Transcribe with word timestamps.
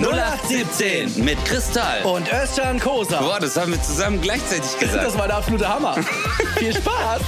0817 0.00 1.24
mit 1.24 1.44
Kristall. 1.44 2.04
Und 2.04 2.32
Özcan 2.32 2.78
Kosa. 2.78 3.20
Boah, 3.20 3.40
das 3.40 3.56
haben 3.56 3.72
wir 3.72 3.82
zusammen 3.82 4.20
gleichzeitig 4.20 4.78
gesagt. 4.78 5.04
Das 5.04 5.18
war 5.18 5.26
der 5.26 5.38
absolute 5.38 5.68
Hammer. 5.68 5.94
Viel 6.56 6.72
Spaß. 6.72 7.20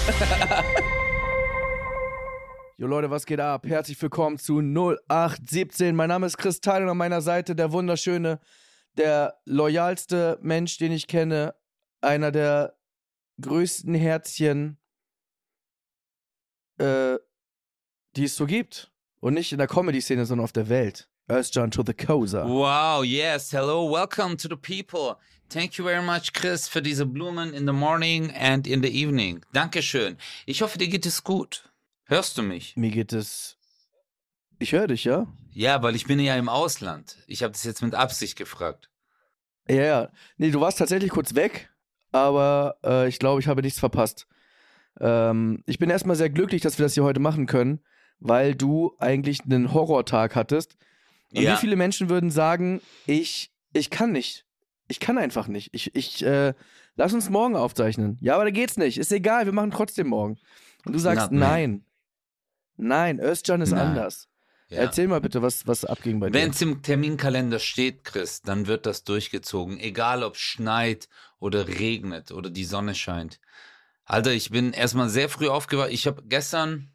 Jo 2.78 2.86
Leute, 2.86 3.10
was 3.10 3.26
geht 3.26 3.40
ab? 3.40 3.66
Herzlich 3.66 4.00
willkommen 4.00 4.38
zu 4.38 4.60
0817. 4.60 5.96
Mein 5.96 6.10
Name 6.10 6.26
ist 6.26 6.38
Kristall 6.38 6.84
und 6.84 6.90
an 6.90 6.96
meiner 6.96 7.20
Seite 7.22 7.56
der 7.56 7.72
wunderschöne, 7.72 8.38
der 8.96 9.40
loyalste 9.46 10.38
Mensch, 10.40 10.78
den 10.78 10.92
ich 10.92 11.08
kenne. 11.08 11.56
Einer 12.00 12.30
der 12.30 12.76
größten 13.40 13.94
Herzchen, 13.94 14.78
äh, 16.78 17.18
die 18.14 18.24
es 18.24 18.36
so 18.36 18.46
gibt. 18.46 18.92
Und 19.18 19.34
nicht 19.34 19.50
in 19.50 19.58
der 19.58 19.66
Comedy-Szene, 19.66 20.24
sondern 20.24 20.44
auf 20.44 20.52
der 20.52 20.68
Welt. 20.68 21.09
Özcan 21.30 21.70
to 21.70 21.84
the 21.84 21.94
Kosa. 21.94 22.44
Wow, 22.44 23.02
yes, 23.02 23.52
hello, 23.52 23.84
welcome 23.84 24.36
to 24.36 24.48
the 24.48 24.56
people. 24.56 25.16
Thank 25.48 25.78
you 25.78 25.84
very 25.84 26.02
much, 26.02 26.32
Chris, 26.32 26.68
für 26.68 26.82
diese 26.82 27.06
Blumen 27.06 27.54
in 27.54 27.66
the 27.66 27.72
morning 27.72 28.32
and 28.32 28.66
in 28.66 28.82
the 28.82 28.88
evening. 28.88 29.44
Dankeschön. 29.52 30.16
Ich 30.44 30.60
hoffe, 30.60 30.78
dir 30.78 30.88
geht 30.88 31.06
es 31.06 31.22
gut. 31.22 31.70
Hörst 32.06 32.36
du 32.36 32.42
mich? 32.42 32.76
Mir 32.76 32.90
geht 32.90 33.12
es. 33.12 33.56
Ich 34.58 34.72
höre 34.72 34.88
dich, 34.88 35.04
ja? 35.04 35.28
Ja, 35.52 35.82
weil 35.82 35.94
ich 35.94 36.06
bin 36.06 36.18
ja 36.18 36.34
im 36.34 36.48
Ausland. 36.48 37.16
Ich 37.28 37.44
habe 37.44 37.52
das 37.52 37.62
jetzt 37.62 37.82
mit 37.82 37.94
Absicht 37.94 38.36
gefragt. 38.36 38.90
Ja, 39.68 39.82
ja. 39.82 40.08
Nee, 40.36 40.50
du 40.50 40.60
warst 40.60 40.78
tatsächlich 40.78 41.10
kurz 41.10 41.36
weg, 41.36 41.70
aber 42.10 42.76
äh, 42.84 43.08
ich 43.08 43.20
glaube, 43.20 43.40
ich 43.40 43.46
habe 43.46 43.62
nichts 43.62 43.78
verpasst. 43.78 44.26
Ähm, 44.98 45.62
ich 45.66 45.78
bin 45.78 45.90
erstmal 45.90 46.16
sehr 46.16 46.30
glücklich, 46.30 46.62
dass 46.62 46.78
wir 46.78 46.86
das 46.86 46.94
hier 46.94 47.04
heute 47.04 47.20
machen 47.20 47.46
können, 47.46 47.80
weil 48.18 48.56
du 48.56 48.96
eigentlich 48.98 49.44
einen 49.44 49.72
Horrortag 49.72 50.34
hattest. 50.34 50.76
Und 51.34 51.42
Ja. 51.42 51.54
wie 51.54 51.56
viele 51.58 51.76
Menschen 51.76 52.08
würden 52.08 52.30
sagen, 52.30 52.80
ich, 53.06 53.52
ich 53.72 53.90
kann 53.90 54.12
nicht. 54.12 54.46
Ich 54.88 54.98
kann 55.00 55.18
einfach 55.18 55.46
nicht. 55.46 55.70
Ich, 55.72 55.94
ich, 55.94 56.24
äh, 56.24 56.54
lass 56.96 57.12
uns 57.14 57.30
morgen 57.30 57.54
aufzeichnen. 57.56 58.18
Ja, 58.20 58.34
aber 58.34 58.44
da 58.44 58.50
geht's 58.50 58.76
nicht. 58.76 58.98
Ist 58.98 59.12
egal, 59.12 59.46
wir 59.46 59.52
machen 59.52 59.70
trotzdem 59.70 60.08
morgen. 60.08 60.38
Und 60.84 60.92
du 60.94 60.98
sagst, 60.98 61.28
Na, 61.30 61.48
nein. 61.48 61.84
Nein, 62.76 63.20
Özcan 63.20 63.60
ist 63.60 63.70
Nein. 63.70 63.88
anders. 63.88 64.26
Ja. 64.68 64.78
Erzähl 64.78 65.08
mal 65.08 65.20
bitte, 65.20 65.42
was, 65.42 65.66
was 65.66 65.84
abging 65.84 66.20
bei 66.20 66.30
dir. 66.30 66.34
Wenn 66.34 66.50
es 66.50 66.62
im 66.62 66.82
Terminkalender 66.82 67.58
steht, 67.58 68.04
Chris, 68.04 68.40
dann 68.42 68.66
wird 68.66 68.86
das 68.86 69.04
durchgezogen. 69.04 69.78
Egal 69.80 70.22
ob 70.22 70.34
es 70.34 70.40
schneit 70.40 71.08
oder 71.38 71.66
regnet 71.68 72.30
oder 72.32 72.50
die 72.50 72.64
Sonne 72.64 72.94
scheint. 72.94 73.40
Alter, 74.04 74.32
ich 74.32 74.50
bin 74.50 74.72
erstmal 74.72 75.08
sehr 75.08 75.28
früh 75.28 75.48
aufgewacht. 75.48 75.90
Ich 75.90 76.06
habe 76.06 76.22
gestern 76.26 76.90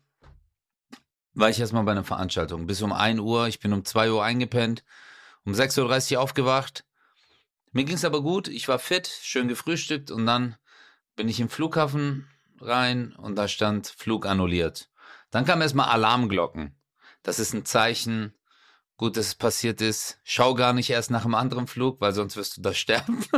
war 1.36 1.50
ich 1.50 1.59
erstmal 1.59 1.83
bei 1.83 1.91
einer 1.91 2.03
Veranstaltung. 2.03 2.66
Bis 2.66 2.81
um 2.81 2.91
1 2.91 3.19
Uhr. 3.19 3.47
Ich 3.47 3.59
bin 3.59 3.73
um 3.73 3.86
2 3.86 4.11
Uhr 4.11 4.23
eingepennt. 4.23 4.83
Um 5.45 5.53
6.30 5.53 6.16
Uhr 6.16 6.22
aufgewacht. 6.22 6.86
Mir 7.72 7.83
ging 7.83 7.95
es 7.95 8.05
aber 8.05 8.22
gut. 8.22 8.47
Ich 8.47 8.67
war 8.67 8.80
fit, 8.80 9.08
schön 9.22 9.47
gefrühstückt 9.47 10.09
und 10.09 10.25
dann 10.25 10.56
bin 11.16 11.28
ich 11.28 11.39
im 11.39 11.50
Flughafen 11.50 12.28
rein 12.59 13.13
und 13.13 13.36
da 13.36 13.47
stand 13.47 13.88
Flug 13.88 14.25
annulliert. 14.25 14.89
Dann 15.30 15.45
kamen 15.45 15.61
erstmal 15.61 15.89
Alarmglocken. 15.89 16.75
Das 17.22 17.39
ist 17.39 17.53
ein 17.53 17.66
Zeichen, 17.66 18.33
gut, 18.97 19.17
dass 19.17 19.28
es 19.28 19.36
passiert 19.36 19.81
ist. 19.81 20.19
Schau 20.23 20.56
gar 20.56 20.73
nicht 20.73 20.89
erst 20.89 21.11
nach 21.11 21.25
einem 21.25 21.36
anderen 21.36 21.67
Flug, 21.67 22.00
weil 22.00 22.13
sonst 22.13 22.38
wirst 22.38 22.58
du 22.58 22.61
da 22.61 22.73
sterben. 22.73 23.23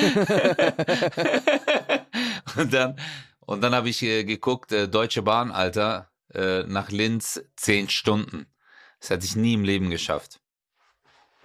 und 2.56 2.72
dann, 2.72 2.96
und 3.40 3.60
dann 3.60 3.74
habe 3.74 3.90
ich 3.90 4.02
äh, 4.02 4.24
geguckt, 4.24 4.72
äh, 4.72 4.88
Deutsche 4.88 5.20
Bahn, 5.22 5.50
Alter, 5.50 6.09
äh, 6.34 6.62
nach 6.64 6.90
Linz 6.90 7.42
zehn 7.56 7.88
Stunden. 7.88 8.46
Das 9.00 9.10
hätte 9.10 9.24
ich 9.26 9.36
nie 9.36 9.54
im 9.54 9.64
Leben 9.64 9.90
geschafft. 9.90 10.40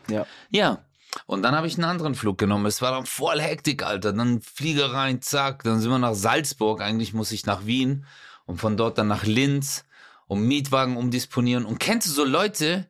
Ja. 0.07 0.25
Ja. 0.49 0.85
Und 1.27 1.43
dann 1.43 1.55
habe 1.55 1.67
ich 1.67 1.75
einen 1.75 1.85
anderen 1.85 2.13
Flug 2.15 2.37
genommen. 2.37 2.65
Es 2.65 2.81
war 2.81 2.91
dann 2.91 3.05
voll 3.05 3.39
Hektik, 3.39 3.83
Alter. 3.83 4.11
Dann 4.11 4.41
Flieger 4.41 4.91
rein, 4.91 5.21
zack. 5.21 5.63
Dann 5.63 5.79
sind 5.79 5.89
wir 5.89 5.97
nach 5.99 6.13
Salzburg. 6.13 6.81
Eigentlich 6.81 7.13
muss 7.13 7.31
ich 7.31 7.45
nach 7.45 7.65
Wien 7.65 8.05
und 8.45 8.57
von 8.59 8.75
dort 8.75 8.97
dann 8.97 9.07
nach 9.07 9.23
Linz, 9.23 9.85
um 10.27 10.41
Mietwagen 10.45 10.97
umdisponieren. 10.97 11.65
Und 11.65 11.79
kennst 11.79 12.07
du 12.07 12.11
so 12.11 12.25
Leute, 12.25 12.89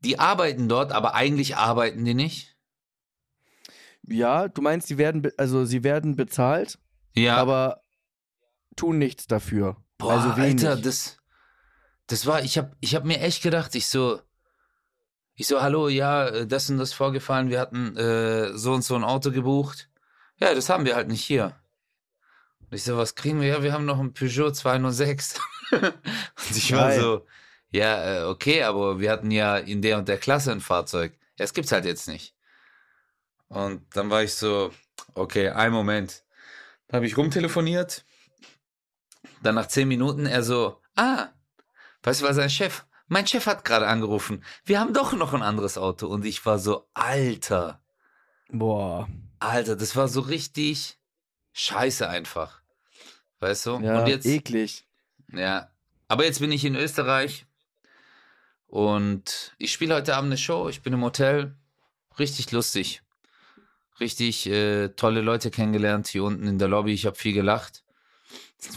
die 0.00 0.18
arbeiten 0.20 0.68
dort, 0.68 0.92
aber 0.92 1.14
eigentlich 1.14 1.56
arbeiten 1.56 2.04
die 2.04 2.14
nicht? 2.14 2.56
Ja, 4.08 4.46
du 4.46 4.62
meinst, 4.62 4.86
sie 4.86 4.98
werden, 4.98 5.28
also 5.36 5.64
sie 5.64 5.82
werden 5.82 6.14
bezahlt, 6.14 6.78
Ja. 7.14 7.36
aber 7.36 7.82
tun 8.76 8.98
nichts 8.98 9.26
dafür. 9.26 9.76
Boah, 9.98 10.12
also 10.12 10.36
wenig. 10.36 10.64
Alter, 10.64 10.80
das, 10.80 11.18
das 12.06 12.26
war, 12.26 12.42
ich 12.42 12.58
hab, 12.58 12.76
ich 12.80 12.94
hab 12.94 13.04
mir 13.04 13.20
echt 13.20 13.42
gedacht, 13.42 13.74
ich 13.74 13.86
so, 13.86 14.20
ich 15.34 15.46
so, 15.46 15.60
hallo, 15.60 15.88
ja, 15.88 16.28
äh, 16.28 16.46
das 16.46 16.70
und 16.70 16.78
das 16.78 16.92
vorgefallen, 16.92 17.50
wir 17.50 17.60
hatten 17.60 17.96
äh, 17.96 18.56
so 18.56 18.72
und 18.72 18.82
so 18.82 18.94
ein 18.94 19.04
Auto 19.04 19.30
gebucht. 19.30 19.90
Ja, 20.38 20.54
das 20.54 20.68
haben 20.68 20.84
wir 20.84 20.96
halt 20.96 21.08
nicht 21.08 21.24
hier. 21.24 21.56
Und 22.60 22.74
ich 22.74 22.84
so, 22.84 22.96
was 22.96 23.14
kriegen 23.14 23.40
wir? 23.40 23.48
Ja, 23.48 23.62
wir 23.62 23.72
haben 23.72 23.84
noch 23.84 23.98
ein 23.98 24.12
Peugeot 24.12 24.52
206. 24.52 25.40
und 25.72 26.56
ich 26.56 26.72
war 26.72 26.92
so, 26.92 27.26
ja, 27.70 28.22
äh, 28.22 28.24
okay, 28.24 28.62
aber 28.62 29.00
wir 29.00 29.10
hatten 29.10 29.30
ja 29.30 29.56
in 29.56 29.82
der 29.82 29.98
und 29.98 30.08
der 30.08 30.18
Klasse 30.18 30.52
ein 30.52 30.60
Fahrzeug. 30.60 31.12
Ja, 31.12 31.44
das 31.44 31.54
gibt's 31.54 31.72
halt 31.72 31.84
jetzt 31.84 32.08
nicht. 32.08 32.34
Und 33.48 33.84
dann 33.94 34.10
war 34.10 34.22
ich 34.22 34.34
so, 34.34 34.72
okay, 35.14 35.50
ein 35.50 35.72
Moment. 35.72 36.24
Dann 36.88 36.98
habe 36.98 37.06
ich 37.06 37.16
rumtelefoniert. 37.16 38.04
Dann 39.42 39.54
nach 39.54 39.68
zehn 39.68 39.88
Minuten 39.88 40.26
er 40.26 40.42
so, 40.42 40.80
ah, 40.96 41.28
weißt 42.06 42.22
du, 42.22 42.24
war 42.24 42.34
sein 42.34 42.50
Chef. 42.50 42.86
Mein 43.08 43.26
Chef 43.26 43.46
hat 43.46 43.64
gerade 43.64 43.86
angerufen. 43.86 44.42
Wir 44.64 44.80
haben 44.80 44.94
doch 44.94 45.12
noch 45.12 45.34
ein 45.34 45.42
anderes 45.42 45.76
Auto. 45.78 46.06
Und 46.08 46.24
ich 46.24 46.44
war 46.46 46.58
so, 46.58 46.88
Alter, 46.94 47.80
Boah. 48.50 49.08
Alter, 49.38 49.76
das 49.76 49.96
war 49.96 50.08
so 50.08 50.20
richtig 50.20 50.98
scheiße 51.52 52.08
einfach. 52.08 52.62
Weißt 53.40 53.66
du? 53.66 53.80
Ja, 53.80 54.00
und 54.00 54.08
jetzt, 54.08 54.26
eklig. 54.26 54.86
ja. 55.32 55.70
Aber 56.08 56.24
jetzt 56.24 56.40
bin 56.40 56.52
ich 56.52 56.64
in 56.64 56.76
Österreich 56.76 57.46
und 58.68 59.54
ich 59.58 59.72
spiele 59.72 59.94
heute 59.94 60.14
Abend 60.14 60.28
eine 60.28 60.38
Show. 60.38 60.68
Ich 60.68 60.82
bin 60.82 60.92
im 60.92 61.02
Hotel. 61.02 61.56
Richtig 62.18 62.52
lustig. 62.52 63.02
Richtig 63.98 64.46
äh, 64.46 64.90
tolle 64.90 65.20
Leute 65.20 65.50
kennengelernt 65.50 66.06
hier 66.06 66.22
unten 66.22 66.46
in 66.46 66.58
der 66.58 66.68
Lobby. 66.68 66.92
Ich 66.92 67.06
habe 67.06 67.16
viel 67.16 67.32
gelacht. 67.32 67.82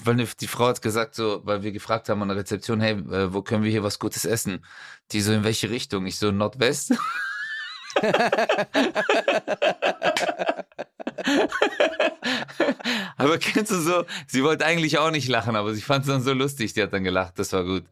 Weil 0.03 0.15
die 0.39 0.47
Frau 0.47 0.67
hat 0.67 0.81
gesagt, 0.81 1.15
so, 1.15 1.41
weil 1.45 1.63
wir 1.63 1.71
gefragt 1.71 2.09
haben 2.09 2.21
an 2.21 2.27
der 2.27 2.37
Rezeption, 2.37 2.81
hey, 2.81 2.93
äh, 2.93 3.33
wo 3.33 3.41
können 3.41 3.63
wir 3.63 3.71
hier 3.71 3.83
was 3.83 3.97
Gutes 3.99 4.25
essen? 4.25 4.65
Die 5.11 5.21
so, 5.21 5.31
in 5.31 5.43
welche 5.43 5.69
Richtung? 5.69 6.05
Ich 6.05 6.17
so, 6.17 6.31
Nordwest. 6.31 6.93
aber 13.17 13.37
kennst 13.37 13.71
du 13.71 13.75
so, 13.79 14.05
sie 14.27 14.43
wollte 14.43 14.65
eigentlich 14.65 14.97
auch 14.97 15.11
nicht 15.11 15.27
lachen, 15.27 15.55
aber 15.55 15.73
sie 15.73 15.81
fand 15.81 16.01
es 16.05 16.07
dann 16.11 16.21
so 16.21 16.33
lustig, 16.33 16.73
die 16.73 16.83
hat 16.83 16.93
dann 16.93 17.03
gelacht. 17.03 17.37
Das 17.39 17.53
war 17.53 17.63
gut. 17.63 17.85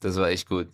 Das 0.00 0.16
war 0.16 0.28
echt 0.28 0.48
gut. 0.48 0.68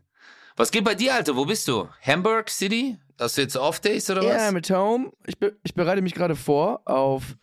Was 0.57 0.71
geht 0.71 0.85
bei 0.85 0.95
dir, 0.95 1.15
Alter? 1.15 1.35
Wo 1.37 1.45
bist 1.47 1.67
du? 1.67 1.89
Hamburg 2.03 2.49
City? 2.51 2.97
Hast 3.19 3.37
du 3.37 3.43
jetzt 3.43 3.57
Off-Days 3.57 4.11
oder 4.11 4.23
Ja, 4.23 4.47
was? 4.47 4.53
mit 4.53 4.71
Home. 4.71 5.13
Ich, 5.27 5.39
be 5.39 5.57
ich 5.63 5.75
bereite 5.75 6.03
mich 6.03 6.15
gerade 6.15 6.37
vor 6.37 6.83
auf, 6.85 7.37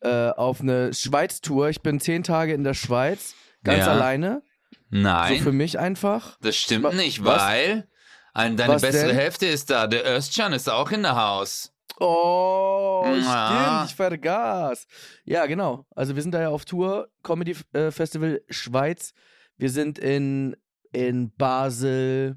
äh, 0.00 0.30
auf 0.30 0.60
eine 0.60 0.92
Schweiz-Tour. 0.94 1.68
Ich 1.70 1.80
bin 1.82 2.00
zehn 2.00 2.22
Tage 2.22 2.52
in 2.54 2.64
der 2.64 2.74
Schweiz, 2.74 3.34
ganz 3.64 3.86
Ja. 3.86 3.92
alleine. 3.92 4.42
Nein, 4.90 5.38
So 5.38 5.44
für 5.44 5.52
mich 5.52 5.78
einfach. 5.78 6.38
das 6.40 6.56
stimmt 6.56 6.84
Wa- 6.84 6.92
nicht, 6.92 7.24
was? 7.24 7.42
weil 7.42 7.86
ein, 8.34 8.56
deine 8.56 8.74
Was 8.74 8.82
bessere 8.82 9.08
denn? 9.08 9.16
Hälfte 9.16 9.46
ist 9.46 9.70
da. 9.70 9.86
Der 9.86 10.06
Özcan 10.16 10.52
ist 10.52 10.68
auch 10.70 10.90
in 10.90 11.02
der 11.02 11.16
Haus. 11.16 11.72
Oh, 12.00 13.04
Ja. 13.06 13.80
stimmt, 13.80 13.90
ich 13.90 13.96
vergaß. 13.96 14.86
Ja, 15.24 15.46
genau. 15.46 15.86
Also 15.94 16.14
wir 16.14 16.22
sind 16.22 16.32
da 16.32 16.40
ja 16.40 16.48
auf 16.50 16.64
Tour, 16.64 17.08
Comedy 17.22 17.56
äh, 17.72 17.90
Festival 17.90 18.40
Schweiz. 18.48 19.12
Wir 19.56 19.70
sind 19.70 19.98
in, 19.98 20.56
in 20.92 21.34
Basel, 21.36 22.36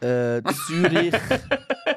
äh, 0.00 0.42
Zürich. 0.66 1.14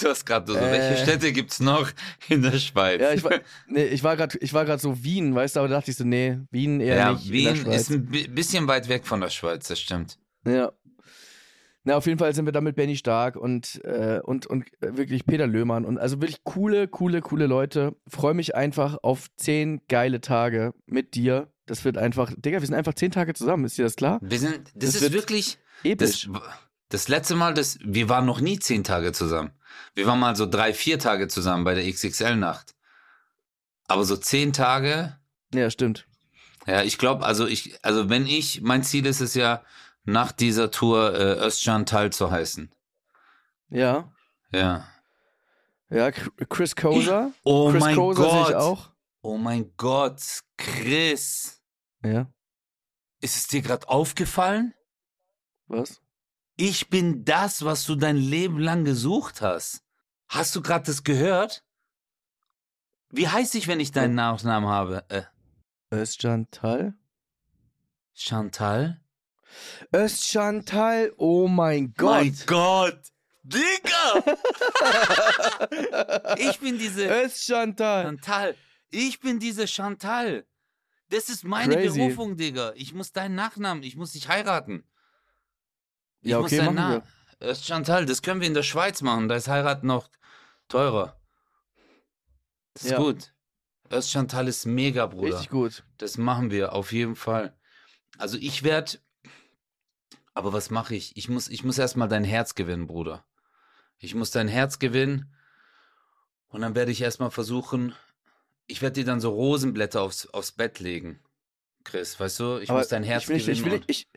Du 0.00 0.08
hast 0.08 0.24
gerade 0.24 0.52
so, 0.52 0.58
Äh. 0.58 0.70
welche 0.72 1.02
Städte 1.02 1.32
gibt's 1.32 1.60
noch 1.60 1.90
in 2.28 2.42
der 2.42 2.58
Schweiz? 2.58 3.00
ja, 3.00 3.12
ich 3.12 3.24
war, 3.24 3.40
nee, 3.68 3.84
ich 3.84 4.02
war 4.04 4.16
gerade, 4.16 4.36
ich 4.38 4.52
war 4.52 4.64
gerade 4.64 4.80
so 4.82 5.02
Wien, 5.04 5.34
weißt 5.34 5.56
du, 5.56 5.60
aber 5.60 5.68
da 5.68 5.76
dachte 5.76 5.90
ich 5.90 5.96
so, 5.96 6.04
nee, 6.04 6.38
Wien 6.50 6.80
eher 6.80 6.96
Ja, 6.96 7.12
nicht. 7.12 7.26
in 7.26 7.32
Wien 7.32 7.66
ist 7.72 7.90
ein 7.90 8.06
bi- 8.06 8.28
bisschen 8.28 8.66
weit 8.68 8.88
weg 8.88 9.06
von 9.06 9.20
der 9.20 9.30
Schweiz, 9.30 9.68
das 9.68 9.80
stimmt. 9.80 10.18
Ja. 10.46 10.72
Na, 11.84 11.96
auf 11.96 12.06
jeden 12.06 12.18
Fall 12.18 12.34
sind 12.34 12.46
wir 12.46 12.52
da 12.52 12.60
mit 12.60 12.74
Benny 12.74 12.96
Stark 12.96 13.36
und, 13.36 13.80
äh, 13.84 14.18
und, 14.24 14.46
und 14.46 14.64
äh, 14.82 14.96
wirklich 14.96 15.24
Peter 15.24 15.46
Löhmann 15.46 15.84
und 15.84 15.98
also 15.98 16.20
wirklich 16.20 16.42
coole, 16.42 16.88
coole, 16.88 17.20
coole 17.20 17.46
Leute. 17.46 17.94
Freue 18.08 18.34
mich 18.34 18.56
einfach 18.56 18.98
auf 19.02 19.28
zehn 19.36 19.80
geile 19.88 20.20
Tage 20.20 20.74
mit 20.86 21.14
dir. 21.14 21.48
Das 21.66 21.84
wird 21.84 21.96
einfach, 21.96 22.32
Digga, 22.36 22.60
wir 22.60 22.66
sind 22.66 22.74
einfach 22.74 22.94
zehn 22.94 23.12
Tage 23.12 23.34
zusammen, 23.34 23.64
ist 23.64 23.78
dir 23.78 23.84
das 23.84 23.94
klar? 23.94 24.18
Wir 24.20 24.38
sind, 24.38 24.58
das, 24.74 24.86
Das 24.86 24.94
ist 24.96 25.02
wird 25.02 25.12
wirklich, 25.12 25.58
Episch. 25.84 26.28
das, 26.28 26.42
das 26.88 27.08
letzte 27.08 27.34
Mal, 27.34 27.54
das, 27.54 27.78
wir 27.82 28.08
waren 28.08 28.26
noch 28.26 28.40
nie 28.40 28.58
zehn 28.58 28.84
Tage 28.84 29.12
zusammen. 29.12 29.52
Wir 29.94 30.06
waren 30.06 30.20
mal 30.20 30.36
so 30.36 30.46
drei, 30.46 30.72
vier 30.72 30.98
Tage 30.98 31.28
zusammen 31.28 31.64
bei 31.64 31.74
der 31.74 31.90
XXL-Nacht. 31.90 32.74
Aber 33.88 34.04
so 34.04 34.16
zehn 34.16 34.52
Tage, 34.52 35.18
ja, 35.54 35.70
stimmt. 35.70 36.06
ja, 36.66 36.82
ich 36.82 36.98
glaube, 36.98 37.24
also 37.24 37.46
ich, 37.46 37.84
also 37.84 38.08
wenn 38.08 38.26
ich, 38.26 38.60
mein 38.62 38.82
Ziel 38.82 39.06
ist 39.06 39.20
es 39.20 39.34
ja, 39.34 39.62
nach 40.04 40.32
dieser 40.32 40.70
Tour 40.70 41.14
äh, 41.14 41.44
Özcan 41.44 41.86
Tal 41.86 42.12
zu 42.12 42.30
heißen. 42.30 42.72
Ja. 43.68 44.12
Ja. 44.52 44.86
Ja, 45.90 46.10
Chris 46.10 46.74
Koser. 46.74 47.32
Oh 47.44 47.70
Chris 47.70 47.80
mein 47.80 47.94
sehe 47.94 48.14
Gott. 48.14 48.50
ich 48.50 48.56
auch. 48.56 48.90
Oh 49.22 49.36
mein 49.36 49.72
Gott, 49.76 50.20
Chris. 50.56 51.60
Ja. 52.04 52.28
Ist 53.20 53.36
es 53.36 53.46
dir 53.48 53.62
gerade 53.62 53.88
aufgefallen? 53.88 54.74
Was? 55.66 56.00
Ich 56.56 56.88
bin 56.88 57.24
das, 57.24 57.64
was 57.64 57.84
du 57.84 57.96
dein 57.96 58.16
Leben 58.16 58.58
lang 58.58 58.84
gesucht 58.84 59.42
hast. 59.42 59.82
Hast 60.28 60.56
du 60.56 60.62
gerade 60.62 60.86
das 60.86 61.04
gehört? 61.04 61.62
Wie 63.10 63.28
heiße 63.28 63.58
ich, 63.58 63.68
wenn 63.68 63.78
ich 63.78 63.92
deinen 63.92 64.14
Nachnamen 64.14 64.68
habe? 64.68 65.04
Äh, 65.10 65.22
Özcantal? 65.94 66.94
Chantal? 68.14 69.02
Özcantal, 69.94 71.12
oh 71.18 71.46
mein 71.46 71.92
Gott. 71.94 72.24
Mein 72.24 72.36
Gott! 72.46 73.00
Digga! 73.42 74.36
ich 76.38 76.58
bin 76.58 76.78
diese 76.78 77.06
Özcantal. 77.06 78.04
Chantal. 78.04 78.56
Ich 78.90 79.20
bin 79.20 79.38
diese 79.38 79.68
Chantal. 79.68 80.46
Das 81.10 81.28
ist 81.28 81.44
meine 81.44 81.74
Crazy. 81.74 81.98
Berufung, 81.98 82.36
Digga. 82.36 82.72
Ich 82.74 82.92
muss 82.92 83.12
deinen 83.12 83.36
Nachnamen, 83.36 83.84
ich 83.84 83.94
muss 83.94 84.12
dich 84.12 84.28
heiraten. 84.28 84.84
Ich 86.26 86.32
Ja, 86.32 86.38
muss 86.40 86.46
okay, 86.52 86.56
deinen 86.64 86.74
machen 86.74 86.90
wir. 86.92 86.98
Na- 86.98 87.46
Das 87.46 87.58
ist 87.58 87.66
Chantal, 87.66 88.04
das 88.04 88.20
können 88.20 88.40
wir 88.40 88.48
in 88.48 88.54
der 88.54 88.64
Schweiz 88.64 89.00
machen. 89.00 89.28
Da 89.28 89.36
ist 89.36 89.46
heiraten 89.46 89.86
noch 89.86 90.10
teurer. 90.68 91.20
Das 92.74 92.82
ist 92.84 92.90
Ja. 92.90 92.96
gut. 92.98 93.32
Das 93.88 94.10
Chantal 94.10 94.48
ist 94.48 94.66
mega, 94.66 95.06
Bruder. 95.06 95.34
Richtig 95.34 95.50
gut. 95.50 95.84
Das 95.98 96.18
machen 96.18 96.50
wir 96.50 96.72
auf 96.72 96.90
jeden 96.92 97.14
Fall. 97.14 97.56
Also 98.18 98.38
ich 98.38 98.64
werde. 98.64 98.98
Aber 100.34 100.52
was 100.52 100.70
mache 100.70 100.96
ich? 100.96 101.16
Ich 101.16 101.28
muss, 101.28 101.46
ich 101.48 101.62
muss 101.62 101.78
erstmal 101.78 102.08
dein 102.08 102.24
Herz 102.24 102.56
gewinnen, 102.56 102.88
Bruder. 102.88 103.24
Ich 103.98 104.16
muss 104.16 104.32
dein 104.32 104.48
Herz 104.48 104.80
gewinnen. 104.80 105.32
Und 106.48 106.62
dann 106.62 106.74
werde 106.74 106.90
ich 106.90 107.00
erstmal 107.02 107.30
versuchen. 107.30 107.94
Ich 108.66 108.82
werde 108.82 108.94
dir 108.94 109.04
dann 109.04 109.20
so 109.20 109.30
Rosenblätter 109.30 110.02
aufs, 110.02 110.26
aufs 110.26 110.50
Bett 110.52 110.80
legen. 110.80 111.22
Chris, 111.84 112.18
weißt 112.18 112.40
du? 112.40 112.58
Ich 112.58 112.70
Aber 112.70 112.80
muss 112.80 112.88
dein 112.88 113.04
Herz 113.04 113.22
ich 113.22 113.28
will, 113.28 113.38
gewinnen. 113.38 113.54
ich, 113.56 113.64
will, 113.72 113.82
ich, 113.86 114.08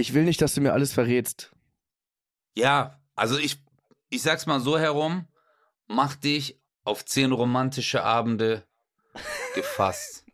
ich 0.00 0.14
will 0.14 0.24
nicht, 0.24 0.42
dass 0.42 0.54
du 0.54 0.60
mir 0.60 0.72
alles 0.72 0.92
verrätst. 0.92 1.52
Ja, 2.54 2.98
also 3.14 3.38
ich, 3.38 3.62
ich 4.08 4.22
sag's 4.22 4.46
mal 4.46 4.60
so 4.60 4.78
herum, 4.78 5.28
mach 5.86 6.16
dich 6.16 6.60
auf 6.84 7.04
zehn 7.04 7.32
romantische 7.32 8.02
Abende 8.02 8.64
gefasst. 9.54 10.24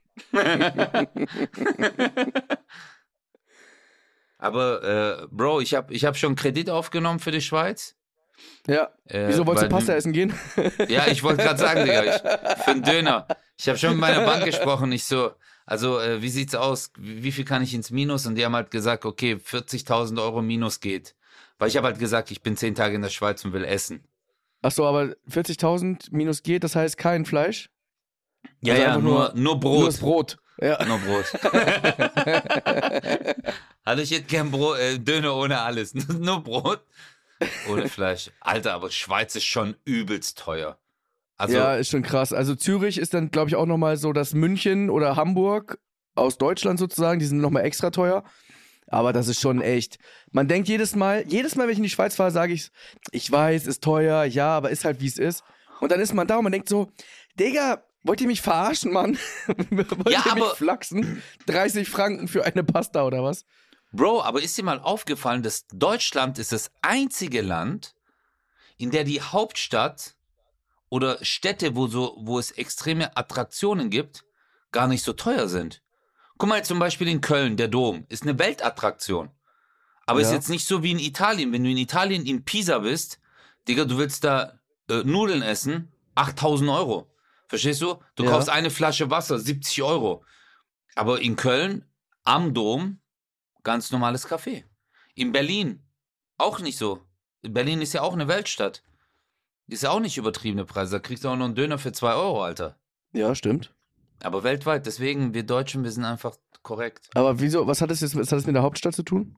Aber 4.39 5.23
äh, 5.23 5.27
Bro, 5.31 5.61
ich 5.61 5.75
habe 5.75 5.93
ich 5.93 6.05
hab 6.05 6.17
schon 6.17 6.37
Kredit 6.37 6.71
aufgenommen 6.71 7.21
für 7.21 7.31
die 7.33 7.41
Schweiz. 7.41 7.97
Ja. 8.67 8.91
Äh, 9.07 9.29
Wieso 9.29 9.47
wolltest 9.47 9.67
du 9.67 9.71
Pasta 9.71 9.95
essen 9.95 10.13
gehen? 10.13 10.35
Ja, 10.89 11.07
ich 11.07 11.23
wollte 11.23 11.43
gerade 11.43 11.59
sagen, 11.59 11.85
Digga, 11.85 12.05
ich, 12.05 12.21
für 12.63 12.71
einen 12.71 12.83
Döner. 12.83 13.27
Ich 13.59 13.69
habe 13.69 13.79
schon 13.79 13.91
mit 13.93 14.01
meiner 14.01 14.25
Bank 14.27 14.45
gesprochen. 14.45 14.93
Ich 14.93 15.05
so, 15.05 15.33
also 15.67 15.99
äh, 16.01 16.23
wie 16.23 16.29
sieht's 16.31 16.55
aus? 16.55 16.91
Wie, 16.97 17.33
viel 17.33 17.45
kann 17.45 17.63
ich 17.63 17.75
ins 17.75 17.91
Minus? 17.91 18.27
Und 18.27 18.37
die 18.37 18.45
haben 18.45 18.55
halt 18.55 18.71
gesagt, 18.71 19.05
okay, 19.05 19.35
40.000 19.35 20.21
Euro 20.23 20.43
Minus 20.43 20.81
geht. 20.81 21.15
Weil 21.59 21.69
ich 21.69 21.77
habe 21.77 21.89
halt 21.89 21.99
gesagt, 21.99 22.31
ich 22.31 22.43
bin 22.43 22.57
zehn 22.57 22.75
Tage 22.75 22.95
in 22.97 23.03
der 23.03 23.09
Schweiz 23.11 23.45
und 23.45 23.53
will 23.53 23.65
essen. 23.65 24.05
Achso, 24.63 24.87
aber 24.87 25.15
40.000 25.31 26.09
minus 26.11 26.43
geht, 26.43 26.65
das 26.65 26.77
heißt 26.77 26.97
kein 26.99 27.25
Fleisch? 27.25 27.71
Ja, 28.61 28.75
Also 28.75 28.85
ja, 28.85 28.99
nur, 28.99 29.03
nur- 29.03 29.21
nur 29.21 29.35
Nur 29.35 29.61
Brot. 29.61 29.89
das 29.89 29.99
Brot. 29.99 30.39
Ja. 30.61 30.83
Nur 30.87 30.99
Brot. 30.99 31.25
also 33.85 34.03
ich 34.03 34.11
hätte 34.11 34.23
gern 34.25 34.51
Brot, 34.51 34.79
äh, 34.79 34.99
Döner 34.99 35.37
ohne 35.37 35.61
alles. 35.61 35.95
nur 36.09 36.43
Brot 36.43 36.81
ohne 37.69 37.89
Fleisch. 37.89 38.31
Alter, 38.41 38.75
aber 38.75 38.91
Schweiz 38.91 39.35
ist 39.37 39.45
schon 39.45 39.77
übelst 39.85 40.39
teuer. 40.39 40.79
Also, 41.39 41.57
ja, 41.57 41.75
ist 41.77 41.91
schon 41.91 42.03
krass. 42.03 42.33
Also 42.33 42.55
Zürich 42.55 42.99
ist 42.99 43.13
dann, 43.15 43.31
glaube 43.31 43.49
ich, 43.51 43.57
auch 43.57 43.67
nochmal 43.67 43.97
so, 43.97 44.13
dass 44.13 44.33
München 44.35 44.89
oder 44.91 45.17
Hamburg 45.17 45.79
aus 46.15 46.39
Deutschland 46.39 46.79
sozusagen, 46.79 47.19
die 47.19 47.27
sind 47.27 47.39
nochmal 47.41 47.65
extra 47.65 47.91
teuer. 47.91 48.25
Aber 48.89 49.13
das 49.13 49.29
ist 49.29 49.41
schon 49.41 49.61
echt. 49.61 49.99
Man 50.31 50.49
denkt 50.49 50.69
jedes 50.69 50.95
Mal, 50.95 51.25
jedes 51.27 51.57
Mal, 51.57 51.65
wenn 51.65 51.73
ich 51.73 51.79
in 51.79 51.83
die 51.83 51.91
Schweiz 51.91 52.15
fahre, 52.17 52.31
sage 52.31 52.53
ich, 52.53 52.71
ich 53.11 53.31
weiß, 53.31 53.67
ist 53.67 53.83
teuer, 53.83 54.25
ja, 54.25 54.49
aber 54.57 54.71
ist 54.71 54.85
halt 54.85 55.01
wie 55.01 55.09
es 55.09 55.19
ist. 55.19 55.43
Und 55.81 55.91
dann 55.93 56.01
ist 56.01 56.15
man 56.15 56.27
da 56.27 56.37
und 56.39 56.45
man 56.45 56.53
denkt 56.53 56.69
so, 56.69 56.91
Digga, 57.39 57.83
wollt 58.05 58.21
ihr 58.21 58.29
mich 58.29 58.41
verarschen, 58.41 58.93
Mann? 58.93 59.19
wollt 59.47 60.09
Ja, 60.09 60.23
ihr 60.27 60.35
mich 60.35 60.43
aber- 60.45 60.55
flachsen? 60.55 61.21
30 61.47 61.89
Franken 61.89 62.29
für 62.29 62.45
eine 62.47 62.63
Pasta 62.65 63.05
oder 63.05 63.23
was? 63.25 63.45
Bro, 63.93 64.23
aber 64.23 64.41
ist 64.41 64.57
dir 64.57 64.63
mal 64.65 64.79
aufgefallen, 64.81 65.43
dass 65.43 65.67
Deutschland 65.69 66.39
ist 66.39 66.53
das 66.53 66.71
einzige 66.83 67.41
Land, 67.43 67.95
in 68.79 68.91
der 68.91 69.05
die 69.05 69.21
Hauptstadt 69.21 70.16
oder 70.89 71.23
Städte, 71.25 71.75
wo, 71.77 71.87
so, 71.87 72.17
wo 72.21 72.39
es 72.39 72.51
extreme 72.53 73.17
Attraktionen 73.17 73.91
gibt, 73.91 74.25
gar 74.73 74.89
nicht 74.89 75.03
so 75.05 75.13
teuer 75.13 75.49
sind. 75.49 75.83
Guck 76.39 76.49
mal 76.49 76.65
zum 76.65 76.79
Beispiel 76.79 77.09
in 77.09 77.21
Köln, 77.21 77.57
der 77.57 77.69
Dom, 77.69 78.05
ist 78.09 78.23
eine 78.23 78.39
Weltattraktion. 78.39 79.31
Aber 80.07 80.21
ist 80.21 80.29
Ja. 80.29 80.35
jetzt 80.35 80.51
nicht 80.51 80.67
so 80.67 80.83
wie 80.83 80.93
in 80.93 80.99
Italien. 80.99 81.53
Wenn 81.53 81.65
du 81.65 81.71
in 81.71 81.77
Italien 81.79 82.25
in 82.27 82.45
Pisa 82.45 82.79
bist, 82.79 83.19
Digga, 83.67 83.85
du 83.85 83.99
willst 83.99 84.23
da 84.25 84.61
äh, 84.89 85.03
Nudeln 85.03 85.43
essen, 85.43 85.93
8000 86.15 86.71
Euro. 86.71 87.11
Verstehst 87.49 87.83
du? 87.83 87.97
Du 88.15 88.23
Ja. 88.25 88.31
kaufst 88.31 88.49
eine 88.49 88.71
Flasche 88.71 89.11
Wasser, 89.11 89.39
70 89.41 89.83
Euro. 89.83 90.25
Aber 90.95 91.21
in 91.21 91.35
Köln, 91.35 91.85
am 92.23 92.55
Dom, 92.55 93.01
ganz 93.65 93.91
normales 93.91 94.29
Café. 94.29 94.63
In 95.17 95.33
Berlin, 95.33 95.83
auch 96.39 96.61
nicht 96.61 96.79
so. 96.79 97.05
Berlin 97.43 97.83
ist 97.83 97.95
ja 97.95 98.03
auch 98.03 98.13
eine 98.13 98.29
Weltstadt. 98.29 98.83
Ist 99.69 99.83
ja 99.83 99.91
auch 99.91 100.01
nicht 100.01 100.17
übertriebene 100.17 100.65
Preise. 100.65 100.93
Da 100.93 100.99
kriegst 101.01 101.25
du 101.25 101.29
auch 101.29 101.37
noch 101.37 101.45
einen 101.47 101.55
Döner 101.55 101.79
für 101.79 101.93
2 101.93 102.15
Euro, 102.15 102.45
Alter. 102.45 102.79
Ja, 103.13 103.35
stimmt. 103.35 103.75
Aber 104.23 104.45
weltweit, 104.45 104.87
deswegen, 104.87 105.35
wir 105.35 105.43
Deutschen, 105.43 105.85
wir 105.85 105.91
sind 105.91 106.05
einfach 106.05 106.37
korrekt. 106.63 107.11
Aber 107.15 107.41
wieso, 107.41 107.67
was 107.67 107.81
hat 107.81 107.91
das 107.91 108.01
jetzt, 108.01 108.17
was 108.17 108.31
hat 108.31 108.39
das 108.39 108.47
mit 108.47 108.55
der 108.55 108.63
Hauptstadt 108.63 108.95
zu 108.95 109.03
tun? 109.03 109.37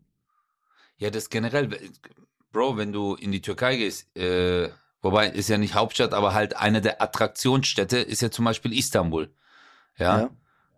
Ja, 0.98 1.10
das 1.10 1.30
generell, 1.30 1.68
Bro, 2.52 2.76
wenn 2.76 2.92
du 2.92 3.14
in 3.14 3.32
die 3.32 3.42
Türkei 3.42 3.76
gehst, 3.76 4.14
äh, 4.16 4.70
wobei 5.00 5.28
ist 5.28 5.48
ja 5.48 5.58
nicht 5.58 5.74
Hauptstadt, 5.74 6.12
aber 6.12 6.34
halt 6.34 6.56
eine 6.56 6.80
der 6.80 7.02
Attraktionsstädte 7.02 7.98
ist 7.98 8.22
ja 8.22 8.30
zum 8.30 8.44
Beispiel 8.44 8.76
Istanbul. 8.76 9.32
Ja. 9.96 10.30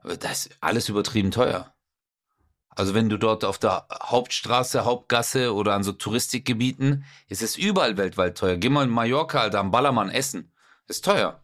Aber 0.03 0.17
Das 0.17 0.47
ist 0.47 0.57
alles 0.61 0.89
übertrieben 0.89 1.31
teuer. 1.31 1.73
Also 2.71 2.95
wenn 2.95 3.09
du 3.09 3.19
dort 3.19 3.45
auf 3.45 3.59
der 3.59 3.87
Hauptstraße, 4.03 4.85
Hauptgasse 4.85 5.55
oder 5.55 5.75
an 5.75 5.83
so 5.83 5.93
Touristikgebieten, 5.93 7.05
ist 7.29 7.43
es 7.43 7.57
überall 7.57 7.97
weltweit 7.97 8.39
teuer. 8.39 8.57
Geh 8.57 8.69
mal 8.69 8.85
in 8.85 8.91
Mallorca, 8.91 9.41
Alter, 9.41 9.59
am 9.59 9.71
Ballermann 9.71 10.09
essen. 10.09 10.53
Ist 10.87 11.05
teuer. 11.05 11.43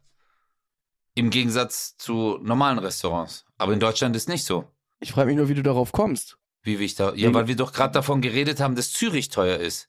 Im 1.15 1.31
Gegensatz 1.31 1.97
zu 1.97 2.39
normalen 2.43 2.79
Restaurants. 2.79 3.45
Aber 3.59 3.73
in 3.73 3.81
Deutschland 3.81 4.15
ist 4.17 4.29
nicht 4.29 4.45
so. 4.45 4.71
Ich 5.01 5.13
frage 5.13 5.29
mich 5.29 5.37
nur, 5.37 5.49
wie 5.49 5.55
du 5.55 5.63
darauf 5.63 5.93
kommst. 5.93 6.39
Wie 6.63 6.77
ich 6.77 6.95
da. 6.95 7.15
Ja, 7.15 7.33
weil 7.33 7.49
wir 7.49 7.57
doch 7.57 7.73
gerade 7.73 7.93
davon 7.93 8.21
geredet 8.21 8.61
haben, 8.61 8.75
dass 8.75 8.93
Zürich 8.93 9.29
teuer 9.29 9.59
ist. 9.59 9.89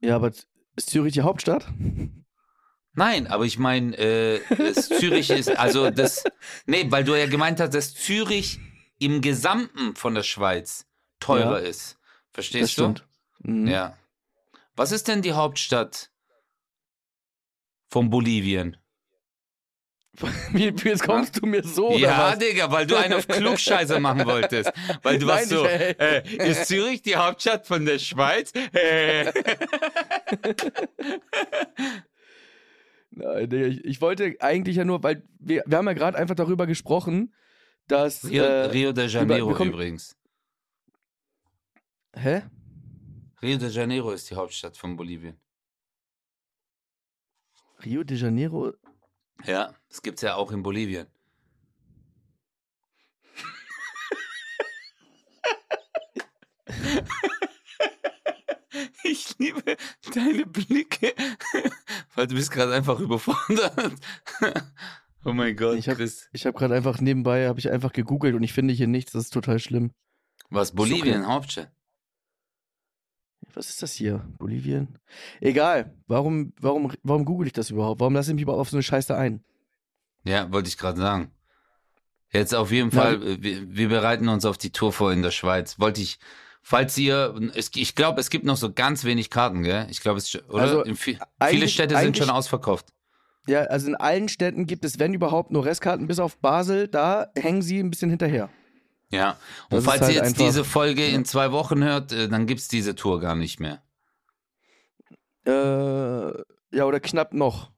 Ja, 0.00 0.16
aber 0.16 0.32
ist 0.76 0.90
Zürich 0.90 1.14
die 1.14 1.22
Hauptstadt? 1.22 1.66
Nein, 2.92 3.26
aber 3.26 3.44
ich 3.44 3.58
meine, 3.58 3.96
äh, 3.96 4.40
Zürich 4.74 5.30
ist, 5.30 5.56
also 5.56 5.90
das, 5.90 6.24
nee, 6.66 6.86
weil 6.90 7.04
du 7.04 7.14
ja 7.14 7.26
gemeint 7.26 7.60
hast, 7.60 7.74
dass 7.74 7.94
Zürich 7.94 8.58
im 9.00 9.20
Gesamten 9.22 9.96
von 9.96 10.14
der 10.14 10.22
Schweiz 10.22 10.86
teurer 11.18 11.60
ist. 11.60 11.98
Verstehst 12.32 12.62
das 12.64 12.72
stimmt. 12.72 13.04
du? 13.42 13.50
Mhm. 13.50 13.66
Ja. 13.66 13.96
Was 14.76 14.92
ist 14.92 15.08
denn 15.08 15.22
die 15.22 15.32
Hauptstadt 15.32 16.10
von 17.88 18.08
Bolivien? 18.10 18.76
Jetzt 20.54 21.04
kommst 21.04 21.40
du 21.40 21.46
mir 21.46 21.62
so 21.64 21.88
oder 21.90 21.98
ja, 21.98 22.18
was? 22.32 22.38
Digga, 22.38 22.70
weil 22.70 22.86
du 22.86 22.96
einen 22.96 23.14
auf 23.14 23.26
Klugscheißer 23.26 24.00
machen 24.00 24.26
wolltest. 24.26 24.70
Weil 25.02 25.18
du 25.18 25.26
warst 25.26 25.48
so, 25.50 25.64
ich- 25.64 25.70
ey. 25.70 25.94
äh, 25.98 26.50
ist 26.50 26.66
Zürich 26.66 27.00
die 27.02 27.16
Hauptstadt 27.16 27.66
von 27.66 27.86
der 27.86 27.98
Schweiz? 27.98 28.52
Äh. 28.72 29.32
Nein, 33.12 33.48
Digga, 33.48 33.66
ich, 33.66 33.84
ich 33.84 34.00
wollte 34.00 34.36
eigentlich 34.40 34.76
ja 34.76 34.84
nur, 34.84 35.02
weil 35.02 35.22
wir, 35.38 35.62
wir 35.66 35.78
haben 35.78 35.86
ja 35.86 35.94
gerade 35.94 36.18
einfach 36.18 36.34
darüber 36.36 36.66
gesprochen, 36.66 37.34
dass. 37.90 38.24
Rio, 38.24 38.42
äh, 38.44 38.66
Rio 38.66 38.92
de 38.92 39.06
Janeiro 39.08 39.54
kommen- 39.54 39.70
übrigens. 39.72 40.16
Hä? 42.14 42.42
Rio 43.42 43.58
de 43.58 43.68
Janeiro 43.68 44.10
ist 44.12 44.28
die 44.30 44.34
Hauptstadt 44.34 44.76
von 44.76 44.96
Bolivien. 44.96 45.36
Rio 47.84 48.02
de 48.04 48.16
Janeiro? 48.16 48.72
Ja, 49.44 49.74
das 49.88 50.02
gibt's 50.02 50.22
ja 50.22 50.34
auch 50.34 50.52
in 50.52 50.62
Bolivien. 50.62 51.06
Ich 59.02 59.36
liebe 59.38 59.76
deine 60.14 60.46
Blicke, 60.46 61.12
weil 62.14 62.26
du 62.28 62.34
bist 62.36 62.52
gerade 62.52 62.72
einfach 62.74 63.00
überfordert. 63.00 63.94
Oh 65.24 65.32
mein 65.32 65.54
Gott, 65.56 65.78
Ich 65.78 65.88
hab- 65.88 65.96
Chris. 65.96 66.28
Ich 66.32 66.46
habe 66.46 66.58
gerade 66.58 66.74
einfach 66.74 67.00
nebenbei, 67.00 67.46
habe 67.48 67.58
ich 67.58 67.70
einfach 67.70 67.92
gegoogelt 67.92 68.34
und 68.34 68.42
ich 68.42 68.52
finde 68.52 68.72
hier 68.74 68.86
nichts, 68.86 69.12
das 69.12 69.24
ist 69.24 69.32
total 69.32 69.58
schlimm. 69.58 69.92
Was, 70.48 70.72
Bolivien, 70.72 71.22
okay. 71.22 71.32
Hauptstadt? 71.32 71.70
Was 73.54 73.68
ist 73.68 73.82
das 73.82 73.92
hier? 73.92 74.24
Bolivien? 74.38 74.98
Egal. 75.40 75.94
Warum, 76.06 76.52
warum, 76.60 76.92
warum 77.02 77.24
google 77.24 77.46
ich 77.48 77.52
das 77.52 77.70
überhaupt? 77.70 78.00
Warum 78.00 78.14
lasse 78.14 78.30
ich 78.30 78.34
mich 78.34 78.42
überhaupt 78.42 78.60
auf 78.60 78.70
so 78.70 78.76
eine 78.76 78.82
Scheiße 78.82 79.16
ein? 79.16 79.42
Ja, 80.24 80.50
wollte 80.52 80.68
ich 80.68 80.78
gerade 80.78 80.98
sagen. 81.00 81.32
Jetzt 82.32 82.54
auf 82.54 82.70
jeden 82.70 82.92
Fall, 82.92 83.42
wir, 83.42 83.74
wir 83.74 83.88
bereiten 83.88 84.28
uns 84.28 84.44
auf 84.44 84.56
die 84.56 84.70
Tour 84.70 84.92
vor 84.92 85.12
in 85.12 85.22
der 85.22 85.32
Schweiz. 85.32 85.80
Wollte 85.80 86.00
ich, 86.00 86.18
falls 86.62 86.96
ihr, 86.96 87.34
ich 87.54 87.94
glaube, 87.96 88.20
es 88.20 88.30
gibt 88.30 88.44
noch 88.44 88.56
so 88.56 88.72
ganz 88.72 89.04
wenig 89.04 89.30
Karten, 89.30 89.64
gell? 89.64 89.86
Ich 89.90 90.00
glaube, 90.00 90.18
es, 90.18 90.32
oder? 90.48 90.62
Also, 90.62 90.84
viele 91.48 91.68
Städte 91.68 91.96
sind 91.98 92.16
schon 92.16 92.30
ausverkauft. 92.30 92.92
Ja, 93.46 93.62
also 93.62 93.88
in 93.88 93.96
allen 93.96 94.28
Städten 94.28 94.66
gibt 94.66 94.84
es, 94.84 94.98
wenn 94.98 95.14
überhaupt, 95.14 95.50
nur 95.50 95.64
Restkarten, 95.64 96.06
bis 96.06 96.18
auf 96.18 96.36
Basel. 96.38 96.88
Da 96.88 97.28
hängen 97.36 97.62
sie 97.62 97.80
ein 97.80 97.90
bisschen 97.90 98.10
hinterher. 98.10 98.48
Ja. 99.10 99.36
Das 99.70 99.70
Und 99.70 99.78
ist 99.78 99.84
falls 99.86 100.00
halt 100.02 100.14
ihr 100.14 100.22
jetzt 100.22 100.38
diese 100.38 100.62
Folge 100.64 101.06
in 101.06 101.24
zwei 101.24 101.50
Wochen 101.50 101.82
hört, 101.82 102.12
äh, 102.12 102.28
dann 102.28 102.46
gibt's 102.46 102.68
diese 102.68 102.94
Tour 102.94 103.18
gar 103.20 103.34
nicht 103.34 103.58
mehr. 103.58 103.82
Äh, 105.46 105.50
ja, 106.76 106.84
oder 106.84 107.00
knapp 107.00 107.32
noch. 107.32 107.70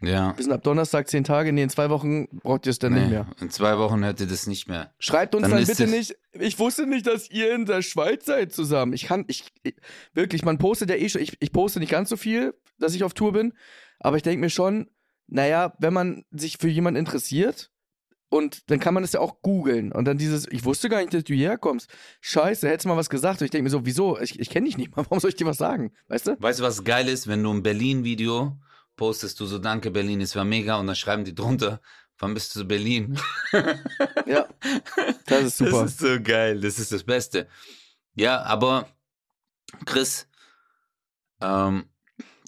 Ja. 0.00 0.36
Wir 0.36 0.44
sind 0.44 0.52
ab 0.52 0.62
Donnerstag 0.62 1.08
zehn 1.08 1.24
Tage. 1.24 1.52
Nee, 1.52 1.64
in 1.64 1.70
zwei 1.70 1.90
Wochen 1.90 2.28
braucht 2.38 2.66
ihr 2.66 2.70
es 2.70 2.78
dann 2.78 2.94
nicht 2.94 3.04
Nee, 3.06 3.10
mehr. 3.10 3.26
in 3.40 3.50
zwei 3.50 3.76
Wochen 3.78 4.04
hört 4.04 4.20
ihr 4.20 4.28
das 4.28 4.46
nicht 4.46 4.68
mehr. 4.68 4.94
Schreibt 5.00 5.34
uns 5.34 5.42
Dann 5.42 5.50
dann, 5.50 5.66
bitte 5.66 5.84
es- 5.84 5.90
nicht. 5.90 6.16
Ich 6.32 6.58
wusste 6.60 6.86
nicht, 6.86 7.06
dass 7.08 7.28
ihr 7.30 7.52
in 7.52 7.66
der 7.66 7.82
Schweiz 7.82 8.24
seid 8.24 8.52
zusammen. 8.52 8.92
Ich 8.92 9.06
kann, 9.06 9.24
ich, 9.26 9.44
ich 9.64 9.74
wirklich, 10.14 10.44
man 10.44 10.58
postet 10.58 10.90
ja 10.90 10.96
eh 10.96 11.08
schon. 11.08 11.20
Ich, 11.20 11.36
ich 11.40 11.50
poste 11.52 11.80
nicht 11.80 11.90
ganz 11.90 12.08
so 12.10 12.16
viel, 12.16 12.54
dass 12.78 12.94
ich 12.94 13.02
auf 13.02 13.12
Tour 13.12 13.32
bin. 13.32 13.54
Aber 13.98 14.16
ich 14.16 14.22
denke 14.22 14.38
mir 14.40 14.50
schon, 14.50 14.88
naja, 15.28 15.74
wenn 15.78 15.92
man 15.92 16.24
sich 16.30 16.58
für 16.58 16.68
jemanden 16.68 16.98
interessiert 16.98 17.70
und 18.30 18.70
dann 18.70 18.80
kann 18.80 18.94
man 18.94 19.02
das 19.02 19.12
ja 19.12 19.20
auch 19.20 19.40
googeln. 19.40 19.92
Und 19.92 20.04
dann 20.04 20.18
dieses, 20.18 20.46
ich 20.48 20.64
wusste 20.64 20.88
gar 20.88 21.00
nicht, 21.00 21.14
dass 21.14 21.24
du 21.24 21.34
hierher 21.34 21.58
kommst. 21.58 21.90
Scheiße, 22.20 22.68
hättest 22.68 22.84
du 22.84 22.88
mal 22.90 22.96
was 22.96 23.10
gesagt. 23.10 23.40
Und 23.40 23.46
ich 23.46 23.50
denke 23.50 23.64
mir 23.64 23.70
so, 23.70 23.86
wieso? 23.86 24.18
Ich, 24.18 24.38
ich 24.38 24.50
kenne 24.50 24.66
dich 24.66 24.76
nicht 24.76 24.94
mal. 24.96 25.04
Warum 25.08 25.20
soll 25.20 25.30
ich 25.30 25.36
dir 25.36 25.46
was 25.46 25.58
sagen? 25.58 25.92
Weißt 26.08 26.26
du? 26.26 26.40
Weißt 26.40 26.60
du, 26.60 26.64
was 26.64 26.84
geil 26.84 27.08
ist, 27.08 27.26
wenn 27.28 27.42
du 27.42 27.52
ein 27.52 27.62
Berlin-Video 27.62 28.58
postest, 28.96 29.38
du 29.40 29.46
so, 29.46 29.58
danke 29.58 29.90
Berlin, 29.90 30.20
es 30.20 30.34
war 30.34 30.44
mega, 30.44 30.76
und 30.76 30.88
dann 30.88 30.96
schreiben 30.96 31.24
die 31.24 31.34
drunter, 31.34 31.80
wann 32.18 32.34
bist 32.34 32.54
du 32.54 32.60
zu 32.60 32.66
Berlin? 32.66 33.18
Ja. 34.26 34.46
Das 35.24 35.44
ist 35.44 35.56
super. 35.56 35.82
Das 35.84 35.92
ist 35.92 36.00
so 36.00 36.20
geil, 36.22 36.60
das 36.60 36.78
ist 36.78 36.92
das 36.92 37.02
Beste. 37.02 37.48
Ja, 38.14 38.42
aber 38.42 38.88
Chris, 39.86 40.28
ähm, 41.40 41.88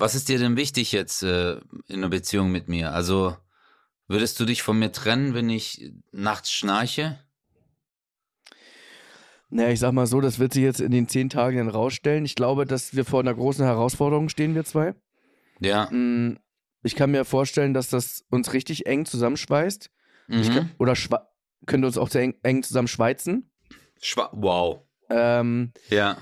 was 0.00 0.14
ist 0.14 0.28
dir 0.28 0.38
denn 0.38 0.56
wichtig 0.56 0.92
jetzt 0.92 1.22
äh, 1.22 1.52
in 1.86 1.96
einer 1.98 2.08
Beziehung 2.08 2.50
mit 2.50 2.68
mir? 2.68 2.92
Also 2.92 3.36
würdest 4.08 4.40
du 4.40 4.44
dich 4.44 4.62
von 4.62 4.78
mir 4.78 4.92
trennen, 4.92 5.34
wenn 5.34 5.48
ich 5.50 5.92
nachts 6.12 6.50
schnarche? 6.52 7.18
Naja, 9.50 9.70
ich 9.70 9.80
sag 9.80 9.92
mal 9.92 10.06
so, 10.06 10.20
das 10.20 10.38
wird 10.38 10.52
sich 10.52 10.62
jetzt 10.62 10.80
in 10.80 10.92
den 10.92 11.08
zehn 11.08 11.28
Tagen 11.28 11.56
dann 11.58 11.68
rausstellen. 11.68 12.24
Ich 12.24 12.36
glaube, 12.36 12.66
dass 12.66 12.94
wir 12.94 13.04
vor 13.04 13.20
einer 13.20 13.34
großen 13.34 13.64
Herausforderung 13.64 14.28
stehen, 14.28 14.54
wir 14.54 14.64
zwei. 14.64 14.94
Ja. 15.58 15.90
Mm, 15.90 16.38
Ich 16.82 16.94
kann 16.94 17.10
mir 17.10 17.24
vorstellen, 17.24 17.74
dass 17.74 17.90
das 17.90 18.24
uns 18.30 18.52
richtig 18.52 18.86
eng 18.86 19.04
zusammenschweißt. 19.06 19.90
Mhm. 20.28 20.42
kann, 20.42 20.70
oder 20.78 20.94
könnte 21.66 21.86
uns 21.88 21.98
auch 21.98 22.08
sehr 22.08 22.22
eng, 22.22 22.34
eng 22.44 22.62
zusammenschweizen. 22.62 23.50
Schwa 24.00 24.30
wow. 24.32 24.82
Ähm, 25.10 25.72
Ja. 25.88 26.16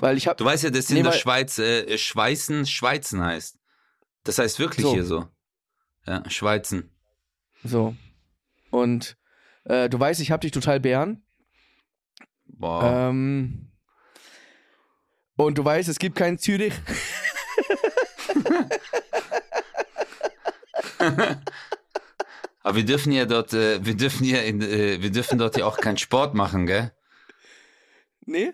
Weil 0.00 0.16
ich 0.16 0.26
habe. 0.26 0.36
Du 0.36 0.44
weißt 0.44 0.64
ja, 0.64 0.70
dass 0.70 0.88
in 0.90 0.96
Nee, 0.96 1.02
der 1.02 1.12
weil- 1.12 1.18
Schweiz 1.18 1.58
äh, 1.58 1.96
Schweißen 1.98 2.66
Schweizen 2.66 3.22
heißt. 3.22 3.58
Das 4.24 4.38
heißt 4.38 4.58
wirklich 4.58 4.84
So. 4.84 4.92
hier 4.92 5.04
so. 5.04 5.28
Ja, 6.06 6.28
Schweizen. 6.30 6.90
So. 7.64 7.94
Und 8.70 9.16
äh, 9.64 9.88
du 9.88 9.98
weißt, 10.00 10.20
ich 10.20 10.30
habe 10.30 10.40
dich 10.40 10.52
total 10.52 10.80
Bären. 10.80 11.22
Boah. 12.46 13.08
Ähm, 13.10 13.70
und 15.36 15.56
du 15.58 15.64
weißt, 15.64 15.88
es 15.88 15.98
gibt 15.98 16.16
keinen 16.16 16.38
Zürich. 16.38 16.74
Aber 22.62 22.76
wir 22.76 22.84
dürfen 22.84 23.12
ja 23.12 23.24
dort, 23.24 23.52
äh, 23.54 23.84
wir 23.84 23.96
dürfen 23.96 24.24
ja 24.24 24.38
in, 24.40 24.60
äh, 24.60 25.00
wir 25.00 25.10
dürfen 25.10 25.38
dort 25.38 25.56
ja 25.56 25.64
auch 25.64 25.78
keinen 25.78 25.96
Sport 25.96 26.34
machen, 26.34 26.66
gell? 26.66 26.92
Nee? 28.26 28.52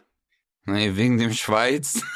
Nee, 0.66 0.96
wegen 0.96 1.18
dem 1.18 1.32
Schweiz. 1.32 2.02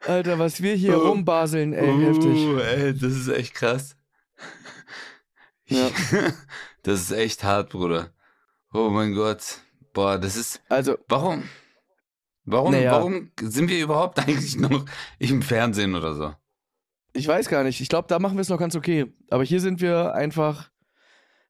Alter, 0.00 0.38
was 0.38 0.62
wir 0.62 0.74
hier 0.74 0.98
Oh. 0.98 1.08
rumbaseln, 1.08 1.72
ey, 1.72 1.98
heftig. 2.04 2.26
Uh, 2.46 2.58
ey, 2.58 2.92
das 2.94 3.12
ist 3.12 3.28
echt 3.28 3.54
krass. 3.54 3.96
Ja. 5.66 5.90
Das 6.82 7.00
ist 7.00 7.10
echt 7.10 7.42
hart, 7.42 7.70
Bruder. 7.70 8.12
Oh 8.72 8.90
mein 8.90 9.12
Gott. 9.12 9.58
Boah, 9.92 10.18
das 10.18 10.36
ist. 10.36 10.62
Also, 10.68 10.96
Warum? 11.08 11.42
Warum, 12.44 12.70
Naja. 12.70 12.92
warum 12.92 13.32
sind 13.40 13.68
wir 13.68 13.82
überhaupt 13.82 14.20
eigentlich 14.20 14.54
noch 14.54 14.84
im 15.18 15.42
Fernsehen 15.42 15.96
oder 15.96 16.14
so? 16.14 16.32
Ich 17.16 17.26
weiß 17.26 17.48
gar 17.48 17.64
nicht. 17.64 17.80
Ich 17.80 17.88
glaube, 17.88 18.08
da 18.08 18.18
machen 18.18 18.36
wir 18.36 18.42
es 18.42 18.48
noch 18.48 18.58
ganz 18.58 18.74
okay. 18.76 19.12
Aber 19.30 19.44
hier 19.44 19.60
sind 19.60 19.80
wir 19.80 20.14
einfach. 20.14 20.70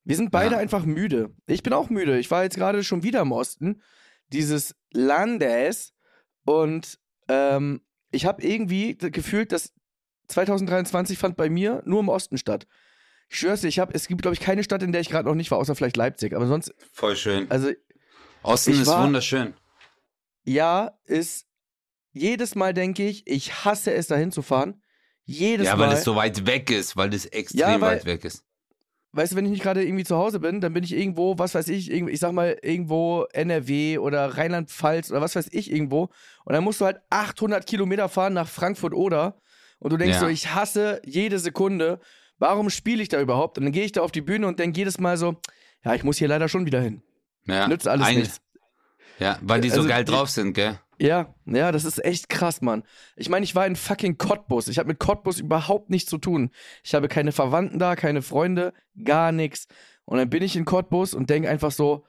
Wir 0.05 0.17
sind 0.17 0.31
beide 0.31 0.55
Ja. 0.55 0.61
einfach 0.61 0.85
müde. 0.85 1.35
Ich 1.47 1.63
bin 1.63 1.73
auch 1.73 1.91
müde. 1.91 2.19
Ich 2.19 2.31
war 2.31 2.45
jetzt 2.45 2.57
gerade 2.57 2.85
schon 2.85 3.03
wieder 3.03 3.21
im 3.23 3.33
Osten 3.33 3.83
dieses 4.33 4.75
Landes 4.93 5.95
und 6.45 6.99
ähm, 7.29 7.81
ich 8.13 8.25
habe 8.25 8.43
irgendwie 8.43 8.97
gefühlt, 8.97 9.51
dass 9.53 9.73
2023 10.29 11.19
fand 11.19 11.37
bei 11.37 11.49
mir 11.51 11.83
nur 11.87 12.01
im 12.01 12.09
Osten 12.09 12.39
statt. 12.39 12.67
Ich 13.29 13.39
schwör's 13.39 13.61
dir, 13.63 13.69
ich 13.69 13.81
habe, 13.81 13.93
es 13.95 14.07
gibt, 14.07 14.23
glaube 14.23 14.35
ich, 14.35 14.41
keine 14.41 14.63
Stadt, 14.63 14.83
in 14.85 14.93
der 14.93 15.01
ich 15.01 15.09
gerade 15.09 15.29
noch 15.29 15.35
nicht 15.35 15.51
war, 15.51 15.59
außer 15.59 15.75
vielleicht 15.75 15.97
Leipzig. 15.97 16.35
Aber 16.35 16.47
sonst, 16.47 16.73
Voll 16.93 17.17
schön. 17.17 17.51
also 17.51 17.71
Osten 18.43 18.73
ist 18.73 18.87
war- 18.87 19.05
wunderschön. 19.05 19.55
ja, 20.45 20.97
ist 21.05 21.47
jedes 22.13 22.55
Mal 22.55 22.73
denke 22.75 23.07
ich, 23.07 23.27
ich 23.27 23.65
hasse 23.65 23.93
es, 23.93 24.07
dahin 24.07 24.31
zu 24.31 24.43
fahren. 24.43 24.81
Jedes 25.27 25.67
Ja, 25.67 25.77
Mal. 25.77 25.89
weil 25.89 25.97
es 25.97 26.05
so 26.05 26.15
weit 26.17 26.47
weg 26.47 26.71
ist, 26.71 26.97
weil 26.97 27.13
es 27.13 27.27
extrem 27.27 27.59
Ja, 27.61 27.81
weil- 27.81 27.97
weit 27.99 28.05
weg 28.07 28.25
ist. 28.25 28.45
weißt 29.13 29.33
du, 29.33 29.37
wenn 29.37 29.45
ich 29.47 29.51
nicht 29.51 29.63
gerade 29.63 29.85
irgendwie 29.85 30.05
zu 30.05 30.17
Hause 30.17 30.39
bin, 30.41 30.61
dann 30.61 30.73
bin 30.73 30.85
ich 30.85 30.93
irgendwo, 30.95 31.39
was 31.39 31.55
weiß 31.55 31.69
ich, 31.69 31.91
ich 31.91 32.21
sag 32.21 32.33
mal, 32.33 32.57
irgendwo 32.63 33.25
NRW 33.33 33.99
oder 33.99 34.37
Rheinland-Pfalz 34.37 35.11
oder 35.11 35.21
was 35.21 35.35
weiß 35.35 35.49
ich 35.53 35.71
irgendwo. 35.73 36.11
Und 36.45 36.53
dann 36.55 36.63
musst 36.63 36.81
du 36.81 36.85
halt 36.85 36.99
800 37.11 37.67
Kilometer 37.67 38.09
fahren 38.09 38.35
nach 38.35 38.49
Frankfurt 38.49 38.95
oder. 38.95 39.41
Und 39.79 39.93
du 39.93 39.97
denkst 39.97 40.15
Ja. 40.17 40.21
so, 40.21 40.29
ich 40.29 40.55
hasse 40.55 41.01
jede 41.05 41.39
Sekunde. 41.39 41.99
Warum 42.39 42.71
spiele 42.71 43.03
ich 43.03 43.09
da 43.09 43.21
überhaupt? 43.21 43.59
Und 43.59 43.65
dann 43.65 43.73
gehe 43.73 43.85
ich 43.85 43.93
da 43.93 44.03
auf 44.03 44.13
die 44.13 44.21
Bühne 44.21 44.47
und 44.47 44.59
denke 44.59 44.79
jedes 44.79 44.99
Mal 45.01 45.17
so, 45.17 45.41
ja, 45.85 45.95
ich 45.95 46.05
muss 46.05 46.19
hier 46.19 46.29
leider 46.29 46.49
schon 46.49 46.67
wieder 46.67 46.81
hin. 46.81 47.03
Ja, 47.47 47.67
Nützt 47.69 47.89
alles 47.89 48.07
eine- 48.07 48.19
nichts. 48.21 48.41
Ja, 49.19 49.39
weil 49.41 49.61
die 49.63 49.71
so 49.71 49.77
Also 49.79 49.89
geil 49.89 50.05
die- 50.05 50.13
drauf 50.13 50.29
sind, 50.29 50.53
gell? 50.53 50.79
Ja, 50.99 51.35
ja, 51.45 51.73
das 51.73 51.85
ist 51.85 52.05
echt 52.05 52.29
krass, 52.29 52.63
Mann. 52.63 52.83
Ich 53.17 53.29
meine, 53.29 53.45
ich 53.45 53.55
war 53.55 53.67
in 53.67 53.77
fucking 53.77 54.17
Cottbus. 54.17 54.69
Ich 54.69 54.79
habe 54.79 54.89
mit 54.89 54.99
Cottbus 54.99 55.41
überhaupt 55.41 55.91
nichts 55.91 56.09
zu 56.11 56.19
tun. 56.19 56.51
Ich 56.83 56.95
habe 56.95 57.09
keine 57.09 57.33
Verwandten 57.33 57.79
da, 57.79 57.97
keine 57.97 58.23
Freunde, 58.23 58.73
gar 59.05 59.33
nichts. 59.33 59.69
Und 60.05 60.19
dann 60.19 60.31
bin 60.31 60.43
ich 60.43 60.57
in 60.57 60.65
Cottbus 60.65 61.15
und 61.15 61.29
denke 61.29 61.51
einfach 61.51 61.71
so, 61.71 62.05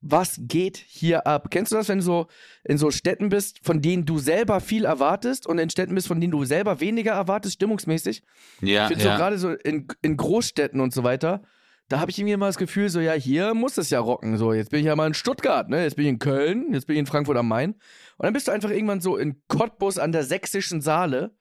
was 0.00 0.36
geht 0.38 0.78
hier 0.78 1.26
ab? 1.26 1.50
Kennst 1.50 1.72
du 1.72 1.76
das, 1.76 1.88
wenn 1.88 1.98
du 1.98 2.04
so 2.04 2.26
in 2.64 2.78
so 2.78 2.90
Städten 2.90 3.28
bist, 3.28 3.60
von 3.62 3.82
denen 3.82 4.06
du 4.06 4.18
selber 4.18 4.60
viel 4.60 4.86
erwartest 4.86 5.46
und 5.46 5.58
in 5.58 5.68
Städten 5.68 5.94
bist, 5.94 6.08
von 6.08 6.20
denen 6.20 6.30
du 6.30 6.44
selber 6.44 6.80
weniger 6.80 7.12
erwartest, 7.12 7.56
stimmungsmäßig? 7.56 8.22
Ja, 8.62 8.84
Ich 8.84 8.88
finde 8.88 9.04
so 9.04 9.10
ja. 9.10 9.16
gerade 9.16 9.38
so 9.38 9.50
in, 9.50 9.88
in 10.00 10.16
Großstädten 10.16 10.80
und 10.80 10.94
so 10.94 11.04
weiter, 11.04 11.42
da 11.90 11.98
habe 11.98 12.12
ich 12.12 12.18
irgendwie 12.18 12.34
immer 12.34 12.46
das 12.46 12.56
Gefühl, 12.56 12.88
so 12.88 13.00
ja, 13.00 13.14
hier 13.14 13.52
muss 13.52 13.76
es 13.76 13.90
ja 13.90 13.98
rocken. 13.98 14.38
So, 14.38 14.52
jetzt 14.52 14.70
bin 14.70 14.78
ich 14.78 14.86
ja 14.86 14.94
mal 14.94 15.08
in 15.08 15.14
Stuttgart, 15.14 15.68
ne? 15.68 15.82
Jetzt 15.82 15.96
bin 15.96 16.04
ich 16.04 16.10
in 16.10 16.18
Köln, 16.20 16.72
jetzt 16.72 16.86
bin 16.86 16.94
ich 16.94 17.00
in 17.00 17.06
Frankfurt 17.06 17.36
am 17.36 17.48
Main. 17.48 17.72
Und 17.72 18.24
dann 18.24 18.32
bist 18.32 18.46
du 18.46 18.52
einfach 18.52 18.70
irgendwann 18.70 19.00
so 19.00 19.16
in 19.16 19.42
Cottbus 19.48 19.98
an 19.98 20.12
der 20.12 20.22
sächsischen 20.22 20.80
Saale. 20.80 21.36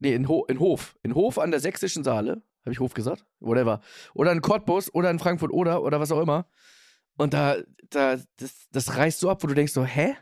Nee, 0.00 0.12
in, 0.14 0.26
Ho 0.26 0.44
in 0.46 0.58
Hof. 0.58 0.96
In 1.04 1.14
Hof 1.14 1.38
an 1.38 1.52
der 1.52 1.60
sächsischen 1.60 2.02
Saale. 2.02 2.42
Habe 2.62 2.72
ich 2.72 2.80
Hof 2.80 2.94
gesagt? 2.94 3.24
Whatever. 3.38 3.80
Oder 4.12 4.32
in 4.32 4.40
Cottbus 4.40 4.92
oder 4.92 5.08
in 5.08 5.20
Frankfurt 5.20 5.52
oder 5.52 5.84
oder 5.84 6.00
was 6.00 6.10
auch 6.10 6.20
immer. 6.20 6.48
Und 7.16 7.32
da, 7.32 7.58
da, 7.90 8.16
das, 8.38 8.66
das 8.72 8.96
reißt 8.96 9.20
so 9.20 9.30
ab, 9.30 9.40
wo 9.44 9.46
du 9.46 9.54
denkst 9.54 9.72
so, 9.72 9.84
hä? 9.84 10.16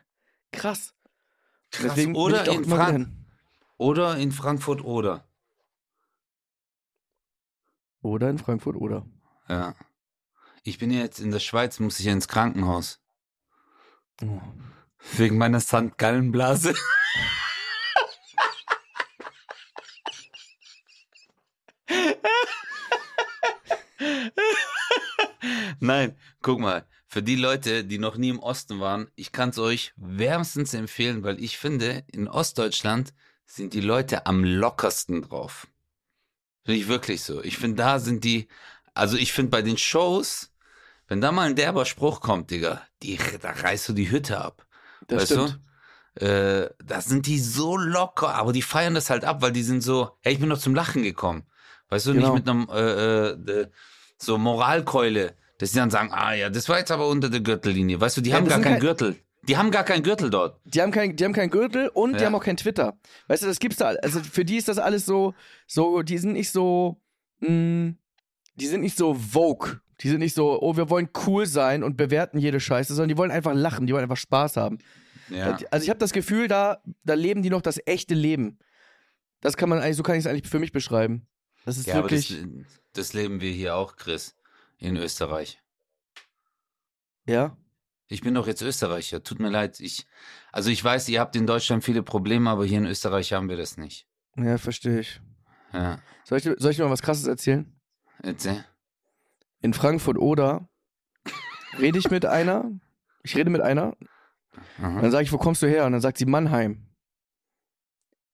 Krass. 0.52 0.94
Krass. 1.70 1.94
Deswegen 1.94 2.14
Oder 2.16 2.46
in, 2.52 2.64
Frank 2.64 3.08
oder 3.78 4.18
in 4.18 4.30
Frankfurt 4.30 4.84
oder. 4.84 5.26
Oder 8.02 8.28
in 8.28 8.38
Frankfurt 8.38 8.76
oder. 8.76 9.06
Ja. 9.48 9.74
Ich 10.62 10.78
bin 10.78 10.90
jetzt 10.90 11.20
in 11.20 11.30
der 11.30 11.38
Schweiz, 11.40 11.80
muss 11.80 11.98
ich 12.00 12.06
ins 12.06 12.28
Krankenhaus. 12.28 13.00
Oh. 14.22 14.40
Wegen 15.16 15.38
meiner 15.38 15.60
Sandgallenblase. 15.60 16.74
Nein, 25.80 26.16
guck 26.42 26.58
mal, 26.60 26.86
für 27.06 27.22
die 27.22 27.36
Leute, 27.36 27.84
die 27.84 27.98
noch 27.98 28.16
nie 28.16 28.28
im 28.28 28.40
Osten 28.40 28.80
waren, 28.80 29.10
ich 29.14 29.32
kann 29.32 29.48
es 29.50 29.58
euch 29.58 29.94
wärmstens 29.96 30.74
empfehlen, 30.74 31.22
weil 31.22 31.42
ich 31.42 31.56
finde, 31.56 32.04
in 32.12 32.28
Ostdeutschland 32.28 33.14
sind 33.46 33.72
die 33.72 33.80
Leute 33.80 34.26
am 34.26 34.44
lockersten 34.44 35.22
drauf. 35.22 35.68
Finde 36.64 36.80
ich 36.80 36.88
wirklich 36.88 37.22
so. 37.22 37.42
Ich 37.42 37.56
finde, 37.56 37.76
da 37.76 37.98
sind 37.98 38.24
die 38.24 38.48
also 38.98 39.16
ich 39.16 39.32
finde 39.32 39.50
bei 39.50 39.62
den 39.62 39.78
Shows, 39.78 40.52
wenn 41.08 41.20
da 41.20 41.32
mal 41.32 41.48
ein 41.48 41.56
derber 41.56 41.84
Spruch 41.86 42.20
kommt, 42.20 42.50
Digga, 42.50 42.82
die, 43.02 43.18
da 43.40 43.50
reißt 43.50 43.88
du 43.88 43.92
die 43.94 44.10
Hütte 44.10 44.38
ab. 44.40 44.66
Das 45.06 45.22
weißt 45.22 45.32
stimmt. 45.32 45.60
du? 46.16 46.24
Äh, 46.26 46.70
da 46.84 47.00
sind 47.00 47.26
die 47.26 47.38
so 47.38 47.76
locker, 47.76 48.34
aber 48.34 48.52
die 48.52 48.62
feiern 48.62 48.94
das 48.94 49.08
halt 49.08 49.24
ab, 49.24 49.40
weil 49.40 49.52
die 49.52 49.62
sind 49.62 49.82
so, 49.82 50.10
hey, 50.22 50.32
ich 50.34 50.40
bin 50.40 50.48
doch 50.50 50.58
zum 50.58 50.74
Lachen 50.74 51.02
gekommen. 51.02 51.44
Weißt 51.90 52.06
du, 52.06 52.12
Genau. 52.12 52.34
nicht 52.34 52.44
mit 52.44 52.48
einem 52.48 52.68
äh, 52.70 53.30
äh, 53.60 53.66
so 54.18 54.36
Moralkeule, 54.36 55.34
dass 55.58 55.70
sie 55.72 55.78
dann 55.78 55.90
sagen, 55.90 56.10
ah 56.12 56.34
ja, 56.34 56.50
das 56.50 56.68
war 56.68 56.78
jetzt 56.78 56.90
aber 56.90 57.06
unter 57.08 57.30
der 57.30 57.40
Gürtellinie. 57.40 58.00
Weißt 58.00 58.16
du, 58.16 58.20
die 58.20 58.30
Ja, 58.30 58.36
haben 58.36 58.48
gar 58.48 58.60
keinen 58.60 58.72
kein- 58.74 58.80
Gürtel. 58.80 59.16
Die 59.42 59.56
haben 59.56 59.70
gar 59.70 59.84
keinen 59.84 60.02
Gürtel 60.02 60.28
dort. 60.28 60.60
Die 60.64 60.82
haben 60.82 60.90
kein, 60.90 61.16
die 61.16 61.24
haben 61.24 61.32
kein 61.32 61.48
Gürtel 61.50 61.88
und 61.88 62.14
die 62.14 62.18
Ja. 62.20 62.26
haben 62.26 62.34
auch 62.34 62.42
kein 62.44 62.56
Twitter. 62.58 62.98
Weißt 63.28 63.44
du, 63.44 63.46
das 63.46 63.58
gibt's 63.60 63.78
da. 63.78 63.88
Also 64.02 64.20
für 64.20 64.44
die 64.44 64.56
ist 64.56 64.68
das 64.68 64.78
alles 64.78 65.06
so, 65.06 65.34
so, 65.66 66.02
die 66.02 66.18
sind 66.18 66.32
nicht 66.34 66.50
so, 66.50 67.00
mh, 67.40 67.94
die 68.60 68.66
sind 68.66 68.80
nicht 68.80 68.96
so 68.96 69.14
Vogue. 69.14 69.80
Die 70.00 70.08
sind 70.08 70.20
nicht 70.20 70.34
so, 70.34 70.62
oh, 70.62 70.76
wir 70.76 70.90
wollen 70.90 71.08
cool 71.26 71.46
sein 71.46 71.82
und 71.82 71.96
bewerten 71.96 72.38
jede 72.38 72.60
Scheiße, 72.60 72.94
sondern 72.94 73.08
die 73.08 73.16
wollen 73.16 73.32
einfach 73.32 73.54
lachen, 73.54 73.86
die 73.86 73.92
wollen 73.92 74.04
einfach 74.04 74.16
Spaß 74.16 74.56
haben. 74.56 74.78
Ja. 75.28 75.58
Also 75.70 75.84
ich 75.84 75.90
habe 75.90 75.98
das 75.98 76.12
Gefühl, 76.12 76.46
da, 76.48 76.80
da 77.04 77.14
leben 77.14 77.42
die 77.42 77.50
noch 77.50 77.62
das 77.62 77.80
echte 77.84 78.14
Leben. 78.14 78.58
Das 79.40 79.56
kann 79.56 79.68
man 79.68 79.80
eigentlich, 79.80 79.96
so 79.96 80.02
kann 80.02 80.14
ich 80.14 80.20
es 80.20 80.26
eigentlich 80.26 80.48
für 80.48 80.60
mich 80.60 80.72
beschreiben. 80.72 81.26
Das 81.64 81.76
ist 81.78 81.86
Ja, 81.86 81.98
aber 81.98 82.08
das, 82.08 82.30
wirklich, 82.30 82.66
das 82.92 83.12
leben 83.12 83.40
wir 83.40 83.50
hier 83.50 83.74
auch, 83.76 83.96
Chris, 83.96 84.36
in 84.78 84.96
Österreich. 84.96 85.60
ja. 87.26 87.56
Ich 88.10 88.22
bin 88.22 88.32
doch 88.32 88.46
jetzt 88.46 88.62
Österreicher. 88.62 89.22
Tut 89.22 89.38
mir 89.38 89.50
leid. 89.50 89.80
Ich, 89.80 90.06
also 90.50 90.70
ich 90.70 90.82
weiß, 90.82 91.10
ihr 91.10 91.20
habt 91.20 91.36
in 91.36 91.46
Deutschland 91.46 91.84
viele 91.84 92.02
Probleme, 92.02 92.48
aber 92.48 92.64
hier 92.64 92.78
in 92.78 92.86
Österreich 92.86 93.34
haben 93.34 93.50
wir 93.50 93.58
das 93.58 93.76
nicht. 93.76 94.06
Ja, 94.34 94.56
verstehe 94.56 95.00
ich. 95.00 95.20
Ja. 95.74 96.00
Soll 96.24 96.38
ich, 96.38 96.44
soll 96.44 96.70
ich 96.70 96.78
dir 96.78 96.84
mal 96.84 96.90
was 96.90 97.02
krasses 97.02 97.26
erzählen? 97.26 97.70
Erzähl. 98.22 98.64
in 99.60 99.74
Frankfurt 99.74 100.18
oder 100.18 100.68
rede 101.78 101.98
ich 101.98 102.10
mit 102.10 102.24
einer, 102.26 102.70
ich 103.22 103.36
rede 103.36 103.50
mit 103.50 103.60
einer, 103.60 103.96
Aha. 104.78 105.00
dann 105.00 105.10
sage 105.10 105.24
ich, 105.24 105.32
wo 105.32 105.38
kommst 105.38 105.62
du 105.62 105.66
her? 105.68 105.86
Und 105.86 105.92
dann 105.92 106.00
sagt 106.00 106.18
sie 106.18 106.26
Mannheim. 106.26 106.86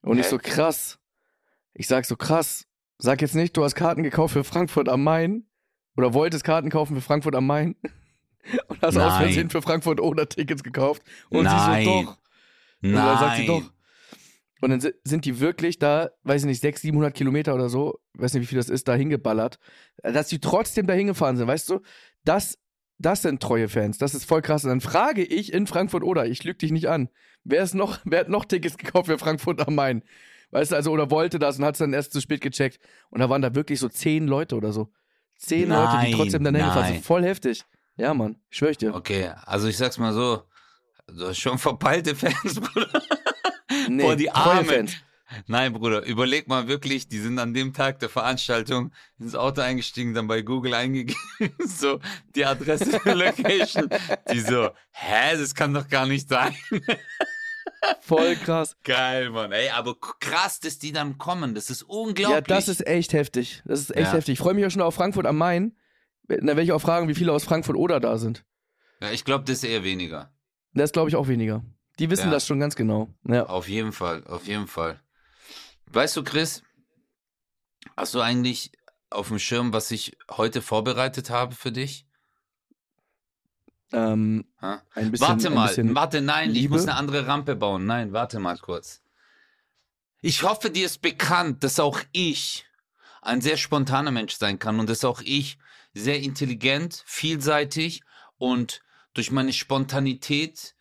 Und 0.03 0.19
ich 0.19 0.26
Hä? 0.26 0.31
so, 0.31 0.38
krass. 0.38 0.99
Ich 1.73 1.87
sag 1.87 2.05
so, 2.05 2.17
krass. 2.17 2.67
Sag 2.99 3.21
jetzt 3.23 3.35
nicht, 3.35 3.57
du 3.57 3.64
hast 3.64 3.75
Karten 3.75 4.03
gekauft 4.03 4.33
für 4.35 4.45
Frankfurt 4.45 4.88
am 4.88 5.03
Main 5.03 5.47
oder 5.97 6.14
wolltest 6.14 6.45
Karten 6.45 6.71
kaufen 6.71 6.95
für 6.95 7.00
Frankfurt 7.03 7.35
am 7.35 7.47
Main 7.47 7.75
und 8.69 8.81
hast 8.83 8.97
aus 8.97 9.12
Nein. 9.14 9.25
Versehen 9.25 9.50
für 9.50 9.62
Frankfurt 9.62 10.00
oder 10.00 10.29
Tickets 10.29 10.62
gekauft. 10.62 11.03
Und 11.31 11.45
Nein. 11.45 11.85
sie 11.85 11.91
so, 11.91 12.03
doch. 12.03 12.19
Und 12.83 12.93
Nein. 12.93 12.95
dann 12.95 13.19
sagt 13.19 13.37
sie 13.37 13.47
doch. 13.47 13.73
Und 14.64 14.71
dann 14.71 14.80
si- 14.80 14.94
sind 15.04 15.26
die 15.26 15.40
wirklich 15.40 15.78
da, 15.78 16.11
weiß 16.23 16.42
ich 16.42 16.47
nicht, 16.47 16.61
600, 16.61 16.80
700 16.80 17.14
Kilometer 17.14 17.54
oder 17.54 17.68
so, 17.68 17.99
weiß 18.14 18.33
nicht, 18.33 18.42
wie 18.42 18.47
viel 18.47 18.56
das 18.59 18.71
ist, 18.71 18.88
da 18.88 18.94
hingeballert, 18.94 19.59
dass 20.02 20.28
die 20.28 20.40
trotzdem 20.40 20.87
da 20.87 20.94
hingefahren 20.94 21.37
sind, 21.37 21.47
weißt 21.47 21.68
du? 21.68 21.80
Das, 22.25 22.59
das 22.99 23.21
sind 23.23 23.42
treue 23.42 23.68
Fans, 23.68 23.99
das 23.99 24.14
ist 24.14 24.25
voll 24.25 24.40
krass. 24.40 24.64
Und 24.64 24.71
dann 24.71 24.80
frage 24.80 25.23
ich 25.23 25.52
in 25.52 25.66
Frankfurt 25.66 26.02
oder, 26.02 26.25
ich 26.26 26.42
lüge 26.44 26.56
dich 26.59 26.73
nicht 26.73 26.88
an, 26.88 27.11
wer 27.44 27.62
ist 27.62 27.75
noch, 27.75 27.99
wer 28.04 28.21
hat 28.21 28.28
noch 28.30 28.47
Tickets 28.47 28.78
gekauft 28.78 29.06
für 29.06 29.18
Frankfurt 29.18 29.61
am 29.68 29.75
Main? 29.75 30.02
Weißt 30.50 30.73
du, 30.73 30.76
also, 30.76 30.92
oder 30.92 31.11
wollte 31.11 31.38
das 31.38 31.59
und 31.59 31.64
hat 31.66 31.75
es 31.75 31.80
dann 31.80 31.92
erst 31.92 32.12
zu 32.14 32.21
spät 32.23 32.40
gecheckt. 32.40 32.78
Und 33.11 33.21
da 33.21 33.28
waren 33.28 33.42
da 33.42 33.54
wirklich 33.54 33.80
so 33.80 33.88
zehn 33.90 34.26
Leute 34.26 34.54
oder 34.56 34.73
so. 34.73 34.92
Zehn 35.37 35.68
Leute, 35.68 35.90
die 35.99 36.11
Nein, 36.11 36.12
trotzdem 36.12 36.42
dann 36.44 36.54
hingefahren 36.54 36.83
nein. 36.85 36.92
sind. 36.94 37.04
Voll 37.04 37.25
heftig. 37.25 37.64
Ja, 37.97 38.14
Mann, 38.14 38.37
ich 38.50 38.56
schwöre 38.59 38.71
ich 38.71 38.78
dir. 38.78 38.94
Okay, 38.94 39.30
also 39.44 39.68
ich 39.68 39.76
sag's 39.76 39.99
mal 39.99 40.12
so. 40.14 40.42
Du 41.09 41.26
hast 41.26 41.38
schon 41.38 41.59
verpeilte 41.59 42.14
Fans, 42.14 42.54
Bruder. 42.61 43.02
Nee, 43.88 44.03
Boah, 44.03 44.17
die 44.17 44.31
Armen. 44.31 44.91
Nein, 45.47 45.73
Bruder, 45.73 46.05
überleg 46.05 46.47
mal 46.49 46.69
wirklich, 46.69 47.09
die 47.09 47.19
sind 47.19 47.38
an 47.38 47.55
dem 47.55 47.73
Tag 47.73 47.99
der 47.99 48.09
Veranstaltung 48.09 48.93
ins 49.19 49.35
Auto 49.35 49.62
eingestiegen, 49.62 50.14
dann 50.14 50.29
bei 50.29 50.43
Google 50.43 50.75
eingegeben, 50.75 51.19
so 51.67 51.99
die 52.37 52.45
Adresse 52.45 53.00
der 53.05 53.14
Location. 53.17 53.88
Die 54.33 54.41
so, 54.41 54.70
hä, 54.92 55.37
das 55.37 55.55
kann 55.55 55.75
doch 55.75 55.88
gar 55.88 56.07
nicht 56.07 56.29
sein. 56.29 56.55
Voll 58.01 58.37
krass. 58.37 58.77
Geil, 58.85 59.31
Mann. 59.31 59.53
Ey, 59.53 59.70
aber 59.70 59.94
krass, 59.99 60.61
dass 60.61 60.79
die 60.79 60.92
dann 60.92 61.18
kommen. 61.18 61.55
Das 61.55 61.68
ist 61.70 61.83
unglaublich. 61.83 62.29
Ja, 62.37 62.40
das 62.40 62.68
ist 62.68 62.87
echt 62.87 63.12
heftig. 63.12 63.62
Das 63.66 63.81
ist 63.81 63.90
echt 63.97 64.07
Ja. 64.09 64.12
heftig. 64.14 64.35
Ich 64.35 64.38
freue 64.38 64.55
mich 64.55 64.64
auch 64.64 64.70
schon 64.70 64.83
auf 64.83 64.94
Frankfurt 64.94 65.27
am 65.27 65.37
Main. 65.37 65.77
Da 66.29 66.38
werde 66.47 66.62
ich 66.62 66.73
auch 66.73 66.81
fragen, 66.81 67.09
wie 67.09 67.14
viele 67.14 67.33
aus 67.33 67.44
Frankfurt 67.44 67.77
oder 67.77 68.01
da 68.01 68.16
sind. 68.18 68.44
Ja, 69.01 69.11
ich 69.11 69.25
glaube, 69.25 69.44
das 69.44 69.59
ist 69.59 69.64
eher 69.64 69.85
weniger. 69.85 70.33
Das 70.73 70.92
glaube 70.92 71.11
ich 71.11 71.16
auch 71.16 71.29
weniger. 71.29 71.62
Die 71.98 72.11
wissen 72.11 72.26
Ja. 72.26 72.30
das 72.33 72.46
schon 72.46 72.61
ganz 72.61 72.76
genau. 72.76 73.09
Ja. 73.24 73.46
Auf 73.46 73.68
jeden 73.68 73.92
Fall, 73.92 74.24
auf 74.26 74.46
jeden 74.46 74.66
Fall. 74.66 75.00
Weißt 75.87 76.16
du, 76.16 76.24
Chris, 76.24 76.62
hast 77.96 78.14
du 78.14 78.20
eigentlich 78.20 78.72
auf 79.11 79.28
dem 79.28 79.38
Schirm, 79.38 79.72
was 79.72 79.90
ich 79.90 80.16
heute 80.30 80.61
vorbereitet 80.61 81.30
habe 81.30 81.54
für 81.54 81.70
dich? 81.70 82.07
Ähm, 83.92 84.44
ein 84.61 85.11
bisschen, 85.12 85.20
warte 85.28 85.50
mal, 85.50 85.94
warte, 85.94 86.20
nein, 86.20 86.50
ich 86.50 86.57
Liebe? 86.57 86.74
muss 86.74 86.83
eine 86.83 86.96
andere 86.96 87.26
Rampe 87.28 87.54
bauen. 87.54 87.87
Nein, 87.87 88.12
warte 88.12 88.40
mal 88.40 88.59
kurz. 88.59 89.02
Ich 90.20 90.42
hoffe, 90.42 90.70
dir 90.70 90.87
ist 90.87 91.00
bekannt, 91.00 91.62
dass 91.62 91.78
auch 91.78 92.00
ich 92.11 92.66
ein 93.22 93.40
sehr 93.40 93.57
spontaner 93.57 94.11
Mensch 94.11 94.35
sein 94.35 94.59
kann 94.59 94.80
und 94.80 94.88
dass 94.88 95.04
auch 95.04 95.20
ich 95.22 95.59
sehr 95.92 96.20
intelligent, 96.20 97.04
vielseitig 97.07 98.02
und 98.37 98.80
durch 99.12 99.30
meine 99.30 99.52
Spontanität 99.52 100.74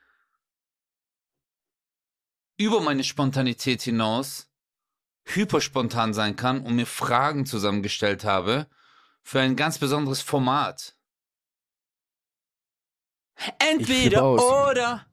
über 2.58 2.82
meine 2.82 3.04
Spontanität 3.04 3.82
hinaus 3.82 4.50
hyperspontan 5.26 6.14
sein 6.14 6.36
kann 6.36 6.66
und 6.66 6.76
mir 6.76 6.86
Fragen 6.86 7.46
zusammengestellt 7.46 8.26
habe 8.26 8.68
für 9.22 9.40
ein 9.40 9.56
ganz 9.56 9.78
besonderes 9.78 10.22
Format. 10.22 10.98
Entweder 13.60 14.34
oder, 14.34 15.06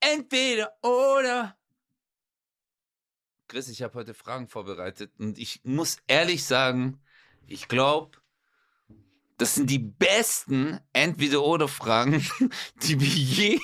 entweder 0.00 0.72
oder. 0.82 1.58
Chris, 3.48 3.68
ich 3.68 3.82
habe 3.82 3.94
heute 3.94 4.14
Fragen 4.14 4.48
vorbereitet 4.48 5.12
und 5.18 5.38
ich 5.38 5.60
muss 5.64 5.98
ehrlich 6.06 6.44
sagen, 6.44 7.00
ich 7.46 7.68
glaube, 7.68 8.18
das 9.38 9.54
sind 9.54 9.68
die 9.68 9.78
besten 9.78 10.80
Entweder-Oder-Fragen, 10.92 12.26
die 12.82 13.00
wir 13.00 13.06
je 13.08 13.60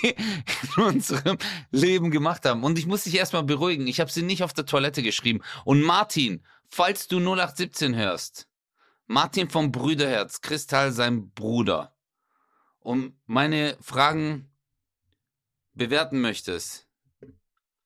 in 0.76 0.82
unserem 0.82 1.38
Leben 1.70 2.11
gemacht 2.11 2.44
haben. 2.44 2.62
Und 2.62 2.78
ich 2.78 2.87
muss 2.87 3.04
dich 3.04 3.14
erstmal 3.16 3.42
beruhigen. 3.44 3.87
Ich 3.87 4.00
habe 4.00 4.11
sie 4.11 4.22
nicht 4.22 4.42
auf 4.42 4.52
der 4.52 4.66
Toilette 4.66 5.02
geschrieben. 5.02 5.40
Und 5.64 5.82
Martin, 5.82 6.44
falls 6.68 7.08
du 7.08 7.18
0817 7.18 7.94
hörst, 7.94 8.48
Martin 9.06 9.48
vom 9.50 9.72
Brüderherz, 9.72 10.40
Kristall 10.40 10.92
sein 10.92 11.30
Bruder, 11.30 11.94
und 12.80 13.14
meine 13.26 13.76
Fragen 13.80 14.50
bewerten 15.72 16.20
möchtest, 16.20 16.88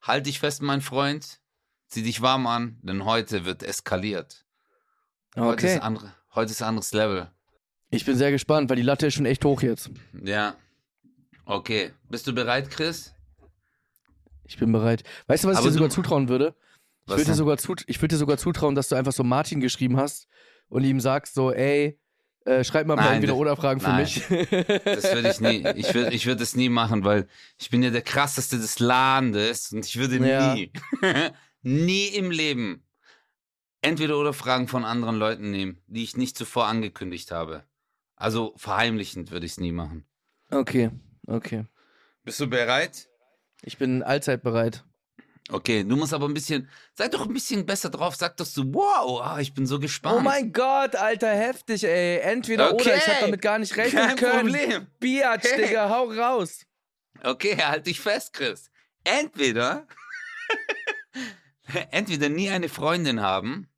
halt 0.01 0.27
dich 0.27 0.41
fest, 0.41 0.63
mein 0.63 0.81
Freund, 0.81 1.41
zieh 1.89 2.03
dich 2.03 2.23
warm 2.23 2.47
an, 2.47 2.79
denn 2.83 3.05
heute 3.05 3.45
wird 3.45 3.63
eskaliert. 3.63 4.47
Heute, 5.37 5.49
Okay. 5.53 5.75
ist 5.77 5.83
andere, 5.83 6.15
heute 6.35 6.53
ist 6.53 6.63
anderes 6.63 6.93
Level. 6.93 7.31
Ich 7.97 8.05
bin 8.05 8.17
sehr 8.17 8.31
gespannt, 8.31 8.69
weil 8.71 8.77
die 8.77 8.83
Latte 8.83 9.07
ist 9.07 9.15
schon 9.15 9.27
echt 9.27 9.45
hoch 9.45 9.63
jetzt. 9.63 9.91
Ja. 10.23 10.55
Okay. 11.45 11.93
Bist 12.09 12.27
du 12.27 12.35
bereit, 12.35 12.71
Chris? 12.71 13.15
Ich 14.45 14.59
bin 14.59 14.71
bereit. 14.73 15.03
Weißt 15.27 15.45
du, 15.45 15.49
was 15.49 15.57
Aber 15.57 15.67
ich 15.67 15.73
dir 15.73 15.79
sogar 15.79 15.91
zutrauen 15.91 16.29
würde? 16.29 16.55
Ich 17.07 17.13
würde 17.13 17.25
dir, 17.25 17.35
sogar 17.35 17.57
zut 17.59 17.85
ich 17.87 18.01
würd 18.03 18.13
dir 18.13 18.17
sogar 18.17 18.37
zutrauen, 18.37 18.75
dass 18.75 18.89
du 18.89 18.97
einfach 18.97 19.13
so 19.13 19.23
Martin 19.23 19.61
geschrieben 19.61 19.97
hast 19.97 20.27
und 20.69 20.83
ihm 20.85 21.01
sagst 21.01 21.35
so, 21.35 21.53
ey, 21.53 21.99
äh, 22.45 22.65
schreib 22.65 22.87
mal 22.87 22.95
ein 22.95 22.99
paar 22.99 23.07
Nein, 23.07 23.15
Entweder-Oder-Fragen 23.17 23.81
für 23.81 23.89
nein. 23.89 24.03
mich. 24.03 24.23
Das 24.85 25.15
würde 25.15 25.31
ich 25.31 25.41
nie. 25.41 25.67
Ich 25.77 25.95
würde 25.95 26.13
ich 26.13 26.27
würd 26.27 26.41
das 26.41 26.55
nie 26.57 26.69
machen, 26.69 27.05
weil 27.05 27.29
ich 27.59 27.71
bin 27.71 27.83
ja 27.83 27.91
der 27.91 28.03
krasseste 28.03 28.59
des 28.59 28.79
Landes 28.79 29.73
und 29.73 29.85
ich 29.87 29.97
würde 29.99 30.17
Ja. 30.29 30.55
nie, 30.55 30.71
nie 31.63 32.07
im 32.09 32.31
Leben 32.31 32.83
entweder 33.83 34.19
oder 34.19 34.33
Fragen 34.33 34.67
von 34.69 34.85
anderen 34.85 35.17
Leuten 35.17 35.51
nehmen, 35.51 35.79
die 35.87 36.03
ich 36.03 36.17
nicht 36.17 36.37
zuvor 36.37 36.67
angekündigt 36.67 37.31
habe. 37.31 37.65
Also 38.17 38.55
verheimlichend 38.57 39.31
würde 39.31 39.47
ich 39.47 39.53
es 39.53 39.59
nie 39.61 39.73
machen. 39.73 40.07
okay, 40.51 40.91
okay. 41.27 41.65
Bist 42.25 42.41
du 42.41 42.47
bereit? 42.49 43.09
Ich 43.63 43.79
bin 43.79 44.03
allzeit 44.03 44.43
bereit. 44.43 44.85
Okay, 45.49 45.85
du 45.85 45.95
musst 45.95 46.13
aber 46.13 46.27
ein 46.27 46.35
bisschen, 46.35 46.69
sei 46.95 47.07
doch 47.09 47.25
ein 47.27 47.33
bisschen 47.33 47.65
besser 47.67 47.89
drauf, 47.89 48.17
sag 48.17 48.37
doch 48.37 48.47
so, 48.47 48.65
wow, 48.75 49.21
ah, 49.23 49.39
ich 49.39 49.55
bin 49.55 49.65
so 49.65 49.79
gespannt. 49.79 50.17
Oh 50.19 50.21
mein 50.21 50.53
Gott, 50.53 50.97
Alter, 50.97 51.29
heftig, 51.33 51.85
ey. 51.85 52.19
Entweder 52.19 52.73
Okay. 52.73 52.83
oder, 52.83 52.97
ich 52.97 53.07
hab 53.07 53.21
damit 53.21 53.43
gar 53.43 53.59
nicht 53.61 53.77
rechnen 53.77 54.03
Kein 54.09 54.17
können. 54.17 54.53
Problem. 54.53 54.87
Biatch, 54.99 55.45
Hey. 55.45 55.67
Digga, 55.69 55.89
hau 55.91 56.11
raus. 56.11 56.67
Okay, 57.23 57.57
halt 57.57 57.87
dich 57.87 58.01
fest, 58.01 58.33
Chris. 58.33 58.71
Entweder, 59.05 59.87
entweder 61.93 62.29
nie 62.29 62.51
eine 62.51 62.69
Freundin 62.69 63.21
haben 63.21 63.69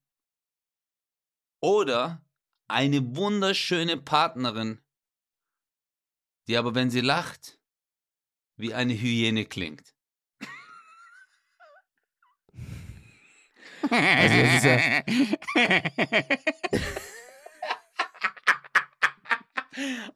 oder 1.61 2.23
eine 2.69 3.17
wunderschöne 3.17 3.97
Partnerin, 3.97 4.81
die 6.47 6.57
aber, 6.57 6.75
wenn 6.75 6.91
sie 6.91 7.01
lacht, 7.01 7.59
wie 8.57 8.75
eine 8.75 8.95
Hyäne 8.95 9.45
klingt. 9.47 9.95
Also 13.91 14.37
das 14.43 14.55
ist 14.57 14.65
ja, 14.65 15.03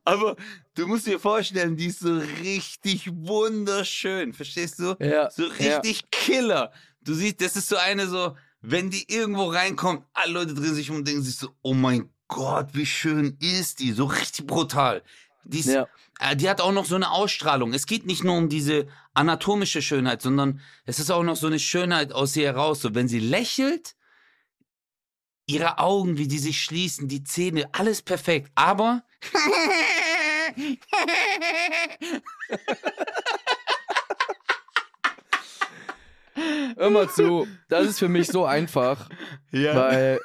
Aber 0.05 0.37
du 0.75 0.87
musst 0.87 1.07
dir 1.07 1.21
vorstellen, 1.21 1.77
die 1.77 1.87
ist 1.87 2.01
so 2.01 2.19
richtig 2.43 3.09
wunderschön, 3.13 4.33
verstehst 4.33 4.79
du? 4.81 4.97
Ja. 4.99 5.31
So 5.31 5.45
richtig 5.45 6.11
Killer. 6.11 6.73
Du 7.01 7.15
siehst, 7.15 7.41
das 7.41 7.57
ist 7.57 7.69
so 7.69 7.77
eine 7.77 8.09
so, 8.09 8.37
wenn 8.61 8.91
die 8.91 9.05
irgendwo 9.13 9.45
reinkommt, 9.45 10.05
alle 10.13 10.33
Leute 10.33 10.55
drehen 10.55 10.75
sich 10.75 10.91
um 10.91 10.97
und 10.97 11.09
denken 11.09 11.23
sich 11.23 11.37
so, 11.37 11.51
oh 11.63 11.75
mein 11.75 12.12
Gott, 12.35 12.69
wie 12.73 12.87
schön 12.87 13.37
ist 13.41 13.81
die, 13.81 13.93
so 13.93 14.07
richtig 14.07 14.47
brutal. 14.47 15.03
Die, 15.45 15.59
ist, 15.61 15.67
Ja. 15.67 15.87
äh, 16.21 16.35
die 16.35 16.49
hat 16.49 16.63
auch 16.63 16.73
noch 16.73 16.87
so 16.87 16.95
eine 16.95 17.11
Ausstrahlung. 17.11 17.75
Es 17.75 17.87
geht 17.87 18.07
nicht 18.07 18.25
nur 18.25 18.37
um 18.37 18.49
diese 18.49 18.87
anatomische 19.13 19.83
Schönheit, 19.83 20.23
sondern 20.23 20.61
es 20.87 20.99
ist 20.99 21.11
auch 21.11 21.25
noch 21.25 21.37
so 21.37 21.47
eine 21.47 21.59
Schönheit 21.59 22.13
aus 22.13 22.35
ihr 22.37 22.47
heraus. 22.47 22.81
So, 22.81 22.95
wenn 22.95 23.09
sie 23.09 23.21
lächelt, 23.21 23.97
ihre 25.47 25.79
Augen, 25.79 26.17
wie 26.17 26.29
die 26.29 26.39
sich 26.39 26.63
schließen, 26.63 27.09
die 27.09 27.25
Zähne, 27.25 27.69
alles 27.73 28.01
perfekt. 28.01 28.51
Aber 28.55 29.03
Hör 36.77 36.91
mal 36.91 37.09
zu, 37.09 37.47
das 37.69 37.87
ist 37.87 37.99
für 37.99 38.09
mich 38.09 38.29
so 38.29 38.45
einfach, 38.45 39.09
ja. 39.51 39.75
weil, 39.77 40.21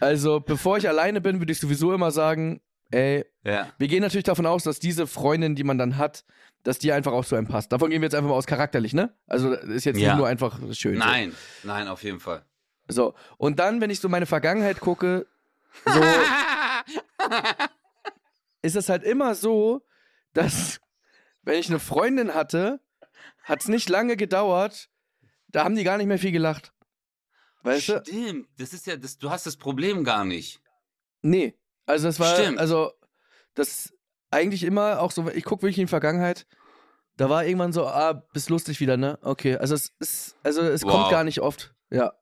also, 0.00 0.40
bevor 0.40 0.76
ich 0.78 0.88
alleine 0.88 1.20
bin, 1.20 1.40
würde 1.40 1.52
ich 1.52 1.60
sowieso 1.60 1.92
immer 1.92 2.10
sagen, 2.10 2.60
ey, 2.90 3.24
ja. 3.44 3.68
wir 3.78 3.88
gehen 3.88 4.02
natürlich 4.02 4.24
davon 4.24 4.46
aus, 4.46 4.62
dass 4.64 4.78
diese 4.78 5.06
Freundin, 5.06 5.54
die 5.54 5.64
man 5.64 5.78
dann 5.78 5.96
hat, 5.98 6.24
dass 6.62 6.78
die 6.78 6.92
einfach 6.92 7.12
auch 7.12 7.24
zu 7.24 7.36
einem 7.36 7.46
passt. 7.46 7.72
Davon 7.72 7.90
gehen 7.90 8.00
wir 8.00 8.06
jetzt 8.06 8.14
einfach 8.14 8.30
mal 8.30 8.36
aus 8.36 8.46
charakterlich, 8.46 8.92
ne? 8.94 9.14
Also, 9.26 9.50
das 9.54 9.64
ist 9.64 9.84
jetzt 9.84 9.98
Ja. 9.98 10.10
nicht 10.10 10.18
nur 10.18 10.28
einfach 10.28 10.58
schön. 10.72 10.94
so. 10.94 10.98
Nein, 10.98 11.34
nein, 11.62 11.88
auf 11.88 12.02
jeden 12.02 12.20
Fall. 12.20 12.44
So, 12.88 13.14
und 13.36 13.58
dann, 13.58 13.80
wenn 13.80 13.90
ich 13.90 14.00
so 14.00 14.08
meine 14.08 14.26
Vergangenheit 14.26 14.80
gucke, 14.80 15.26
so 15.84 16.00
ist 18.62 18.76
es 18.76 18.88
halt 18.88 19.04
immer 19.04 19.34
so, 19.34 19.82
dass 20.32 20.80
wenn 21.42 21.58
ich 21.58 21.68
eine 21.68 21.78
Freundin 21.78 22.34
hatte, 22.34 22.80
hat 23.44 23.60
es 23.60 23.68
nicht 23.68 23.88
lange 23.88 24.16
gedauert, 24.16 24.88
da 25.48 25.64
haben 25.64 25.74
die 25.76 25.84
gar 25.84 25.96
nicht 25.98 26.06
mehr 26.06 26.18
viel 26.18 26.32
gelacht. 26.32 26.72
Weißt 27.62 27.88
du? 27.88 28.02
Stimmt, 28.06 28.48
das 28.58 28.72
ist 28.72 28.86
ja, 28.86 28.96
das, 28.96 29.18
du 29.18 29.30
hast 29.30 29.46
das 29.46 29.56
Problem 29.56 30.04
gar 30.04 30.24
nicht. 30.24 30.60
Nee. 31.22 31.54
Also 31.86 32.08
es 32.08 32.20
war, 32.20 32.34
Stimmt. 32.36 32.58
also 32.58 32.92
das 33.54 33.92
eigentlich 34.30 34.62
immer 34.62 35.00
auch 35.00 35.10
so, 35.10 35.28
ich 35.30 35.44
gucke 35.44 35.62
wirklich 35.62 35.78
in 35.78 35.86
die 35.86 35.90
Vergangenheit, 35.90 36.46
da 37.16 37.28
war 37.28 37.44
irgendwann 37.44 37.72
so, 37.72 37.86
ah, 37.86 38.12
bist 38.32 38.48
lustig 38.50 38.78
wieder, 38.78 38.96
ne? 38.96 39.18
Okay, 39.22 39.56
also 39.56 39.74
es 39.74 39.92
ist, 39.98 40.36
also 40.44 40.62
es 40.62 40.84
Wow. 40.84 40.92
kommt 40.92 41.10
gar 41.10 41.24
nicht 41.24 41.40
oft. 41.40 41.74
Ja. 41.90 42.12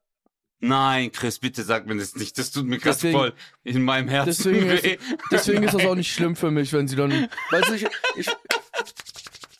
Nein, 0.58 1.12
Chris, 1.12 1.38
bitte 1.38 1.62
sag 1.64 1.86
mir 1.86 1.96
das 1.98 2.16
nicht. 2.16 2.38
Das 2.38 2.50
tut 2.50 2.64
mir 2.64 2.78
ganz 2.78 3.02
voll 3.02 3.34
in 3.62 3.82
meinem 3.82 4.08
Herzen 4.08 4.26
Deswegen 4.54 4.70
ist, 4.70 4.84
weh. 4.84 4.98
deswegen 5.30 5.62
ist 5.64 5.74
das 5.74 5.84
auch 5.84 5.94
nicht 5.94 6.10
schlimm 6.10 6.34
für 6.34 6.50
mich, 6.50 6.72
wenn 6.72 6.88
sie 6.88 6.96
dann. 6.96 7.28
Weißt 7.50 7.68
du, 7.68 7.74
ich. 7.74 7.86
ich 8.16 8.26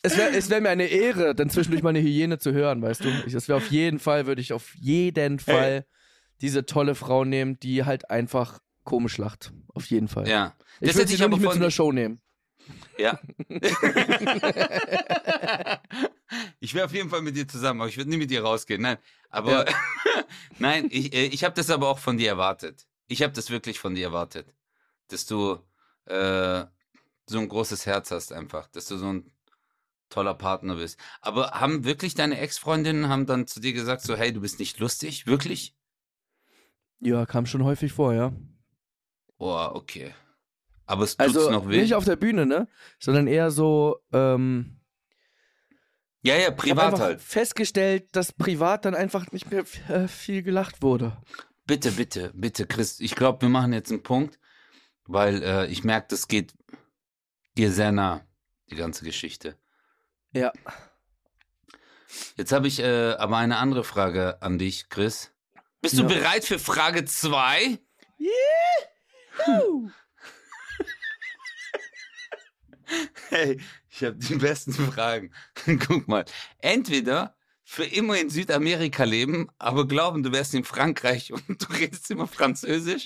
es 0.06 0.16
wäre 0.16 0.32
wär 0.32 0.60
mir 0.60 0.70
eine 0.70 0.86
Ehre, 0.86 1.34
dann 1.34 1.50
zwischendurch 1.50 1.82
mal 1.82 1.90
eine 1.90 2.00
Hyäne 2.00 2.38
zu 2.38 2.52
hören, 2.52 2.82
weißt 2.82 3.04
du? 3.04 3.08
Ich, 3.26 3.32
das 3.32 3.48
wäre 3.48 3.58
auf 3.58 3.70
jeden 3.70 3.98
Fall, 3.98 4.26
würde 4.26 4.40
ich 4.40 4.52
auf 4.52 4.74
jeden 4.74 5.38
Fall 5.38 5.86
diese 6.40 6.66
tolle 6.66 6.94
Frau 6.94 7.24
nehmen, 7.24 7.58
die 7.60 7.84
halt 7.84 8.10
einfach 8.10 8.60
komisch 8.84 9.18
lacht. 9.18 9.52
Auf 9.74 9.86
jeden 9.86 10.08
Fall. 10.08 10.28
Ja. 10.28 10.54
Ich 10.80 10.88
Das 10.88 10.96
würde 10.96 11.00
hätte 11.00 11.08
sie 11.08 11.22
ich 11.22 11.28
nicht 11.28 11.40
mit 11.40 11.50
zu 11.50 11.56
einer 11.56 11.70
Show 11.70 11.92
nehmen. 11.92 12.20
Ja. 12.98 13.18
ich 16.60 16.74
wäre 16.74 16.86
auf 16.86 16.92
jeden 16.92 17.10
Fall 17.10 17.22
mit 17.22 17.36
dir 17.36 17.46
zusammen, 17.46 17.80
aber 17.80 17.88
ich 17.88 17.96
würde 17.96 18.10
nie 18.10 18.16
mit 18.16 18.30
dir 18.30 18.42
rausgehen. 18.42 18.82
Nein, 18.82 18.98
aber 19.28 19.66
nein, 20.58 20.88
ich, 20.90 21.14
äh, 21.14 21.26
ich 21.26 21.44
habe 21.44 21.54
das 21.54 21.70
aber 21.70 21.88
auch 21.88 21.98
von 21.98 22.16
dir 22.16 22.28
erwartet. 22.28 22.86
Ich 23.06 23.22
habe 23.22 23.32
das 23.32 23.50
wirklich 23.50 23.78
von 23.78 23.94
dir 23.94 24.06
erwartet, 24.06 24.52
dass 25.08 25.26
du 25.26 25.58
äh, 26.06 26.64
so 27.26 27.38
ein 27.38 27.48
großes 27.48 27.86
Herz 27.86 28.10
hast 28.10 28.32
einfach, 28.32 28.68
dass 28.68 28.86
du 28.86 28.96
so 28.96 29.12
ein 29.12 29.30
toller 30.08 30.34
Partner 30.34 30.76
bist. 30.76 30.98
Aber 31.20 31.52
haben 31.52 31.84
wirklich 31.84 32.14
deine 32.14 32.38
Ex-Freundinnen 32.38 33.08
haben 33.08 33.26
dann 33.26 33.46
zu 33.46 33.60
dir 33.60 33.72
gesagt 33.72 34.02
so, 34.02 34.16
hey, 34.16 34.32
du 34.32 34.40
bist 34.40 34.58
nicht 34.58 34.78
lustig, 34.78 35.26
wirklich? 35.26 35.74
Ja, 37.00 37.26
kam 37.26 37.46
schon 37.46 37.64
häufig 37.64 37.92
vor, 37.92 38.14
ja. 38.14 38.32
Oh, 39.38 39.70
okay. 39.74 40.14
Aber 40.86 41.04
es 41.04 41.16
tut's 41.16 41.36
Also 41.36 41.50
noch 41.50 41.68
weh. 41.68 41.80
nicht 41.80 41.94
auf 41.94 42.04
der 42.04 42.16
Bühne, 42.16 42.46
ne? 42.46 42.68
Sondern 42.98 43.26
eher 43.26 43.50
so, 43.50 43.98
ähm, 44.12 44.80
ja, 46.22 46.34
ja, 46.34 46.40
ich 46.40 46.46
habe 46.46 46.56
privat 46.56 46.86
einfach 46.86 47.00
halt. 47.00 47.20
festgestellt, 47.20 48.08
dass 48.16 48.32
privat 48.32 48.84
dann 48.84 48.94
einfach 48.94 49.30
nicht 49.30 49.50
mehr 49.50 49.64
äh, 49.88 50.08
viel 50.08 50.42
gelacht 50.42 50.82
wurde. 50.82 51.16
Bitte, 51.66 51.92
bitte, 51.92 52.32
bitte, 52.34 52.66
Chris. 52.66 53.00
Ich 53.00 53.14
glaube, 53.14 53.42
wir 53.42 53.48
machen 53.48 53.72
jetzt 53.72 53.90
einen 53.90 54.02
Punkt, 54.02 54.38
weil 55.04 55.42
äh, 55.42 55.66
ich 55.66 55.84
merke, 55.84 56.08
das 56.10 56.26
geht 56.26 56.54
dir 57.56 57.70
sehr 57.70 57.92
nah, 57.92 58.26
die 58.70 58.76
ganze 58.76 59.04
Geschichte. 59.04 59.56
Ja. 60.32 60.52
Jetzt 62.36 62.52
habe 62.52 62.68
ich 62.68 62.80
äh, 62.80 63.12
aber 63.12 63.36
eine 63.38 63.56
andere 63.58 63.84
Frage 63.84 64.40
an 64.42 64.58
dich, 64.58 64.88
Chris. 64.88 65.32
Bist 65.80 65.98
du 65.98 66.02
Ja. 66.02 66.08
bereit 66.08 66.44
für 66.44 66.58
Frage 66.58 67.04
2? 67.04 67.78
Hey, 73.30 73.60
ich 73.90 74.04
habe 74.04 74.14
die 74.16 74.36
besten 74.36 74.72
Fragen. 74.72 75.32
Guck 75.86 76.06
mal. 76.06 76.24
Entweder 76.58 77.36
für 77.64 77.84
immer 77.84 78.16
in 78.16 78.30
Südamerika 78.30 79.02
leben, 79.02 79.48
aber 79.58 79.88
glauben, 79.88 80.22
du 80.22 80.30
wärst 80.32 80.54
in 80.54 80.62
Frankreich 80.64 81.32
und 81.48 81.60
du 81.62 81.72
redest 81.74 82.10
immer 82.12 82.28
Französisch. 82.28 83.04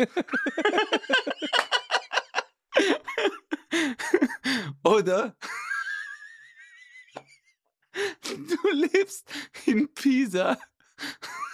Oder 4.85 5.35
du 8.23 8.71
lebst 8.71 9.29
in 9.67 9.93
Pisa 9.95 10.59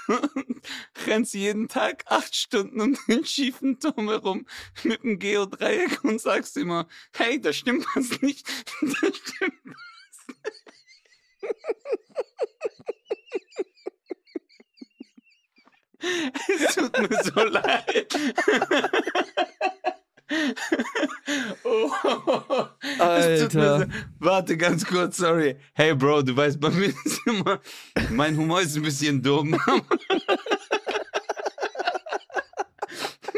und 0.09 0.63
rennst 1.07 1.35
jeden 1.35 1.69
Tag 1.69 2.05
acht 2.07 2.35
Stunden 2.35 2.81
um 2.81 2.97
den 3.09 3.25
schiefen 3.25 3.81
Turm 3.81 4.09
herum 4.09 4.47
mit 4.85 5.03
dem 5.03 5.19
Geodreieck 5.19 6.05
und 6.05 6.21
sagst 6.21 6.57
immer, 6.57 6.89
hey, 7.15 7.41
da 7.41 7.53
stimmt 7.53 7.87
was 7.95 8.21
nicht, 8.23 8.47
da 8.81 9.13
stimmt 9.13 9.63
was. 9.65 9.83
Es 16.49 16.75
tut 16.75 16.99
mir 16.99 17.23
so 17.23 17.41
leid. 17.43 18.15
Oh, 21.65 21.91
Alter. 22.99 23.89
warte 24.19 24.57
ganz 24.57 24.85
kurz, 24.85 25.19
sorry. 25.19 25.57
Hey 25.75 25.95
Bro, 25.95 26.23
du 26.23 26.37
weißt, 26.37 26.61
bei 26.61 26.71
mir 26.71 26.93
ist 27.05 27.21
immer, 27.27 27.61
mein 28.11 28.37
Humor 28.37 28.61
ist 28.61 28.77
ein 28.77 28.83
bisschen 28.83 29.23
dumm. 29.23 29.59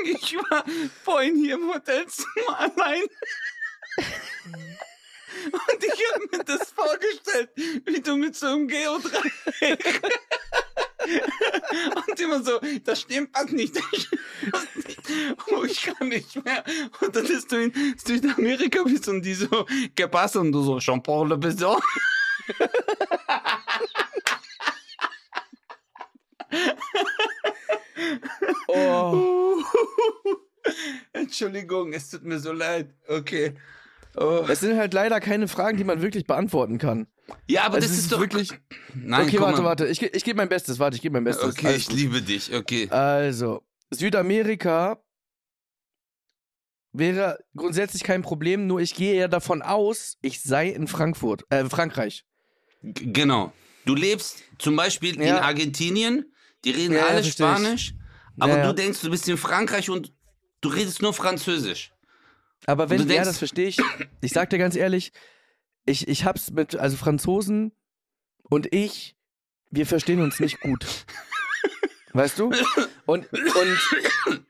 Ich 0.04 0.34
war 0.36 0.64
vorhin 1.04 1.36
hier 1.36 1.54
im 1.56 1.68
Hotelzimmer 1.72 2.58
allein. 2.58 3.02
Und 5.52 5.84
ich 5.84 6.14
habe 6.14 6.28
mir 6.32 6.44
das 6.44 6.70
vorgestellt, 6.70 7.50
wie 7.84 8.00
du 8.00 8.16
mit 8.16 8.34
so 8.36 8.46
einem 8.46 8.68
Geodreieck. 8.68 10.02
Und 12.08 12.20
immer 12.20 12.42
so, 12.42 12.60
das 12.84 13.02
stimmt 13.02 13.30
was 13.32 13.50
nicht. 13.50 13.76
Oh, 15.50 15.64
ich 15.64 15.82
kann 15.82 16.08
nicht 16.08 16.44
mehr. 16.44 16.64
Und 17.00 17.14
dann 17.14 17.26
bist 17.26 17.52
du 17.52 17.62
in 17.62 17.72
Südamerika 18.04 18.82
bist 18.82 19.08
und 19.08 19.22
die 19.22 19.34
so, 19.34 19.46
¿qué 19.96 20.08
pasa? 20.08 20.40
Und 20.40 20.52
du 20.52 20.62
so, 20.62 20.78
Jean-Paul 20.78 21.28
Le 21.28 21.38
Besson. 21.38 21.80
Oh. 28.68 29.62
Entschuldigung, 31.12 31.92
es 31.92 32.10
tut 32.10 32.24
mir 32.24 32.38
so 32.38 32.52
leid. 32.52 32.94
Okay. 33.06 33.54
Oh. 34.16 34.44
Das 34.46 34.60
sind 34.60 34.76
halt 34.76 34.94
leider 34.94 35.20
keine 35.20 35.46
Fragen, 35.48 35.76
die 35.76 35.84
man 35.84 36.02
wirklich 36.02 36.24
beantworten 36.26 36.78
kann. 36.78 37.06
Ja, 37.46 37.64
aber 37.64 37.76
Also 37.76 37.86
das 37.88 37.96
ist, 37.96 38.04
ist 38.04 38.12
doch 38.12 38.20
wirklich- 38.20 38.50
Nein, 38.94 39.26
okay, 39.28 39.38
warte, 39.40 39.62
warte. 39.62 39.86
Ich, 39.86 40.02
ich 40.02 40.24
gebe 40.24 40.36
mein 40.38 40.48
Bestes. 40.48 40.78
Warte, 40.78 40.96
ich 40.96 41.02
gebe 41.02 41.12
mein 41.12 41.24
Bestes. 41.24 41.44
Okay, 41.56 41.66
Alles 41.68 41.78
ich 41.82 41.88
gut. 41.88 41.96
liebe 41.96 42.22
dich. 42.22 42.52
Okay. 42.54 42.88
Also, 42.90 43.62
Südamerika 43.90 44.98
wäre 46.92 47.38
grundsätzlich 47.54 48.02
kein 48.02 48.22
Problem, 48.22 48.66
nur 48.66 48.80
ich 48.80 48.94
gehe 48.94 49.14
ja 49.14 49.28
davon 49.28 49.62
aus, 49.62 50.16
ich 50.22 50.42
sei 50.42 50.68
in 50.68 50.88
Frankfurt, 50.88 51.44
äh, 51.50 51.64
Frankreich. 51.66 52.24
G 52.82 53.06
genau. 53.12 53.52
Du 53.84 53.94
lebst 53.94 54.42
zum 54.58 54.76
Beispiel 54.76 55.16
in 55.16 55.22
Ja. 55.28 55.40
Argentinien, 55.42 56.32
die 56.64 56.70
reden 56.70 56.94
Ja, 56.94 57.06
alle. 57.06 57.24
Spanisch, 57.24 57.94
aber 58.38 58.52
Ja, 58.52 58.58
ja. 58.58 58.66
du 58.66 58.74
denkst, 58.74 59.00
du 59.02 59.10
bist 59.10 59.28
in 59.28 59.36
Frankreich 59.36 59.90
und 59.90 60.12
du 60.60 60.68
redest 60.70 61.02
nur 61.02 61.12
Französisch. 61.14 61.92
Aber 62.66 62.90
wenn, 62.90 62.98
du 62.98 63.04
ja, 63.04 63.08
denkst- 63.08 63.28
das 63.28 63.38
verstehe 63.38 63.68
ich. 63.68 63.78
Ich 64.20 64.32
sag 64.32 64.50
dir 64.50 64.58
ganz 64.58 64.76
ehrlich, 64.76 65.12
ich, 65.86 66.08
ich 66.08 66.24
hab's 66.24 66.50
mit, 66.50 66.76
also 66.76 66.96
Franzosen 66.96 67.72
und 68.50 68.72
ich, 68.74 69.16
wir 69.70 69.86
verstehen 69.86 70.20
uns 70.20 70.40
nicht 70.40 70.60
gut. 70.60 70.86
Weißt 72.12 72.38
du? 72.38 72.52
Und, 73.06 73.26
und 73.32 73.32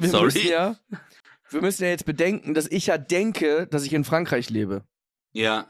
wir 0.00 0.08
Sorry. 0.08 0.24
müssen 0.26 0.48
ja, 0.48 0.76
wir 1.50 1.60
müssen 1.62 1.84
ja 1.84 1.90
jetzt 1.90 2.04
bedenken, 2.04 2.54
dass 2.54 2.66
ich 2.68 2.86
ja 2.86 2.98
denke, 2.98 3.66
dass 3.68 3.84
ich 3.84 3.92
in 3.92 4.04
Frankreich 4.04 4.50
lebe. 4.50 4.84
Ja. 5.32 5.66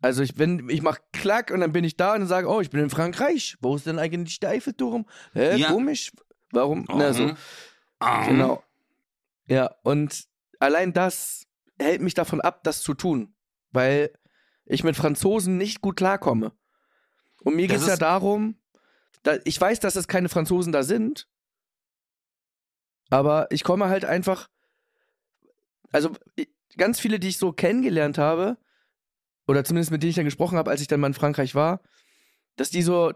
Also 0.00 0.22
ich 0.22 0.38
wenn 0.38 0.68
ich 0.68 0.82
mach 0.82 0.98
klack 1.12 1.50
und 1.50 1.60
dann 1.60 1.72
bin 1.72 1.84
ich 1.84 1.96
da 1.96 2.14
und 2.14 2.26
sage, 2.26 2.48
oh, 2.48 2.60
ich 2.60 2.70
bin 2.70 2.80
in 2.80 2.90
Frankreich. 2.90 3.56
Wo 3.60 3.76
ist 3.76 3.86
denn 3.86 3.98
eigentlich 3.98 4.40
der 4.40 4.50
Eiffelturm? 4.50 5.06
Hä, 5.32 5.56
Ja. 5.56 5.68
komisch. 5.68 6.12
Warum? 6.50 6.84
Na, 6.88 7.12
so. 7.12 7.24
Mhm. 7.28 7.36
Ah. 8.00 8.26
Genau. 8.26 8.62
Ja, 9.46 9.74
und 9.82 10.24
allein 10.58 10.92
das 10.92 11.46
hält 11.78 12.00
mich 12.00 12.14
davon 12.14 12.40
ab, 12.40 12.64
das 12.64 12.82
zu 12.82 12.94
tun, 12.94 13.34
weil 13.70 14.12
ich 14.64 14.84
mit 14.84 14.96
Franzosen 14.96 15.56
nicht 15.56 15.80
gut 15.80 15.96
klarkomme. 15.96 16.52
Und 17.42 17.56
mir 17.56 17.66
geht 17.66 17.78
es 17.78 17.86
ja 17.86 17.96
darum, 17.96 18.58
da, 19.22 19.36
ich 19.44 19.60
weiß, 19.60 19.80
dass 19.80 19.96
es 19.96 20.08
keine 20.08 20.28
Franzosen 20.28 20.72
da 20.72 20.82
sind, 20.82 21.28
aber 23.10 23.50
ich 23.50 23.64
komme 23.64 23.88
halt 23.88 24.04
einfach, 24.04 24.48
also 25.92 26.12
ganz 26.76 27.00
viele, 27.00 27.18
die 27.18 27.28
ich 27.28 27.38
so 27.38 27.52
kennengelernt 27.52 28.18
habe, 28.18 28.56
oder 29.46 29.64
zumindest 29.64 29.90
mit 29.90 30.02
denen 30.02 30.10
ich 30.10 30.16
dann 30.16 30.24
gesprochen 30.24 30.56
habe, 30.56 30.70
als 30.70 30.80
ich 30.80 30.88
dann 30.88 31.00
mal 31.00 31.08
in 31.08 31.14
Frankreich 31.14 31.54
war, 31.54 31.82
dass 32.56 32.70
die 32.70 32.82
so, 32.82 33.12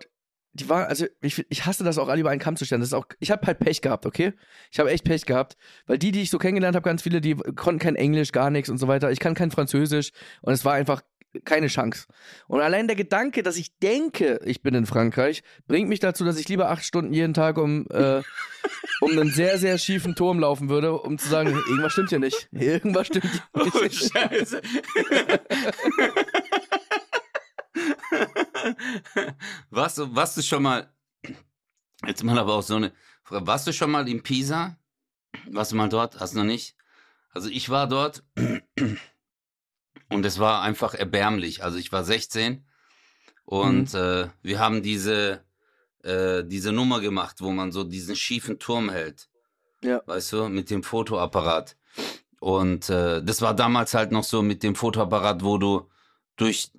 die 0.61 0.69
waren, 0.69 0.87
also 0.87 1.07
ich, 1.21 1.45
ich 1.49 1.67
hasse 1.67 1.85
das 1.85 1.99
auch 1.99 2.09
alle 2.09 2.21
über 2.21 2.31
einen 2.31 2.41
Kamm 2.41 2.57
zu 2.57 2.65
stellen. 2.65 2.81
Das 2.81 2.89
ist 2.91 2.95
auch, 2.95 3.07
ich 3.21 3.31
habe 3.31 3.47
halt 3.47 3.59
Pech 3.59 3.81
gehabt, 3.83 4.07
okay? 4.07 4.33
Ich 4.71 4.79
habe 4.79 4.91
echt 4.91 5.05
Pech 5.05 5.27
gehabt, 5.27 5.57
weil 5.87 5.99
die, 5.99 6.13
die 6.13 6.23
ich 6.23 6.31
so 6.31 6.39
kennengelernt 6.39 6.77
habe, 6.77 6.85
ganz 6.85 7.03
viele, 7.03 7.21
die 7.21 7.35
konnten 7.35 7.79
kein 7.79 7.97
Englisch, 7.97 8.33
gar 8.33 8.51
nichts 8.51 8.69
und 8.69 8.79
so 8.79 8.89
weiter. 8.89 9.11
Ich 9.11 9.21
kann 9.21 9.35
kein 9.35 9.51
Französisch 9.51 10.11
und 10.43 10.53
es 10.53 10.65
war 10.65 10.75
einfach 10.75 11.03
keine 11.45 11.67
Chance. 11.67 12.07
Und 12.47 12.61
allein 12.61 12.87
der 12.87 12.97
Gedanke, 12.97 13.43
dass 13.43 13.57
ich 13.57 13.79
denke, 13.79 14.41
ich 14.45 14.63
bin 14.63 14.75
in 14.75 14.87
Frankreich, 14.87 15.43
bringt 15.67 15.89
mich 15.89 16.01
dazu, 16.01 16.25
dass 16.25 16.39
ich 16.39 16.49
lieber 16.49 16.71
acht 16.71 16.85
Stunden 16.85 17.13
jeden 17.13 17.35
Tag 17.35 17.59
um, 17.59 17.87
äh, 17.91 18.23
um 19.01 19.11
einen 19.11 19.31
sehr, 19.31 19.59
sehr 19.59 19.77
schiefen 19.79 20.15
Turm 20.15 20.41
laufen 20.41 20.69
würde, 20.69 20.95
um 20.95 21.19
zu 21.19 21.29
sagen, 21.29 21.51
irgendwas 21.51 21.93
stimmt 21.93 22.09
hier 22.09 22.19
nicht. 22.19 22.49
Irgendwas 22.53 23.09
stimmt 23.09 23.31
hier 23.31 23.43
Oh, 23.53 23.79
nicht. 23.83 24.11
Scheiße. 24.13 24.63
warst, 29.71 29.99
du, 29.99 30.15
warst 30.15 30.37
du 30.37 30.43
schon 30.43 30.63
mal, 30.63 30.93
jetzt 32.07 32.23
mal 32.23 32.39
aber 32.39 32.55
auch 32.55 32.63
so 32.63 32.77
eine 32.77 32.93
Frage, 33.25 33.47
warst 33.47 33.67
du 33.67 33.73
schon 33.73 33.91
mal 33.91 34.09
in 34.09 34.23
Pisa? 34.23 34.79
Warst 35.51 35.73
du 35.73 35.77
mal 35.77 35.89
dort? 35.89 36.19
Hast 36.21 36.35
du 36.35 36.39
noch 36.39 36.45
nicht? 36.45 36.77
Also 37.31 37.49
ich 37.49 37.69
war 37.71 37.87
dort 37.87 38.25
und 40.09 40.25
es 40.25 40.39
war 40.39 40.63
einfach 40.63 40.95
erbärmlich. 40.95 41.63
Also 41.63 41.79
ich 41.79 41.93
war 41.93 42.05
16 42.05 42.65
und 43.45 43.95
äh, 43.95 44.29
wir 44.43 44.59
haben 44.59 44.83
diese, 44.83 45.45
äh, 46.03 46.45
diese 46.45 46.73
Nummer 46.73 47.01
gemacht, 47.01 47.41
wo 47.41 47.51
man 47.51 47.73
so 47.73 47.85
diesen 47.85 48.17
schiefen 48.17 48.59
Turm 48.59 48.91
hält. 48.91 49.29
Ja. 49.83 50.03
Weißt 50.07 50.33
du, 50.33 50.49
mit 50.49 50.71
dem 50.71 50.83
Fotoapparat. 50.83 51.77
Und 52.41 52.89
äh, 52.91 53.23
das 53.23 53.43
war 53.43 53.55
damals 53.55 53.95
halt 53.95 54.13
noch 54.13 54.25
so 54.25 54.43
mit 54.43 54.63
dem 54.63 54.75
Fotoapparat, 54.75 55.43
wo 55.43 55.59
du 55.59 55.89
durch, 56.37 56.71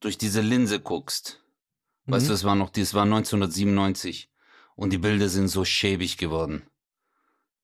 durch 0.00 0.18
diese 0.18 0.40
Linse 0.40 0.80
guckst. 0.80 1.42
Weißt 2.06 2.24
Mhm. 2.24 2.28
du, 2.28 2.32
das 2.34 2.44
war 2.44 2.54
noch, 2.54 2.70
das 2.70 2.94
war 2.94 3.04
1997. 3.04 4.30
Und 4.74 4.92
die 4.92 4.98
Bilder 4.98 5.28
sind 5.28 5.48
so 5.48 5.64
schäbig 5.64 6.16
geworden. 6.16 6.62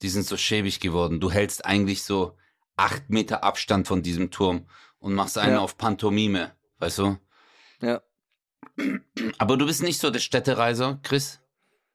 Die 0.03 0.11
sind 0.11 0.27
so 0.27 0.37
schäbig 0.37 0.81
geworden. 0.81 1.21
Du 1.21 1.31
hältst 1.31 1.65
eigentlich 1.65 2.03
so 2.03 2.37
acht 2.77 3.09
Meter 3.09 3.43
Abstand 3.43 3.87
von 3.89 4.03
diesem 4.03 4.31
Turm 4.31 4.67
und 4.99 5.15
machst 5.15 5.39
einen 5.39 5.55
Ja. 5.55 5.61
auf 5.61 5.79
Pantomime. 5.79 6.55
Weißt 6.79 6.99
du? 6.99 7.19
Ja. 7.81 8.03
Aber 9.39 9.57
du 9.57 9.65
bist 9.65 9.83
nicht 9.83 9.99
so 9.99 10.11
der 10.11 10.21
Städtereiser, 10.21 11.01
Chris? 11.03 11.41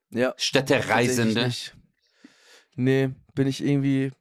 Ja. 0.09 0.33
Städtereisende? 0.37 1.45
Nicht. 1.45 1.75
Nee, 2.75 3.11
bin 3.35 3.45
ich 3.47 3.63
irgendwie. 3.63 4.11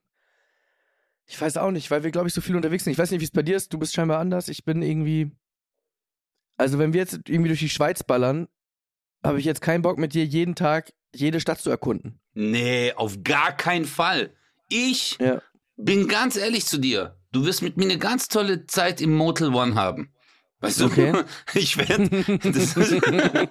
Ich 1.27 1.41
weiß 1.41 1.57
auch 1.57 1.71
nicht, 1.71 1.91
weil 1.91 2.03
wir, 2.03 2.11
glaube 2.11 2.29
ich, 2.29 2.35
so 2.35 2.41
viel 2.43 2.57
unterwegs 2.57 2.85
sind. 2.85 2.93
Ich 2.93 2.99
weiß 2.99 3.11
nicht, 3.11 3.21
wie 3.21 3.25
es 3.25 3.31
bei 3.31 3.43
dir 3.43 3.57
ist. 3.57 3.73
Du 3.73 3.79
bist 3.79 3.95
scheinbar 3.95 4.19
anders. 4.19 4.49
Ich 4.49 4.65
bin 4.65 4.83
irgendwie. 4.83 5.31
Also, 6.61 6.79
wenn 6.79 6.93
wir 6.93 7.01
jetzt 7.01 7.15
irgendwie 7.27 7.49
durch 7.49 7.61
die 7.61 7.71
Schweiz 7.71 8.03
ballern, 8.03 8.47
habe 9.25 9.39
ich 9.39 9.47
jetzt 9.47 9.63
keinen 9.63 9.81
Bock 9.81 9.97
mit 9.99 10.13
dir 10.13 10.27
jeden 10.27 10.55
Tag 10.55 10.93
jede 11.15 11.41
Stadt 11.41 11.59
zu 11.59 11.71
erkunden. 11.71 12.21
Nee, 12.35 12.93
auf 12.97 13.25
gar 13.25 13.57
keinen 13.57 13.87
Fall. 13.87 14.35
Ich 14.69 15.17
Ja. 15.19 15.41
bin 15.79 16.07
ganz 16.07 16.37
ehrlich 16.37 16.67
zu 16.67 16.77
dir. 16.79 17.17
Du 17.33 17.47
wirst 17.47 17.63
mit 17.63 17.79
mir 17.79 17.85
eine 17.85 17.97
ganz 17.99 18.29
tolle 18.29 18.67
Zeit 18.67 19.01
im 19.01 19.17
Motel 19.17 19.55
One 19.55 19.75
haben. 19.75 20.13
Weißt 20.61 20.81
du, 20.81 20.85
Okay. 20.85 21.15
ich 21.55 21.79
werde. 21.79 22.11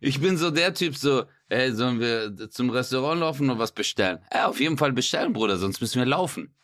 ich 0.00 0.20
bin 0.20 0.36
so 0.36 0.50
der 0.52 0.74
Typ, 0.74 0.96
so, 0.96 1.24
ey, 1.48 1.72
sollen 1.72 1.98
wir 1.98 2.48
zum 2.50 2.70
Restaurant 2.70 3.20
laufen 3.20 3.50
und 3.50 3.58
was 3.58 3.72
bestellen? 3.72 4.20
Ja, 4.32 4.46
auf 4.46 4.60
jeden 4.60 4.78
Fall 4.78 4.92
bestellen, 4.92 5.32
Bruder, 5.32 5.56
sonst 5.56 5.80
müssen 5.80 5.98
wir 5.98 6.06
laufen. 6.06 6.54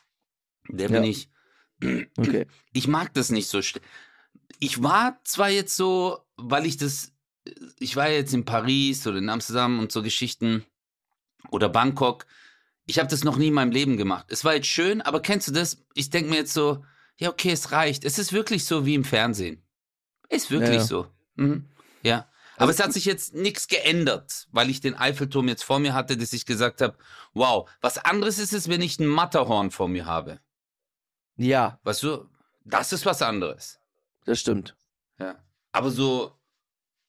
Der 0.69 0.89
bin 0.89 1.03
Ja. 1.03 1.11
ich. 1.11 1.29
Okay. 2.19 2.47
Ich 2.73 2.87
mag 2.89 3.13
das 3.15 3.31
nicht 3.31 3.49
so. 3.49 3.61
Ich 4.59 4.83
war 4.83 5.21
zwar 5.25 5.51
jetzt 5.51 5.77
so, 5.77 6.19
weil 6.37 6.67
ich 6.67 6.77
das, 6.77 7.13
ich 7.79 7.97
war 7.97 8.09
jetzt 8.09 8.35
in 8.35 8.45
Paris 8.45 9.07
oder 9.07 9.19
in 9.19 9.29
Amsterdam 9.29 9.79
und 9.79 9.93
so 9.93 10.03
Geschichten 10.03 10.65
oder 11.51 11.69
Bangkok. 11.69 12.27
Ich 12.87 12.99
habe 12.99 13.09
das 13.09 13.25
noch 13.25 13.37
nie 13.37 13.49
in 13.49 13.55
meinem 13.55 13.71
Leben 13.71 13.97
gemacht. 13.97 14.27
Es 14.29 14.45
war 14.45 14.55
jetzt 14.55 14.67
schön, 14.69 15.03
aber 15.03 15.21
kennst 15.21 15.49
du 15.49 15.53
das? 15.53 15.85
Ich 15.95 16.11
denke 16.11 16.31
mir 16.31 16.37
jetzt 16.37 16.55
so, 16.55 16.85
ja, 17.19 17.29
okay, 17.31 17.51
es 17.51 17.73
reicht. 17.73 18.05
Es 18.05 18.19
ist 18.19 18.33
wirklich 18.33 18.65
so 18.65 18.87
wie 18.87 18.95
im 18.95 19.05
Fernsehen. 19.05 19.63
Ist 20.29 20.51
wirklich 20.51 20.77
ja. 20.77 20.85
so. 20.85 21.07
Mhm. 21.35 21.67
Ja. 22.03 22.29
Aber 22.57 22.71
Also- 22.71 22.73
es 22.81 22.85
hat 22.85 22.93
sich 22.93 23.05
jetzt 23.05 23.35
nichts 23.35 23.69
geändert, 23.69 24.49
weil 24.51 24.71
ich 24.71 24.81
den 24.81 24.95
Eiffelturm 24.97 25.49
jetzt 25.49 25.63
vor 25.63 25.79
mir 25.79 25.95
hatte, 25.95 26.17
dass 26.17 26.33
ich 26.33 26.45
gesagt 26.47 26.81
habe, 26.81 26.97
wow, 27.35 27.69
was 27.81 27.99
anderes 27.99 28.39
ist 28.39 28.53
es, 28.53 28.69
wenn 28.69 28.83
ich 28.83 28.99
ein 28.99 29.07
Matterhorn 29.07 29.71
vor 29.71 29.89
mir 29.89 30.07
habe. 30.07 30.41
Ja, 31.37 31.79
Weißt 31.85 32.03
du, 32.03 32.29
das 32.65 32.93
ist 32.93 33.07
was 33.07 33.23
anderes. 33.23 33.79
Das 34.29 34.41
stimmt. 34.41 34.77
Ja. 35.19 35.37
Aber 35.73 35.91
so, 35.91 36.33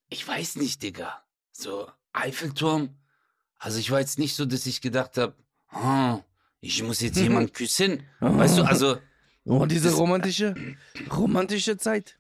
ich 0.10 0.28
weiß 0.28 0.56
nicht, 0.56 0.82
Digga. 0.82 1.24
So, 1.52 1.90
Eiffelturm. 2.14 2.98
Also 3.58 3.78
ich 3.78 3.92
war 3.92 4.00
jetzt 4.00 4.20
nicht 4.20 4.36
so, 4.36 4.46
dass 4.46 4.66
ich 4.66 4.82
gedacht 4.82 5.18
habe, 5.18 5.36
oh, 5.74 6.20
ich 6.62 6.82
muss 6.82 7.02
jetzt 7.02 7.18
jemanden 7.20 7.52
küssen. 7.52 8.04
Weißt 8.20 8.58
du, 8.58 8.64
also, 8.64 8.98
Oh, 9.46 9.66
diese 9.66 9.92
romantische, 9.94 10.54
romantische 11.12 11.78
Zeit. 11.78 12.18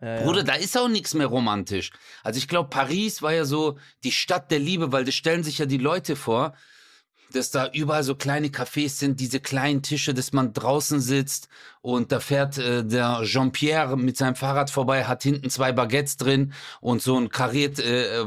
Ja, 0.00 0.20
ja. 0.20 0.22
Bruder, 0.22 0.44
da 0.44 0.54
ist 0.54 0.78
auch 0.78 0.88
nichts 0.88 1.14
mehr 1.14 1.26
romantisch. 1.26 1.90
Also 2.22 2.38
ich 2.38 2.46
glaube, 2.48 2.70
Paris 2.70 3.22
war 3.22 3.32
ja 3.32 3.44
so 3.44 3.78
die 4.04 4.12
Stadt 4.12 4.50
der 4.50 4.60
Liebe, 4.60 4.92
weil 4.92 5.04
das 5.04 5.14
stellen 5.14 5.42
sich 5.42 5.58
ja 5.58 5.66
die 5.66 5.78
Leute 5.78 6.16
vor, 6.16 6.54
dass 7.34 7.50
da 7.50 7.70
überall 7.72 8.02
so 8.02 8.14
kleine 8.14 8.48
Cafés 8.48 8.98
sind, 8.98 9.20
diese 9.20 9.40
kleinen 9.40 9.82
Tische, 9.82 10.14
dass 10.14 10.32
man 10.32 10.52
draußen 10.52 11.00
sitzt 11.00 11.48
und 11.82 12.12
da 12.12 12.20
fährt 12.20 12.58
äh, 12.58 12.84
der 12.84 13.22
Jean-Pierre 13.24 13.96
mit 13.96 14.16
seinem 14.16 14.34
Fahrrad 14.36 14.70
vorbei, 14.70 15.04
hat 15.04 15.22
hinten 15.22 15.50
zwei 15.50 15.72
Baguettes 15.72 16.16
drin 16.16 16.52
und 16.80 17.02
so 17.02 17.16
ein 17.18 17.28
kariert, 17.30 17.78
äh, 17.78 18.22
äh, 18.22 18.26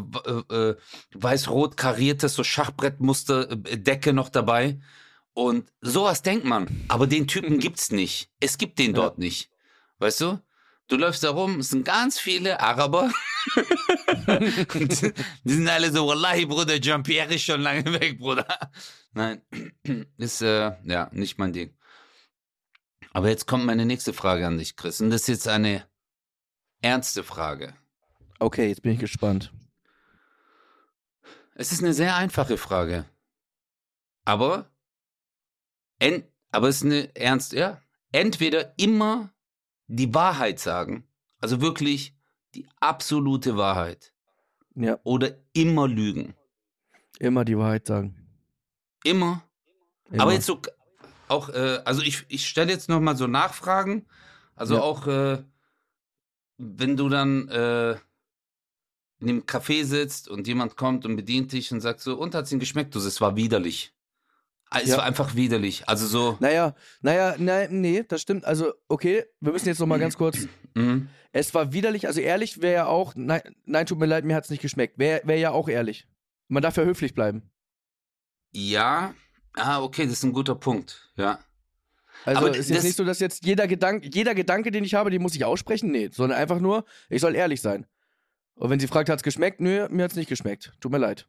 äh, 0.50 0.76
weiß-rot 1.14 1.78
kariertes, 1.78 2.34
so 2.34 2.44
Schachbrettmuster, 2.44 3.52
äh, 3.52 3.78
Decke 3.78 4.14
noch 4.14 4.30
dabei. 4.30 4.80
Und 5.34 5.72
sowas 5.82 6.22
denkt 6.22 6.46
man. 6.46 6.68
Aber 6.88 7.08
den 7.08 7.28
Typen 7.28 7.60
gibt's 7.60 7.92
nicht. 7.92 8.30
Es 8.40 8.58
gibt 8.58 8.78
den 8.80 8.92
Ja. 8.92 9.02
dort 9.02 9.18
nicht. 9.18 9.50
Weißt 10.00 10.22
du? 10.22 10.40
Du 10.88 10.98
läufst 10.98 11.24
da 11.24 11.30
rum, 11.32 11.60
es 11.60 11.70
sind 11.70 11.86
ganz 11.86 12.20
viele 12.20 12.60
Araber. 12.60 13.12
die 14.28 15.54
sind 15.54 15.68
alle 15.68 15.92
so, 15.92 16.08
Wallahi, 16.08 16.46
Bruder, 16.46 16.80
Jean-Pierre 16.80 17.34
ist 17.34 17.44
schon 17.44 17.62
lange 17.62 17.86
weg, 18.00 18.20
Bruder. 18.20 18.72
Nein, 19.14 19.42
ist 20.18 20.42
äh, 20.42 20.74
ja 20.84 21.10
nicht 21.14 21.38
mein 21.38 21.54
Ding. 21.54 21.76
Aber 23.12 23.30
jetzt 23.30 23.48
kommt 23.48 23.66
meine 23.66 23.86
nächste 23.86 24.12
Frage 24.14 24.46
an 24.46 24.58
dich, 24.58 24.76
Chris. 24.76 25.00
Und 25.00 25.12
das 25.12 25.22
ist 25.22 25.28
jetzt 25.28 25.48
eine 25.48 25.88
ernste 26.82 27.24
Frage. 27.24 27.76
Okay, 28.40 28.68
jetzt 28.68 28.82
bin 28.82 28.94
ich 28.94 29.00
gespannt. 29.00 29.54
Es 31.56 31.72
ist 31.72 31.84
eine 31.84 31.94
sehr 31.94 32.16
einfache 32.16 32.58
Frage. 32.58 33.06
Aber, 34.26 34.72
en, 36.00 36.24
aber 36.52 36.70
es 36.70 36.78
ist 36.78 36.86
eine 36.86 37.16
ernst, 37.16 37.54
ja. 37.54 37.82
Entweder 38.12 38.74
immer 38.78 39.34
die 39.88 40.14
Wahrheit 40.14 40.60
sagen, 40.60 41.08
also 41.40 41.62
wirklich 41.62 42.16
die 42.56 42.68
absolute 42.80 43.58
Wahrheit, 43.58 44.14
Ja, 44.76 45.00
oder 45.04 45.36
immer 45.54 45.88
lügen. 45.88 46.36
immer 47.20 47.46
die 47.46 47.58
Wahrheit 47.58 47.88
sagen. 47.88 48.16
Immer. 49.04 49.44
Immer. 50.12 50.24
Aber 50.24 50.34
jetzt 50.34 50.46
so, 50.46 50.62
auch, 51.28 51.50
äh, 51.50 51.82
also 51.86 52.02
ich, 52.02 52.26
ich 52.30 52.48
stelle 52.48 52.72
jetzt 52.72 52.90
nochmal 52.90 53.16
so 53.18 53.28
Nachfragen. 53.28 54.06
Also 54.56 54.76
Ja. 54.76 54.82
auch, 54.82 55.08
äh, 55.08 55.44
wenn 56.58 56.96
du 56.96 57.10
dann 57.10 57.48
äh, 57.50 57.94
in 59.20 59.28
dem 59.28 59.42
Café 59.44 59.84
sitzt 59.86 60.28
und 60.30 60.48
jemand 60.48 60.76
kommt 60.78 61.06
und 61.06 61.16
bedient 61.16 61.52
dich 61.52 61.72
und 61.72 61.82
sagt 61.82 62.02
so, 62.02 62.18
und 62.20 62.36
hat's 62.36 62.52
ihm 62.52 62.60
geschmeckt? 62.60 62.94
Du, 62.94 63.00
es 63.00 63.22
war 63.22 63.36
widerlich. 63.36 63.94
Ah, 64.76 64.80
Es 64.82 64.90
Ja. 64.90 64.98
war 64.98 65.04
einfach 65.06 65.36
widerlich. 65.36 65.88
Also 65.88 66.08
so, 66.08 66.38
Naja, 66.40 66.74
naja, 67.02 67.36
nein, 67.38 67.82
nee, 67.82 68.04
das 68.08 68.22
stimmt. 68.22 68.44
Also, 68.46 68.74
okay, 68.88 69.24
wir 69.40 69.52
müssen 69.54 69.68
jetzt 69.68 69.80
noch 69.80 69.88
mal 69.88 70.00
ganz 70.00 70.18
kurz. 70.18 70.48
mhm. 70.74 71.10
Es 71.32 71.54
war 71.54 71.74
widerlich, 71.74 72.08
also 72.08 72.20
ehrlich 72.22 72.62
wäre 72.62 72.74
ja 72.74 72.86
auch, 72.86 73.14
nein, 73.16 73.42
nein, 73.66 73.86
tut 73.86 73.98
mir 74.00 74.06
leid, 74.06 74.24
mir 74.26 74.36
hat's 74.36 74.50
nicht 74.50 74.62
geschmeckt. 74.62 74.98
Wäre 75.00 75.22
wär 75.26 75.38
ja 75.38 75.52
auch 75.52 75.68
ehrlich. 75.70 76.08
Man 76.48 76.62
darf 76.64 76.78
ja 76.78 76.84
höflich 76.84 77.14
bleiben. 77.14 77.50
ja, 78.52 79.14
Ah, 79.56 79.84
okay, 79.84 80.04
das 80.06 80.14
ist 80.14 80.24
ein 80.24 80.34
guter 80.34 80.56
Punkt, 80.56 81.12
ja. 81.16 81.38
Also 82.26 82.40
Aber 82.48 82.58
ist 82.58 82.72
jetzt 82.72 82.84
nicht 82.84 82.96
so, 82.96 83.04
dass 83.06 83.20
jetzt 83.20 83.46
jeder 83.46 83.68
Gedanke, 83.68 84.10
jeder 84.12 84.34
Gedanke, 84.34 84.72
den 84.72 84.84
ich 84.84 84.96
habe, 84.96 85.12
den 85.12 85.22
muss 85.22 85.36
ich 85.36 85.46
aussprechen. 85.46 85.92
Nee, 85.92 86.10
sondern 86.12 86.40
einfach 86.40 86.60
nur, 86.60 86.86
ich 87.10 87.22
soll 87.22 87.36
ehrlich 87.36 87.62
sein. 87.62 87.86
Und 88.56 88.72
wenn 88.72 88.80
sie 88.80 88.88
fragt, 88.88 89.10
hat's 89.10 89.22
geschmeckt? 89.22 89.62
Nö, 89.62 89.88
mir 89.92 90.06
hat's 90.06 90.16
nicht 90.16 90.28
geschmeckt. 90.30 90.74
Tut 90.80 90.92
mir 90.92 90.98
leid. 90.98 91.28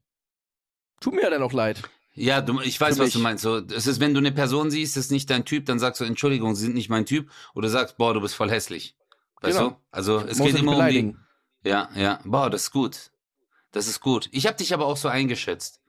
Tut 1.00 1.12
mir 1.14 1.20
ja 1.22 1.28
dann 1.30 1.42
auch 1.42 1.52
leid. 1.52 1.82
Ja, 2.14 2.40
du, 2.40 2.60
ich 2.60 2.80
weiß, 2.80 2.98
was 2.98 3.10
du 3.10 3.18
meinst. 3.18 3.42
So, 3.42 3.58
es 3.58 3.86
ist, 3.86 3.98
wenn 4.00 4.14
du 4.14 4.18
eine 4.18 4.30
Person 4.32 4.70
siehst, 4.70 4.96
das 4.96 5.06
ist 5.06 5.10
nicht 5.10 5.28
dein 5.30 5.44
Typ, 5.44 5.66
dann 5.66 5.78
sagst 5.80 6.00
du, 6.00 6.04
Entschuldigung, 6.04 6.54
sie 6.54 6.62
sind 6.62 6.74
nicht 6.74 6.88
mein 6.88 7.06
Typ. 7.06 7.28
Oder 7.54 7.68
sagst, 7.68 7.96
boah, 7.96 8.14
du 8.14 8.20
bist 8.20 8.34
voll 8.36 8.50
hässlich. 8.50 8.96
Weißt 9.40 9.58
Genau. 9.58 9.70
du? 9.70 9.76
Also 9.90 10.18
es 10.20 10.38
Muss 10.38 10.48
geht 10.52 10.58
immer 10.60 10.72
um 10.72 10.76
die. 10.76 10.80
beleidigen. 10.82 11.18
Ja, 11.64 11.88
ja. 11.96 12.20
Boah, 12.24 12.50
das 12.50 12.62
ist 12.64 12.70
gut. 12.70 13.10
Das 13.72 13.88
ist 13.88 14.00
gut. 14.00 14.28
Ich 14.32 14.46
habe 14.46 14.56
dich 14.56 14.72
aber 14.72 14.86
auch 14.86 14.96
so 14.96 15.08
eingeschätzt. 15.08 15.80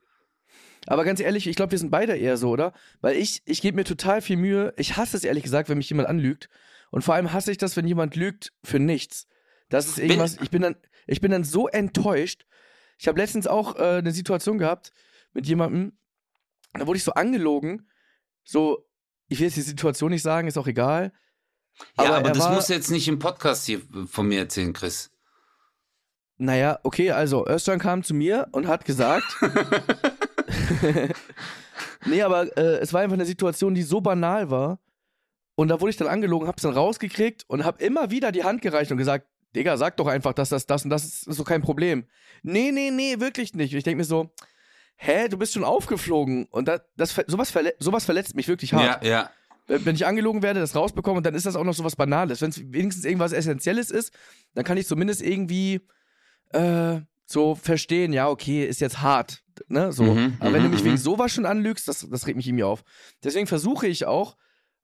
Aber 0.88 1.04
ganz 1.04 1.20
ehrlich, 1.20 1.46
ich 1.46 1.56
glaube, 1.56 1.72
wir 1.72 1.78
sind 1.78 1.90
beide 1.90 2.16
eher 2.16 2.36
so, 2.36 2.50
oder? 2.50 2.72
Weil 3.00 3.16
ich, 3.16 3.42
ich 3.44 3.60
gebe 3.60 3.76
mir 3.76 3.84
total 3.84 4.20
viel 4.20 4.36
Mühe. 4.36 4.72
Ich 4.76 4.96
hasse 4.96 5.16
es 5.16 5.24
ehrlich 5.24 5.42
gesagt, 5.44 5.68
wenn 5.68 5.78
mich 5.78 5.88
jemand 5.90 6.08
anlügt. 6.08 6.48
Und 6.90 7.02
vor 7.02 7.14
allem 7.14 7.32
hasse 7.32 7.50
ich 7.52 7.58
das, 7.58 7.76
wenn 7.76 7.86
jemand 7.86 8.16
lügt 8.16 8.52
für 8.64 8.78
nichts. 8.78 9.26
Das 9.68 9.86
ist 9.86 9.98
irgendwas, 9.98 10.38
ich 10.40 10.50
bin 10.50 10.62
dann, 10.62 10.76
ich 11.06 11.20
bin 11.20 11.30
dann 11.32 11.44
so 11.44 11.66
enttäuscht. 11.68 12.46
Ich 12.98 13.08
habe 13.08 13.18
letztens 13.18 13.46
auch 13.46 13.76
äh, 13.76 13.98
eine 13.98 14.12
Situation 14.12 14.58
gehabt 14.58 14.92
mit 15.32 15.46
jemandem, 15.46 15.92
da 16.78 16.86
wurde 16.86 16.96
ich 16.98 17.04
so 17.04 17.12
angelogen. 17.12 17.88
So, 18.44 18.86
ich 19.28 19.38
will 19.38 19.46
jetzt 19.46 19.56
die 19.56 19.62
Situation 19.62 20.10
nicht 20.10 20.22
sagen, 20.22 20.48
ist 20.48 20.58
auch 20.58 20.66
egal. 20.66 21.12
Ja, 21.98 22.04
aber, 22.04 22.16
er 22.16 22.22
das 22.32 22.38
war- 22.40 22.54
musst 22.54 22.68
du 22.70 22.74
jetzt 22.74 22.90
nicht 22.90 23.08
im 23.08 23.18
Podcast 23.18 23.66
hier 23.66 23.80
von 24.06 24.26
mir 24.28 24.40
erzählen, 24.40 24.72
Chris. 24.72 25.10
Naja, 26.38 26.78
okay, 26.82 27.10
also 27.12 27.46
Özcan 27.46 27.78
kam 27.78 28.02
zu 28.02 28.12
mir 28.14 28.48
und 28.52 28.66
hat 28.66 28.84
gesagt. 28.84 29.24
nee, 32.06 32.22
aber 32.22 32.56
äh, 32.56 32.78
es 32.78 32.92
war 32.92 33.00
einfach 33.00 33.14
eine 33.14 33.24
Situation, 33.26 33.74
die 33.74 33.82
so 33.82 34.00
banal 34.00 34.50
war. 34.50 34.78
Und 35.54 35.68
da 35.68 35.80
wurde 35.80 35.90
ich 35.90 35.96
dann 35.96 36.08
angelogen, 36.08 36.46
hab's 36.46 36.62
dann 36.62 36.74
rausgekriegt 36.74 37.44
und 37.48 37.64
hab 37.64 37.80
immer 37.80 38.10
wieder 38.10 38.30
die 38.32 38.44
Hand 38.44 38.60
gereicht 38.60 38.92
und 38.92 38.98
gesagt, 38.98 39.26
Digga, 39.54 39.78
sag 39.78 39.96
doch 39.96 40.06
einfach, 40.06 40.34
dass 40.34 40.50
das, 40.50 40.66
das 40.66 40.84
und 40.84 40.90
das 40.90 41.04
ist, 41.04 41.26
ist 41.26 41.36
so 41.36 41.44
kein 41.44 41.62
Problem. 41.62 42.04
Nee, 42.42 42.72
nee, 42.72 42.90
nee, 42.90 43.20
wirklich 43.20 43.54
nicht. 43.54 43.72
Und 43.72 43.78
ich 43.78 43.84
denke 43.84 43.98
mir 43.98 44.04
so, 44.04 44.30
hä, 44.96 45.28
du 45.28 45.38
bist 45.38 45.54
schon 45.54 45.64
aufgeflogen. 45.64 46.46
Und 46.50 46.68
das, 46.68 46.80
das, 46.96 47.14
sowas, 47.26 47.50
verle 47.50 47.74
sowas 47.78 48.04
verletzt 48.04 48.34
mich 48.34 48.48
wirklich 48.48 48.72
hart. 48.72 49.04
Ja, 49.04 49.08
ja. 49.08 49.30
Wenn 49.68 49.96
ich 49.96 50.06
angelogen 50.06 50.42
werde, 50.42 50.60
das 50.60 50.76
rausbekomme 50.76 51.18
und 51.18 51.26
dann 51.26 51.34
ist 51.34 51.44
das 51.44 51.56
auch 51.56 51.64
noch 51.64 51.74
so 51.74 51.82
was 51.82 51.96
Banales. 51.96 52.40
Wenn 52.40 52.50
es 52.50 52.60
wenigstens 52.72 53.04
irgendwas 53.04 53.32
Essentielles 53.32 53.90
ist, 53.90 54.12
dann 54.54 54.64
kann 54.64 54.76
ich 54.76 54.86
zumindest 54.86 55.22
irgendwie 55.22 55.80
äh, 56.50 57.00
so 57.26 57.56
verstehen, 57.56 58.12
ja, 58.12 58.28
okay, 58.28 58.64
ist 58.64 58.80
jetzt 58.80 59.02
hart. 59.02 59.42
Ne? 59.68 59.92
So. 59.92 60.04
Mhm, 60.04 60.36
Aber 60.38 60.52
wenn 60.52 60.62
du 60.62 60.68
mhm, 60.68 60.74
mich 60.74 60.82
mhm. 60.82 60.88
wegen 60.88 60.96
sowas 60.98 61.32
schon 61.32 61.46
anlügst, 61.46 61.88
das, 61.88 62.06
das 62.08 62.26
regt 62.26 62.36
mich 62.36 62.46
irgendwie 62.46 62.64
auf. 62.64 62.84
Deswegen 63.24 63.48
versuche 63.48 63.88
ich 63.88 64.06
auch 64.06 64.36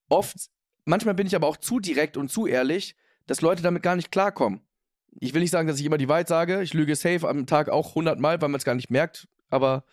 oft, 0.08 0.36
manchmal 0.84 1.14
bin 1.14 1.28
ich 1.28 1.36
aber 1.36 1.46
auch 1.46 1.56
zu 1.56 1.78
direkt 1.78 2.16
und 2.16 2.30
zu 2.30 2.46
ehrlich, 2.46 2.96
dass 3.26 3.40
Leute 3.40 3.62
damit 3.62 3.84
gar 3.84 3.94
nicht 3.94 4.10
klarkommen. 4.10 4.62
Ich 5.20 5.34
will 5.34 5.42
nicht 5.42 5.50
sagen, 5.50 5.68
dass 5.68 5.78
ich 5.78 5.86
immer 5.86 5.98
die 5.98 6.08
Wahrheit 6.08 6.28
sage. 6.28 6.62
Ich 6.62 6.74
lüge 6.74 6.96
safe 6.96 7.28
am 7.28 7.46
Tag 7.46 7.68
auch 7.68 7.90
100 7.90 8.18
Mal, 8.18 8.40
weil 8.40 8.48
man 8.48 8.58
es 8.58 8.64
gar 8.64 8.74
nicht 8.74 8.90
merkt. 8.90 9.28
Aber 9.52 9.84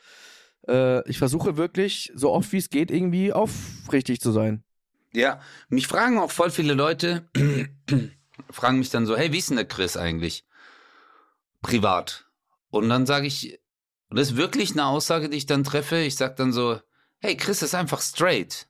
äh, 0.68 1.08
ich 1.10 1.18
versuche 1.18 1.58
wirklich, 1.58 2.12
so 2.16 2.32
oft 2.32 2.52
wie 2.54 2.58
es 2.58 2.70
geht, 2.70 2.92
irgendwie 2.92 3.34
aufrichtig 3.34 4.22
zu 4.22 4.32
sein. 4.32 4.64
Ja, 5.12 5.42
mich 5.68 5.88
fragen 5.88 6.18
auch 6.18 6.32
voll 6.32 6.50
viele 6.50 6.74
Leute, 6.74 7.30
fragen 8.50 8.80
mich 8.80 8.90
dann 8.90 9.06
so, 9.06 9.18
hey, 9.18 9.34
wie 9.34 9.40
ist 9.40 9.50
denn 9.50 9.58
der 9.58 9.68
Chris 9.68 9.98
eigentlich? 9.98 10.46
Privat. 11.62 12.28
Und 12.70 12.88
dann 12.88 13.06
sage 13.06 13.28
ich, 13.28 13.60
und 14.10 14.18
das 14.18 14.32
ist 14.32 14.38
wirklich 14.38 14.72
eine 14.72 14.86
Aussage, 14.86 15.30
die 15.30 15.38
ich 15.38 15.46
dann 15.46 15.64
treffe, 15.64 15.98
ich 15.98 16.16
sage 16.16 16.36
dann 16.38 16.54
so, 16.54 16.80
hey, 17.20 17.36
Chris 17.36 17.62
ist 17.62 17.76
einfach 17.76 18.02
straight. 18.02 18.68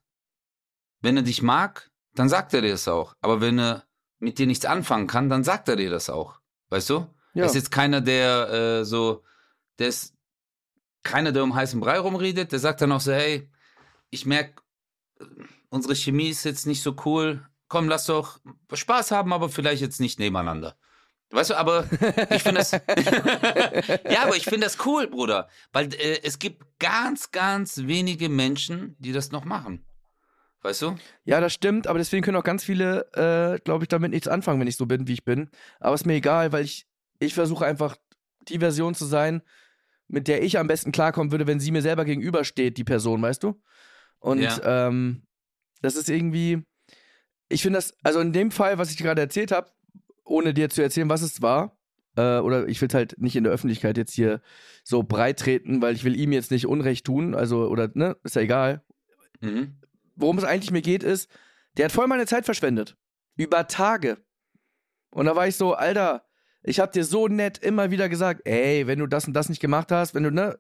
Wenn 1.02 1.18
er 1.18 1.24
dich 1.24 1.42
mag, 1.42 1.92
dann 2.16 2.30
sagt 2.30 2.54
er 2.54 2.62
dir 2.62 2.72
das 2.72 2.88
auch. 2.88 3.16
Aber 3.22 3.42
wenn 3.42 3.60
er 3.60 3.84
mit 4.18 4.40
dir 4.40 4.48
nichts 4.48 4.66
anfangen 4.66 5.08
kann, 5.08 5.30
dann 5.30 5.44
sagt 5.44 5.70
er 5.70 5.76
dir 5.76 5.90
das 5.90 6.10
auch. 6.10 6.40
Weißt 6.70 6.90
du? 6.90 7.08
Ja. 7.34 7.44
Er 7.44 7.46
ist 7.46 7.56
jetzt 7.56 7.72
keiner, 7.72 8.02
der 8.02 8.50
äh, 8.50 8.86
so, 8.86 9.24
der 9.78 9.90
ist 9.90 10.16
keiner, 11.04 11.32
der 11.32 11.44
um 11.44 11.56
heißen 11.56 11.80
Brei 11.80 12.00
rumredet, 12.00 12.52
der 12.52 12.60
sagt 12.60 12.82
dann 12.82 12.92
auch 12.92 13.02
so, 13.02 13.12
hey, 13.12 13.50
ich 14.10 14.26
merke, 14.26 14.62
unsere 15.70 15.96
Chemie 15.96 16.30
ist 16.30 16.44
jetzt 16.44 16.66
nicht 16.66 16.82
so 16.82 16.96
cool. 17.06 17.46
Komm, 17.68 17.88
lass 17.88 18.06
doch 18.06 18.40
Spaß 18.74 19.12
haben, 19.12 19.32
aber 19.32 19.50
vielleicht 19.50 19.82
jetzt 19.82 20.00
nicht 20.00 20.20
nebeneinander. 20.20 20.76
Weißt 21.32 21.52
du, 21.52 21.58
aber 21.58 21.86
ich 22.32 22.42
finde 22.42 22.62
das. 22.62 22.72
ja, 24.10 24.24
aber 24.24 24.36
ich 24.36 24.46
finde 24.46 24.62
das 24.62 24.84
cool, 24.86 25.08
Bruder. 25.08 25.48
Weil 25.72 25.94
äh, 25.94 26.22
es 26.24 26.40
gibt 26.40 26.64
ganz, 26.80 27.30
ganz 27.30 27.78
wenige 27.86 28.30
Menschen, 28.30 28.96
die 28.98 29.12
das 29.12 29.32
noch 29.32 29.46
machen. 29.46 29.86
Weißt 30.62 30.82
du? 30.82 30.98
Ja, 31.24 31.40
das 31.40 31.54
stimmt, 31.54 31.88
aber 31.88 32.00
deswegen 32.00 32.24
können 32.24 32.38
auch 32.38 32.44
ganz 32.44 32.64
viele, 32.64 33.06
äh, 33.14 33.60
glaube 33.64 33.84
ich, 33.84 33.88
damit 33.88 34.12
nichts 34.12 34.28
anfangen, 34.28 34.60
wenn 34.60 34.68
ich 34.68 34.76
so 34.76 34.88
bin, 34.88 35.08
wie 35.08 35.14
ich 35.14 35.24
bin. 35.24 35.50
Aber 35.80 35.96
ist 35.96 36.06
mir 36.06 36.16
egal, 36.16 36.52
weil 36.52 36.66
ich, 36.66 36.88
ich 37.20 37.34
versuche 37.34 37.66
einfach 37.66 37.96
die 38.48 38.60
Version 38.60 38.96
zu 38.96 39.06
sein, 39.06 39.42
mit 40.10 40.28
der 40.28 40.44
ich 40.44 40.58
am 40.60 40.68
besten 40.68 40.92
klarkommen 40.92 41.32
würde, 41.32 41.48
wenn 41.48 41.60
sie 41.60 41.72
mir 41.72 41.82
selber 41.82 42.04
gegenübersteht, 42.04 42.78
die 42.78 42.84
Person, 42.84 43.22
weißt 43.22 43.44
du? 43.44 43.62
Und 44.20 44.42
Ja. 44.42 44.88
ähm, 44.88 45.24
das 45.82 45.96
ist 45.96 46.10
irgendwie, 46.10 46.66
ich 47.48 47.62
finde 47.62 47.78
das, 47.78 47.94
also 48.04 48.20
in 48.20 48.34
dem 48.34 48.52
Fall, 48.52 48.78
was 48.78 48.90
ich 48.92 48.98
dir 48.98 49.04
gerade 49.04 49.22
erzählt 49.22 49.52
habe, 49.52 49.72
ohne 50.26 50.54
dir 50.54 50.70
zu 50.70 50.82
erzählen, 50.82 51.10
was 51.10 51.22
es 51.22 51.42
war, 51.42 51.78
äh, 52.18 52.40
oder 52.40 52.68
ich 52.68 52.82
will 52.82 52.90
es 52.90 52.94
halt 52.94 53.16
nicht 53.20 53.36
in 53.36 53.44
der 53.46 53.54
Öffentlichkeit 53.54 53.98
jetzt 53.98 54.14
hier 54.14 54.42
so 54.84 55.04
breit 55.04 55.40
treten, 55.40 55.82
weil 55.82 55.96
ich 55.96 56.04
will 56.04 56.20
ihm 56.20 56.32
jetzt 56.34 56.52
nicht 56.52 56.68
Unrecht 56.68 57.06
tun, 57.06 57.34
also, 57.34 57.68
oder, 57.68 57.90
ne, 57.94 58.18
ist 58.24 58.36
ja 58.36 58.42
egal 58.42 58.84
Mhm. 59.42 59.80
worum 60.16 60.38
es 60.38 60.44
eigentlich 60.44 60.72
mir 60.72 60.82
geht, 60.82 61.02
ist, 61.02 61.30
der 61.78 61.86
hat 61.86 61.94
voll 61.94 62.08
meine 62.08 62.26
Zeit 62.26 62.44
verschwendet. 62.44 62.98
Über 63.38 63.68
Tage. 63.68 64.18
Und 65.12 65.28
da 65.28 65.36
war 65.38 65.48
ich 65.48 65.56
so, 65.56 65.76
Alter, 65.76 66.26
ich 66.64 66.80
hab 66.80 66.92
dir 66.92 67.04
so 67.06 67.28
nett 67.28 67.58
immer 67.60 67.92
wieder 67.92 68.10
gesagt, 68.10 68.42
ey, 68.46 68.86
wenn 68.88 69.00
du 69.00 69.08
das 69.08 69.26
und 69.28 69.34
das 69.34 69.50
nicht 69.50 69.62
gemacht 69.62 69.92
hast, 69.92 70.14
wenn 70.14 70.24
du, 70.24 70.32
ne? 70.32 70.58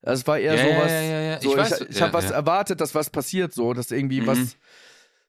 Das 0.00 0.26
war 0.26 0.38
eher 0.38 0.56
Ja, 0.56 0.64
sowas. 0.64 0.90
ja, 0.90 1.00
ja, 1.00 1.20
ja. 1.20 1.40
So, 1.40 1.56
Ich 1.56 1.70
ich 1.70 1.90
ich 1.90 2.02
habe 2.02 2.12
was 2.12 2.30
erwartet, 2.30 2.80
dass 2.80 2.94
was 2.94 3.10
passiert, 3.10 3.52
so, 3.52 3.72
dass 3.72 3.90
irgendwie 3.90 4.20
Mhm. 4.20 4.26
was, 4.26 4.56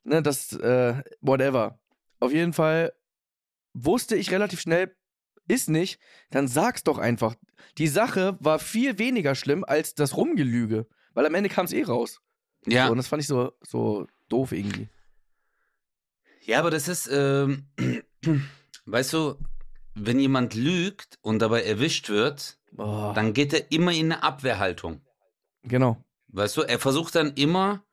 ne, 0.03 0.21
das, 0.23 0.53
äh, 0.53 1.01
whatever. 1.21 1.79
Auf 2.19 2.31
jeden 2.31 2.53
Fall 2.53 2.93
wusste 3.73 4.15
ich 4.15 4.31
relativ 4.31 4.61
schnell, 4.61 4.95
ist 5.47 5.69
nicht, 5.69 5.99
dann 6.31 6.47
sag's 6.47 6.83
doch 6.83 6.97
einfach. 6.97 7.35
Die 7.77 7.87
Sache 7.87 8.37
war 8.39 8.59
viel 8.59 8.97
weniger 8.99 9.35
schlimm 9.35 9.63
als 9.63 9.93
das 9.93 10.15
Rumgelüge, 10.17 10.87
weil 11.13 11.25
am 11.25 11.35
Ende 11.35 11.49
kam 11.49 11.65
es 11.65 11.73
eh 11.73 11.83
raus. 11.83 12.21
Ja. 12.65 12.85
So, 12.85 12.91
und 12.91 12.97
das 12.97 13.07
fand 13.07 13.21
ich 13.21 13.27
so, 13.27 13.51
so 13.61 14.07
doof 14.29 14.51
irgendwie. 14.53 14.87
Ja, 16.41 16.59
aber 16.59 16.71
das 16.71 16.87
ist, 16.87 17.09
ähm, 17.11 17.67
weißt 18.85 19.13
du, 19.13 19.35
wenn 19.95 20.19
jemand 20.19 20.53
lügt 20.55 21.17
und 21.21 21.39
dabei 21.39 21.63
erwischt 21.63 22.09
wird, 22.09 22.57
Oh, 22.75 23.11
dann 23.13 23.33
geht 23.33 23.53
er 23.53 23.71
immer 23.71 23.91
in 23.91 24.11
eine 24.11 24.23
Abwehrhaltung. 24.23 25.01
genau. 25.63 26.03
Weißt 26.29 26.57
du, 26.57 26.61
er 26.61 26.79
versucht 26.79 27.13
dann 27.13 27.33
immer 27.35 27.83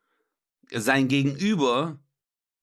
sein 0.72 1.08
Gegenüber 1.08 1.98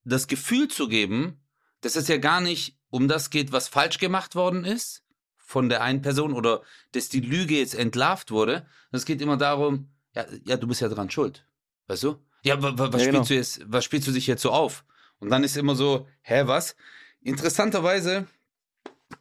das 0.03 0.25
Gefühl 0.27 0.67
zu 0.67 0.87
geben, 0.87 1.39
dass 1.81 1.95
es 1.95 2.07
ja 2.07 2.17
gar 2.17 2.41
nicht 2.41 2.79
um 2.89 3.07
das 3.07 3.29
geht, 3.29 3.51
was 3.51 3.67
falsch 3.67 3.99
gemacht 3.99 4.33
worden 4.33 4.65
ist 4.65 5.03
von 5.35 5.69
der 5.69 5.83
einen 5.83 6.01
Person 6.01 6.33
oder 6.33 6.63
dass 6.93 7.09
die 7.09 7.19
Lüge 7.19 7.59
jetzt 7.59 7.75
entlarvt 7.75 8.31
wurde. 8.31 8.65
Es 8.91 9.05
geht 9.05 9.21
immer 9.21 9.37
darum, 9.37 9.91
ja, 10.15 10.25
ja, 10.45 10.57
du 10.57 10.65
bist 10.67 10.81
ja 10.81 10.89
dran 10.89 11.11
schuld. 11.11 11.45
Weißt 11.85 12.01
du? 12.01 12.15
Ja, 12.41 12.59
wa, 12.63 12.75
wa, 12.77 12.91
was, 12.91 13.01
Ja, 13.05 13.11
genau. 13.11 13.23
spielst 13.23 13.29
du 13.29 13.35
jetzt, 13.35 13.71
was 13.71 13.85
spielst 13.85 14.07
du 14.07 14.11
dich 14.11 14.25
jetzt 14.25 14.41
so 14.41 14.49
auf? 14.51 14.83
Und 15.19 15.29
dann 15.29 15.43
ist 15.43 15.55
immer 15.55 15.75
so, 15.75 16.07
hä, 16.21 16.43
was? 16.47 16.75
Interessanterweise, 17.21 18.25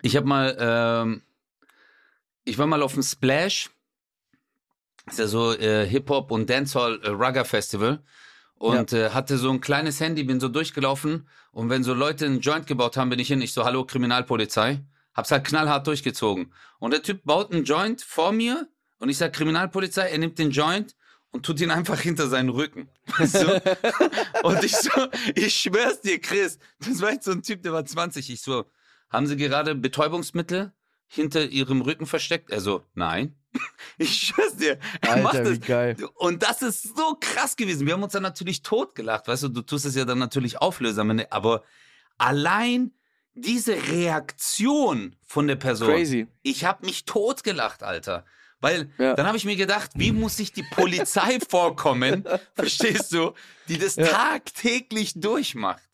ich 0.03 0.17
habe 0.17 0.27
mal, 0.27 0.57
ähm, 0.59 1.23
ich 2.45 2.59
war 2.59 2.67
mal 2.67 2.83
auf 2.83 2.95
dem 2.95 3.03
Splash 3.03 3.71
ist 5.07 5.19
ja 5.19 5.27
so 5.27 5.53
äh, 5.53 5.87
Hip-Hop 5.87 6.31
und 6.31 6.51
Dancehall 6.51 7.01
äh, 7.03 7.11
Rugger 7.11 7.45
Festival 7.45 8.03
und 8.57 8.93
äh, 8.93 9.11
hatte 9.11 9.39
so 9.39 9.51
ein 9.51 9.61
kleines 9.61 10.01
Handy, 10.01 10.25
bin 10.25 10.41
so 10.41 10.49
durchgelaufen 10.49 11.29
und 11.53 11.71
wenn 11.71 11.85
so 11.85 11.95
Leute 11.95 12.27
einen 12.27 12.41
Joint 12.41 12.67
gebaut 12.67 12.97
haben, 12.97 13.11
bin 13.11 13.19
ich 13.19 13.29
hin, 13.29 13.41
ich 13.41 13.53
so, 13.53 13.65
hallo 13.65 13.85
Kriminalpolizei, 13.85 14.83
hab's 15.15 15.31
halt 15.31 15.45
knallhart 15.45 15.87
durchgezogen. 15.87 16.53
Und 16.79 16.93
der 16.93 17.03
Typ 17.03 17.25
baut 17.25 17.53
einen 17.53 17.65
Joint 17.65 18.03
vor 18.03 18.33
mir 18.33 18.69
und 18.99 19.09
ich 19.09 19.19
sag 19.19 19.33
Kriminalpolizei, 19.33 20.09
er 20.09 20.19
nimmt 20.19 20.39
den 20.39 20.51
Joint 20.51 20.97
und 21.31 21.45
tut 21.45 21.61
ihn 21.61 21.71
einfach 21.71 22.01
hinter 22.01 22.29
seinen 22.29 22.49
Rücken. 22.49 22.89
Weißt 23.19 23.43
du? 23.43 23.63
und 24.43 24.65
ich 24.65 24.77
so, 24.77 24.91
ich 25.35 25.55
schwör's 25.55 26.01
dir, 26.01 26.21
Chris, 26.21 26.59
das 26.81 27.01
war 27.01 27.13
jetzt 27.13 27.27
so 27.27 27.33
ein 27.33 27.43
Typ, 27.43 27.63
der 27.63 27.73
war 27.73 27.85
20. 27.85 28.31
Ich 28.31 28.41
so, 28.41 28.65
haben 29.11 29.27
Sie 29.27 29.37
gerade 29.37 29.75
Betäubungsmittel 29.75 30.73
hinter 31.09 31.45
Ihrem 31.47 31.81
Rücken 31.83 32.07
versteckt? 32.07 32.51
Er 32.51 32.61
so, 32.61 32.83
nein. 32.95 33.37
Ich 33.99 34.19
schwör's 34.19 34.57
dir, 34.57 34.79
er 35.01 35.23
macht 35.23 35.37
Alter, 35.37 35.49
das. 35.51 35.59
wie 35.59 35.65
geil. 35.67 35.97
Und 36.17 36.43
das 36.43 36.61
ist 36.61 36.95
so 36.97 37.17
krass 37.19 37.57
gewesen. 37.57 37.87
Wir 37.87 37.95
haben 37.95 38.03
uns 38.03 38.13
dann 38.13 38.23
natürlich 38.23 38.63
totgelacht, 38.63 39.27
weißt 39.29 39.45
du, 39.45 39.49
du 39.49 39.63
tust 39.63 39.87
es 39.87 39.95
ja 39.95 40.05
dann 40.05 40.19
natürlich 40.19 40.59
auflösern, 40.61 41.23
aber 41.31 41.63
allein 42.19 42.93
diese 43.35 43.75
Reaktion 43.89 45.17
von 45.25 45.47
der 45.47 45.57
Person, 45.57 45.89
Crazy. 45.89 46.27
ich 46.43 46.65
habe 46.65 46.85
mich 46.85 47.05
totgelacht, 47.07 47.83
Alter. 47.83 48.25
Weil 48.61 48.91
Ja. 48.99 49.15
dann 49.15 49.27
habe 49.27 49.37
ich 49.37 49.45
mir 49.45 49.57
gedacht, 49.57 49.91
wie 49.95 50.13
muss 50.13 50.37
sich 50.39 50.53
die 50.53 50.63
Polizei 50.63 51.39
vorkommen, 51.49 52.25
verstehst 52.55 53.13
du, 53.13 53.33
die 53.69 53.79
das 53.79 53.97
Ja. 53.97 54.07
tagtäglich 54.07 55.13
durchmacht. 55.21 55.86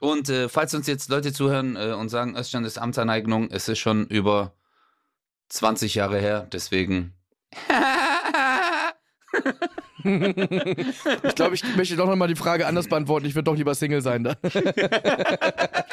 Und 0.00 0.28
äh, 0.28 0.48
falls 0.48 0.74
uns 0.74 0.86
jetzt 0.86 1.08
Leute 1.08 1.32
zuhören 1.32 1.76
äh, 1.76 1.92
und 1.92 2.08
sagen, 2.10 2.36
Özcan 2.36 2.64
ist 2.64 2.78
Amtsaneignung, 2.78 3.50
es 3.50 3.68
ist 3.68 3.78
schon 3.78 4.06
über 4.06 4.52
20 5.48 5.94
Jahre 5.94 6.18
her, 6.18 6.46
deswegen. 6.52 7.14
Ich 10.04 11.34
glaube, 11.34 11.54
ich 11.54 11.76
möchte 11.76 11.96
doch 11.96 12.06
nochmal 12.06 12.28
die 12.28 12.36
Frage 12.36 12.66
anders 12.66 12.88
beantworten. 12.88 13.26
Ich 13.26 13.34
würde 13.34 13.44
doch 13.44 13.56
lieber 13.56 13.74
Single 13.74 14.02
sein. 14.02 14.24
Da. 14.24 14.36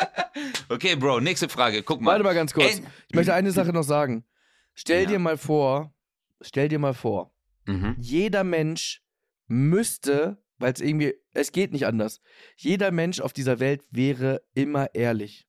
Okay, 0.69 0.95
Bro, 0.95 1.19
nächste 1.19 1.47
Frage. 1.47 1.83
Guck 1.83 2.01
mal. 2.01 2.11
Warte 2.11 2.23
mal 2.23 2.33
ganz 2.33 2.53
kurz. 2.53 2.81
Ich 3.07 3.15
möchte 3.15 3.33
eine 3.33 3.51
Sache 3.51 3.71
noch 3.71 3.83
sagen. 3.83 4.25
Stell 4.73 5.03
Ja. 5.03 5.09
dir 5.09 5.19
mal 5.19 5.37
vor, 5.37 5.93
stell 6.41 6.67
dir 6.69 6.79
mal 6.79 6.93
vor, 6.95 7.31
Mhm. 7.65 7.95
jeder 7.99 8.43
Mensch 8.43 9.03
müsste, 9.47 10.42
weil 10.57 10.73
es 10.73 10.81
irgendwie, 10.81 11.15
es 11.33 11.51
geht 11.51 11.71
nicht 11.71 11.85
anders. 11.85 12.21
Jeder 12.55 12.91
Mensch 12.91 13.19
auf 13.19 13.33
dieser 13.33 13.59
Welt 13.59 13.83
wäre 13.91 14.41
immer 14.53 14.93
ehrlich. 14.95 15.47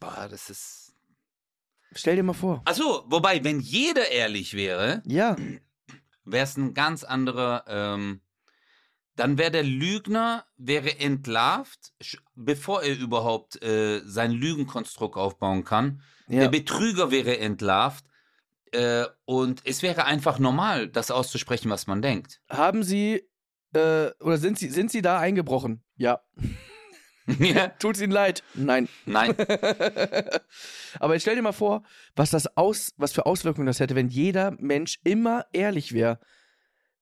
Boah, 0.00 0.28
das 0.30 0.50
ist. 0.50 0.94
Stell 1.92 2.16
dir 2.16 2.22
mal 2.22 2.32
vor. 2.32 2.62
Achso, 2.64 3.04
wobei, 3.06 3.44
wenn 3.44 3.60
jeder 3.60 4.10
ehrlich 4.10 4.54
wäre, 4.54 5.02
Ja, 5.06 5.36
wäre 6.24 6.44
es 6.44 6.56
ein 6.56 6.74
ganz 6.74 7.04
anderer. 7.04 7.64
Ähm, 7.68 8.20
dann 9.16 9.38
wäre 9.38 9.52
der 9.52 9.62
Lügner 9.62 10.44
wäre 10.56 10.98
entlarvt, 10.98 11.92
bevor 12.34 12.82
er 12.82 12.98
überhaupt 12.98 13.62
äh, 13.62 14.00
sein 14.04 14.32
Lügenkonstrukt 14.32 15.16
aufbauen 15.16 15.62
kann. 15.62 16.02
Der 16.26 16.44
ja. 16.44 16.48
Betrüger 16.48 17.12
wäre 17.12 17.38
entlarvt. 17.38 18.04
Äh, 18.72 19.04
und 19.24 19.62
es 19.64 19.82
wäre 19.82 20.04
einfach 20.04 20.40
normal, 20.40 20.88
das 20.88 21.12
auszusprechen, 21.12 21.70
was 21.70 21.86
man 21.86 22.02
denkt. 22.02 22.40
Haben 22.48 22.82
Sie 22.82 23.22
äh, 23.74 24.10
oder 24.20 24.38
sind 24.38 24.58
Sie 24.58 24.68
sind 24.70 24.90
Sie 24.90 25.02
da 25.02 25.18
eingebrochen? 25.18 25.82
Ja. 25.96 26.20
ja? 27.38 27.68
Tut's 27.78 28.00
Ihnen 28.00 28.12
leid? 28.12 28.42
Nein. 28.54 28.88
Nein. 29.06 29.34
Aber 31.00 31.14
jetzt 31.14 31.22
stell 31.22 31.36
dir 31.36 31.42
mal 31.42 31.52
vor, 31.52 31.82
was 32.16 32.30
das 32.30 32.56
aus, 32.56 32.92
was 32.96 33.12
für 33.12 33.26
Auswirkungen 33.26 33.66
das 33.66 33.80
hätte, 33.80 33.94
wenn 33.94 34.08
jeder 34.08 34.52
Mensch 34.52 35.00
immer 35.04 35.46
ehrlich 35.52 35.92
wäre. 35.92 36.20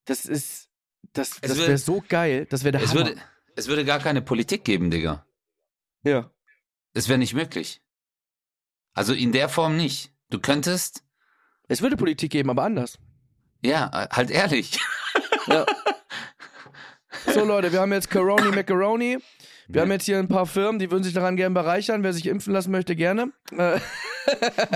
Das 0.05 0.27
ist, 0.27 0.69
das, 1.13 1.33
Es 1.43 1.51
das 1.51 1.59
wäre 1.59 1.79
so 1.79 2.03
geil. 2.09 2.47
Das 2.51 2.65
wäre 2.65 2.73
der 2.73 2.83
Es 2.83 2.91
Hammer. 2.91 3.07
würde, 3.07 3.21
es 3.57 3.69
würde 3.69 3.85
gar 3.85 3.99
keine 4.01 4.23
Politik 4.23 4.65
geben, 4.65 4.91
Digga. 4.91 5.27
ja. 6.03 6.31
Es 6.95 7.09
wäre 7.09 7.19
nicht 7.19 7.33
möglich. 7.33 7.81
Also 8.93 9.15
in 9.15 9.33
der 9.33 9.49
Form 9.49 9.79
nicht. 9.79 10.13
Du 10.29 10.39
könntest, 10.39 11.03
Es 11.69 11.81
würde 11.81 11.97
Politik 11.97 12.31
geben, 12.33 12.51
aber 12.51 12.65
anders. 12.65 12.99
ja, 13.63 13.91
halt 14.11 14.31
ehrlich. 14.31 14.79
Ja. 15.47 15.65
So 17.35 17.45
Leute, 17.45 17.73
wir 17.73 17.81
haben 17.81 17.93
jetzt 17.93 18.11
Coroni 18.11 18.51
Macaroni. 18.55 19.19
Wir 19.69 19.83
haben 19.83 19.91
jetzt 19.93 20.05
hier 20.05 20.19
ein 20.19 20.29
paar 20.29 20.47
Firmen, 20.47 20.79
die 20.79 20.91
würden 20.91 21.05
sich 21.05 21.15
daran 21.15 21.37
gerne 21.37 21.55
bereichern. 21.55 22.03
Wer 22.03 22.13
sich 22.13 22.27
impfen 22.27 22.53
lassen 22.53 22.71
möchte, 22.71 22.97
gerne. 22.97 23.33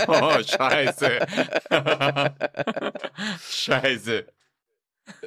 Oh, 0.07 0.33
scheiße. 0.45 1.25
scheiße. 3.49 4.25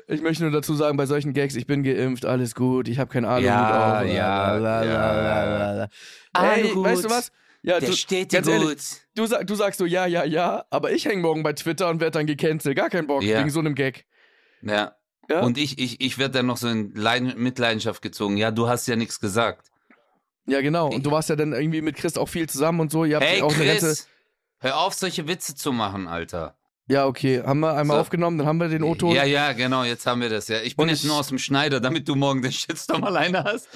ich 0.08 0.20
möchte 0.20 0.42
nur 0.42 0.52
dazu 0.52 0.74
sagen, 0.74 0.98
bei 0.98 1.06
solchen 1.06 1.32
Gags, 1.32 1.54
ich 1.56 1.66
bin 1.66 1.82
geimpft, 1.82 2.26
alles 2.26 2.54
gut, 2.54 2.88
ich 2.88 2.98
habe 2.98 3.10
keine 3.10 3.28
Ahnung. 3.28 3.44
Ja, 3.44 4.00
auf, 4.00 4.06
ja, 4.06 4.84
ja. 4.84 5.82
Ey, 5.84 5.88
Aluhut, 6.32 6.84
weißt 6.84 7.04
du 7.04 7.10
was? 7.10 7.32
Ja, 7.62 7.78
Der 7.80 7.88
du, 7.90 7.96
steht 7.96 8.32
dir 8.32 8.36
ganz 8.42 8.48
ehrlich, 8.48 8.68
gut. 8.68 9.28
Du, 9.30 9.44
du 9.44 9.54
sagst 9.54 9.78
so, 9.78 9.86
ja, 9.86 10.04
ja, 10.06 10.24
ja, 10.24 10.64
aber 10.70 10.92
ich 10.92 11.06
hänge 11.06 11.22
morgen 11.22 11.42
bei 11.42 11.52
Twitter 11.54 11.88
und 11.88 12.00
werde 12.00 12.18
dann 12.18 12.26
gecancelt. 12.26 12.76
Gar 12.76 12.90
keinen 12.90 13.06
Bock, 13.06 13.22
Ja. 13.22 13.38
wegen 13.38 13.48
so 13.50 13.60
einem 13.60 13.74
Gag. 13.74 14.04
Ja. 14.62 14.94
Ja? 15.30 15.40
Und 15.40 15.56
ich, 15.56 15.78
ich, 15.78 16.00
ich 16.00 16.18
werde 16.18 16.34
dann 16.38 16.46
noch 16.46 16.56
so 16.58 16.68
in 16.68 16.92
Leiden, 16.94 17.32
Mitleidenschaft 17.40 18.02
gezogen. 18.02 18.36
Ja, 18.36 18.50
du 18.50 18.68
hast 18.68 18.86
ja 18.88 18.96
nichts 18.96 19.20
gesagt. 19.20 19.68
ja, 20.46 20.60
genau. 20.60 20.88
Und 20.88 21.06
du 21.06 21.10
warst 21.12 21.28
ja 21.30 21.36
dann 21.36 21.52
irgendwie 21.52 21.80
mit 21.82 21.96
Chris 21.96 22.18
auch 22.18 22.28
viel 22.28 22.48
zusammen 22.48 22.80
und 22.80 22.90
so. 22.90 23.04
Ihr 23.04 23.16
habt 23.16 23.24
Hey, 23.26 23.40
auch 23.42 23.54
eine. 23.54 23.64
Chris, 23.76 24.08
hör 24.58 24.78
auf, 24.78 24.94
solche 24.94 25.26
Witze 25.28 25.54
zu 25.54 25.72
machen, 25.72 26.08
Alter. 26.08 26.56
Ja, 26.88 27.06
okay. 27.06 27.40
Haben 27.44 27.60
wir 27.60 27.74
einmal 27.76 27.98
So. 27.98 28.00
aufgenommen, 28.00 28.36
dann 28.38 28.48
haben 28.48 28.58
wir 28.58 28.66
den 28.66 28.82
O-Ton. 28.82 29.14
Ja, 29.14 29.22
ja, 29.22 29.52
genau, 29.52 29.84
jetzt 29.84 30.04
haben 30.06 30.20
wir 30.20 30.28
das. 30.28 30.48
Ja. 30.48 30.60
Ich 30.62 30.74
bin 30.74 30.82
Und 30.84 30.88
jetzt 30.88 31.04
ich- 31.04 31.06
nur 31.08 31.16
aus 31.20 31.28
dem 31.28 31.38
Schneider, 31.38 31.78
damit 31.78 32.08
du 32.08 32.16
morgen 32.16 32.42
den 32.42 32.50
Shitstorm 32.50 33.04
alleine 33.04 33.44
hast. 33.44 33.68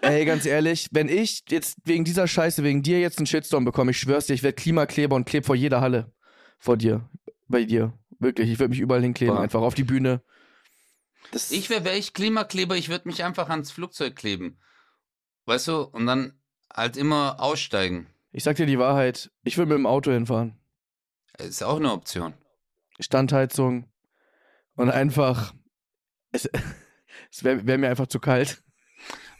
Ey, 0.00 0.24
ganz 0.24 0.44
ehrlich, 0.44 0.88
wenn 0.90 1.08
ich 1.08 1.44
jetzt 1.48 1.76
wegen 1.84 2.02
dieser 2.04 2.26
Scheiße, 2.26 2.64
wegen 2.64 2.82
dir 2.82 2.98
jetzt 2.98 3.18
einen 3.18 3.26
Shitstorm 3.26 3.64
bekomme, 3.64 3.92
ich 3.92 3.98
schwör's 3.98 4.26
dir, 4.26 4.34
ich 4.34 4.42
werde 4.42 4.56
Klimakleber 4.56 5.14
und 5.14 5.24
kleb 5.24 5.46
vor 5.46 5.54
jeder 5.54 5.80
Halle. 5.80 6.10
Vor 6.58 6.76
dir. 6.76 7.08
Bei 7.46 7.62
dir. 7.62 7.92
Wirklich. 8.18 8.50
Ich 8.50 8.58
würde 8.58 8.70
mich 8.70 8.80
überall 8.80 9.02
hinkleben, 9.02 9.36
Boah. 9.36 9.42
einfach 9.42 9.60
auf 9.60 9.74
die 9.74 9.84
Bühne. 9.84 10.20
Das, 11.30 11.50
Ich 11.50 11.70
wäre 11.70 11.84
wär 11.84 11.96
ich 11.96 12.12
Klimakleber, 12.12 12.76
ich 12.76 12.88
würde 12.88 13.08
mich 13.08 13.24
einfach 13.24 13.48
ans 13.48 13.70
Flugzeug 13.70 14.16
kleben. 14.16 14.58
Weißt 15.46 15.68
du? 15.68 15.82
Und 15.82 16.06
dann 16.06 16.38
halt 16.72 16.96
immer 16.96 17.40
aussteigen. 17.40 18.06
ich 18.32 18.44
sag 18.44 18.56
dir 18.56 18.66
die 18.66 18.78
Wahrheit, 18.78 19.30
ich 19.42 19.58
würde 19.58 19.70
mit 19.70 19.78
dem 19.78 19.86
Auto 19.86 20.10
hinfahren. 20.10 20.58
Ist 21.38 21.62
auch 21.62 21.76
eine 21.76 21.92
Option. 21.92 22.34
Standheizung 23.00 23.90
und 24.76 24.90
einfach. 24.90 25.54
Es, 26.30 26.48
es 27.30 27.44
wäre 27.44 27.66
wär 27.66 27.78
mir 27.78 27.88
einfach 27.88 28.06
zu 28.06 28.20
kalt. 28.20 28.62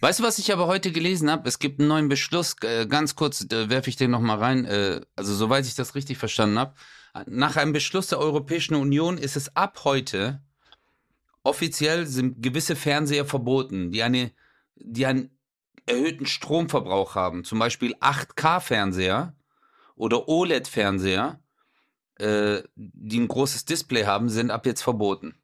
Weißt 0.00 0.18
du, 0.18 0.24
was 0.24 0.38
ich 0.38 0.52
aber 0.52 0.66
heute 0.66 0.90
gelesen 0.90 1.30
habe? 1.30 1.48
Es 1.48 1.60
gibt 1.60 1.78
einen 1.78 1.88
neuen 1.88 2.08
Beschluss, 2.08 2.56
äh, 2.62 2.86
ganz 2.86 3.14
kurz 3.14 3.46
werfe 3.48 3.88
ich 3.88 3.96
den 3.96 4.10
nochmal 4.10 4.38
rein, 4.38 4.64
äh, 4.64 5.00
also 5.14 5.32
soweit 5.32 5.64
ich 5.64 5.76
das 5.76 5.94
richtig 5.94 6.18
verstanden 6.18 6.58
habe. 6.58 6.74
Nach 7.26 7.56
einem 7.56 7.72
Beschluss 7.72 8.08
der 8.08 8.18
Europäischen 8.18 8.74
Union 8.74 9.16
ist 9.16 9.36
es 9.36 9.54
ab 9.54 9.82
heute 9.84 10.42
offiziell 11.44 12.06
sind 12.06 12.42
gewisse 12.42 12.76
Fernseher 12.76 13.24
verboten, 13.24 13.90
die, 13.90 14.02
eine, 14.02 14.32
die 14.76 15.06
einen 15.06 15.30
erhöhten 15.86 16.26
Stromverbrauch 16.26 17.14
haben. 17.14 17.44
Zum 17.44 17.58
Beispiel 17.58 17.94
8K-Fernseher 17.96 19.34
oder 19.96 20.28
OLED-Fernseher, 20.28 21.40
äh, 22.18 22.62
die 22.74 23.20
ein 23.20 23.28
großes 23.28 23.64
Display 23.64 24.04
haben, 24.04 24.28
sind 24.28 24.50
ab 24.50 24.66
jetzt 24.66 24.82
verboten. 24.82 25.34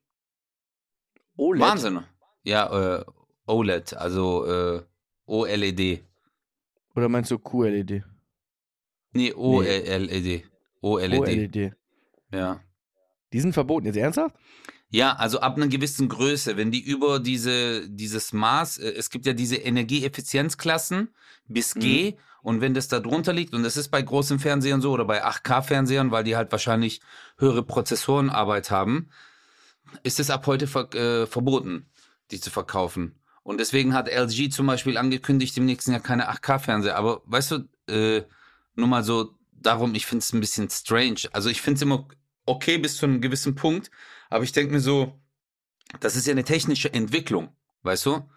OLED. 1.37 1.63
Wahnsinn. 1.63 2.05
Ja, 2.43 2.99
äh, 2.99 3.05
OLED, 3.47 3.95
also 3.95 4.47
äh, 4.47 4.83
OLED. 5.27 6.05
Oder 6.95 7.09
meinst 7.09 7.31
du 7.31 7.39
QLED? 7.39 8.05
Nee, 9.13 9.33
OLED. 9.33 10.45
OLED. 10.81 11.21
OLED. 11.21 11.73
Ja. 12.33 12.61
Die 13.33 13.41
sind 13.41 13.53
verboten. 13.53 13.87
Jetzt 13.87 13.97
ernsthaft? 13.97 14.37
Ja, 14.91 15.17
also 15.17 15.41
ab 15.41 15.57
einer 15.57 15.69
gewissen 15.69 16.09
Größe, 16.09 16.57
wenn 16.57 16.71
die 16.71 16.81
über 16.81 17.21
diese, 17.21 17.89
dieses 17.89 18.33
Maß, 18.33 18.79
äh, 18.79 18.93
es 18.93 19.11
gibt 19.11 19.27
ja 19.27 19.35
diese 19.35 19.57
Energieeffizienzklassen 19.57 21.09
bis 21.47 21.75
G 21.75 22.17
und 22.43 22.61
wenn 22.61 22.73
das 22.73 22.89
da 22.89 23.01
drunter 23.01 23.33
liegt, 23.33 23.53
und 23.53 23.63
das 23.63 23.77
ist 23.77 23.89
bei 23.89 24.01
großen 24.01 24.39
Fernsehern 24.39 24.81
so 24.81 24.93
oder 24.93 25.05
bei 25.05 25.25
8K-Fernsehern, 25.25 26.11
weil 26.11 26.25
die 26.25 26.37
halt 26.37 26.51
wahrscheinlich 26.53 27.01
höhere 27.37 27.63
Prozessorenarbeit 27.63 28.71
haben, 28.71 29.11
ist 30.03 30.21
es 30.21 30.31
ab 30.31 30.47
heute 30.47 30.67
ver 30.67 30.93
äh, 30.95 31.27
verboten, 31.27 31.87
die 32.31 32.41
zu 32.41 32.51
verkaufen. 32.51 33.15
Und 33.43 33.59
deswegen 33.59 33.95
hat 33.95 34.09
LG 34.09 34.51
zum 34.51 34.67
Beispiel 34.67 34.99
angekündigt, 34.99 35.57
im 35.57 35.65
nächsten 35.65 35.93
Jahr 35.93 36.01
keine 36.01 36.31
8K-Fernseher. 36.31 36.97
Aber 36.97 37.23
weißt 37.27 37.51
du, 37.51 37.69
äh, 37.93 38.23
nur 38.75 38.89
mal 38.89 39.03
so 39.03 39.35
darum, 39.53 39.95
ich 39.95 40.07
finde 40.07 40.23
es 40.23 40.33
ein 40.33 40.41
bisschen 40.41 40.71
strange. 40.71 41.29
Also 41.33 41.49
ich 41.49 41.61
finde 41.61 41.77
es 41.77 41.83
immer 41.83 42.07
okay 42.49 42.79
bis 42.79 42.97
zu 42.97 43.07
einem 43.07 43.21
gewissen 43.21 43.55
Punkt, 43.55 43.91
aber 44.31 44.45
ich 44.45 44.53
denke 44.53 44.73
mir 44.73 44.81
so, 44.81 45.21
das 46.01 46.17
ist 46.17 46.27
ja 46.27 46.33
eine 46.33 46.45
technische 46.45 46.93
Entwicklung, 46.93 47.55
weißt 47.83 48.07
du? 48.07 48.29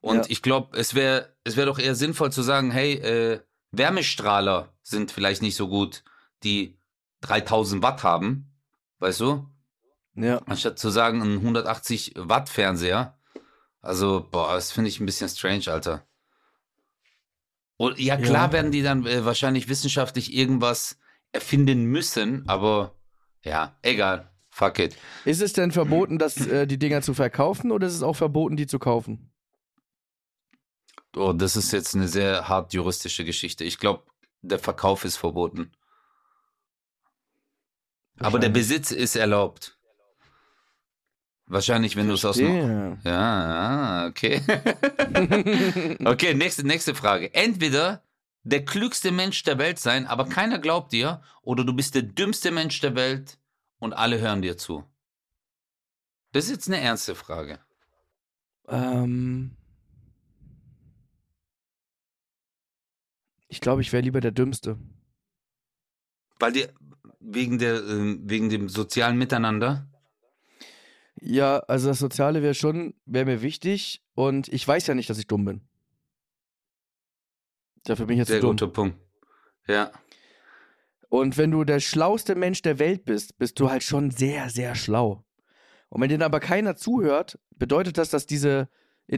Und 0.00 0.16
Ja. 0.16 0.24
ich 0.28 0.42
glaube, 0.42 0.76
es 0.78 0.94
wäre 0.94 1.34
es 1.44 1.56
wäre 1.56 1.66
doch 1.66 1.78
eher 1.78 1.94
sinnvoll 1.94 2.30
zu 2.32 2.42
sagen, 2.42 2.70
hey, 2.70 2.94
äh, 2.94 3.40
Wärmestrahler 3.72 4.72
sind 4.82 5.10
vielleicht 5.10 5.42
nicht 5.42 5.56
so 5.56 5.68
gut, 5.68 6.04
die 6.44 6.78
3000 7.22 7.82
Watt 7.82 8.02
haben, 8.02 8.52
weißt 9.00 9.20
du? 9.20 9.48
Ja. 10.14 10.38
Anstatt 10.46 10.78
zu 10.78 10.90
sagen, 10.90 11.20
ein 11.22 11.36
180 11.38 12.14
Watt 12.16 12.48
Fernseher. 12.48 13.18
Also, 13.80 14.26
boah, 14.30 14.54
das 14.54 14.72
finde 14.72 14.88
ich 14.88 14.98
ein 15.00 15.06
bisschen 15.06 15.28
strange, 15.28 15.64
Alter. 15.68 16.06
Und 17.76 17.98
ja, 17.98 18.16
klar 18.16 18.48
Ja. 18.48 18.52
werden 18.52 18.72
die 18.72 18.82
dann 18.82 19.06
äh, 19.06 19.24
wahrscheinlich 19.24 19.68
wissenschaftlich 19.68 20.32
irgendwas 20.34 20.98
erfinden 21.32 21.84
müssen, 21.84 22.48
aber 22.48 22.97
ja, 23.42 23.76
egal. 23.82 24.30
Fuck 24.50 24.80
it. 24.80 24.96
Ist 25.24 25.40
es 25.40 25.52
denn 25.52 25.70
verboten, 25.70 26.18
das, 26.18 26.46
äh, 26.46 26.66
die 26.66 26.78
Dinger 26.78 27.00
zu 27.02 27.14
verkaufen 27.14 27.70
oder 27.70 27.86
ist 27.86 27.94
es 27.94 28.02
auch 28.02 28.16
verboten, 28.16 28.56
die 28.56 28.66
zu 28.66 28.78
kaufen? 28.78 29.30
Oh, 31.16 31.32
das 31.32 31.56
ist 31.56 31.72
jetzt 31.72 31.94
eine 31.94 32.08
sehr 32.08 32.48
hart 32.48 32.72
juristische 32.72 33.24
Geschichte. 33.24 33.64
Ich 33.64 33.78
glaube, 33.78 34.02
der 34.42 34.58
Verkauf 34.58 35.04
ist 35.04 35.16
verboten. 35.16 35.72
Aber 38.18 38.38
der. 38.38 38.48
Besitz 38.48 38.90
ist 38.90 39.16
erlaubt. 39.16 39.78
Wahrscheinlich, 41.46 41.96
wenn 41.96 42.08
du 42.08 42.14
es 42.14 42.24
aus 42.24 42.36
dem. 42.36 42.98
Ja, 43.04 44.06
okay. 44.06 44.42
okay, 46.04 46.34
nächste, 46.34 46.66
nächste 46.66 46.94
Frage. 46.94 47.32
Entweder 47.32 48.02
der 48.48 48.64
klügste 48.64 49.10
Mensch 49.10 49.42
der 49.42 49.58
Welt 49.58 49.78
sein, 49.78 50.06
aber 50.06 50.26
keiner 50.26 50.58
glaubt 50.58 50.92
dir, 50.92 51.22
oder 51.42 51.64
du 51.64 51.74
bist 51.74 51.94
der 51.94 52.02
dümmste 52.02 52.50
Mensch 52.50 52.80
der 52.80 52.94
Welt 52.94 53.38
und 53.78 53.92
alle 53.92 54.18
hören 54.20 54.42
dir 54.42 54.56
zu? 54.56 54.84
Das 56.32 56.44
ist 56.44 56.50
jetzt 56.50 56.68
eine 56.68 56.80
ernste 56.80 57.14
Frage. 57.14 57.58
Ähm, 58.68 59.56
ich 63.48 63.60
glaube, 63.60 63.82
ich 63.82 63.92
wäre 63.92 64.02
lieber 64.02 64.20
der 64.20 64.32
Dümmste. 64.32 64.78
Weil 66.38 66.52
dir 66.52 66.72
wegen 67.20 67.58
der 67.58 67.74
äh, 67.76 68.18
wegen 68.20 68.48
dem 68.48 68.68
sozialen 68.68 69.18
Miteinander. 69.18 69.88
Ja, 71.20 71.58
also 71.60 71.88
das 71.88 71.98
Soziale 71.98 72.42
wäre 72.42 72.54
schon, 72.54 72.94
wäre 73.04 73.24
mir 73.24 73.42
wichtig 73.42 74.04
und 74.14 74.48
ich 74.48 74.66
weiß 74.66 74.86
ja 74.86 74.94
nicht, 74.94 75.10
dass 75.10 75.18
ich 75.18 75.26
dumm 75.26 75.44
bin. 75.44 75.67
Dafür 77.88 78.06
bin 78.06 78.14
ich 78.14 78.18
jetzt 78.18 78.28
Sehr 78.28 78.40
dumm. 78.40 78.50
guter 78.50 78.68
Punkt. 78.68 78.98
Ja. 79.66 79.90
Und 81.08 81.38
wenn 81.38 81.50
du 81.50 81.64
der 81.64 81.80
schlauste 81.80 82.34
Mensch 82.34 82.60
der 82.60 82.78
Welt 82.78 83.06
bist, 83.06 83.38
bist 83.38 83.58
du 83.60 83.70
halt 83.70 83.82
schon 83.82 84.10
sehr, 84.10 84.50
sehr 84.50 84.74
schlau. 84.74 85.24
Und 85.88 86.02
wenn 86.02 86.10
dir 86.10 86.22
aber 86.22 86.38
keiner 86.40 86.76
zuhört, 86.76 87.38
bedeutet 87.56 87.96
das, 87.96 88.10
dass 88.10 88.26
diese 88.26 88.68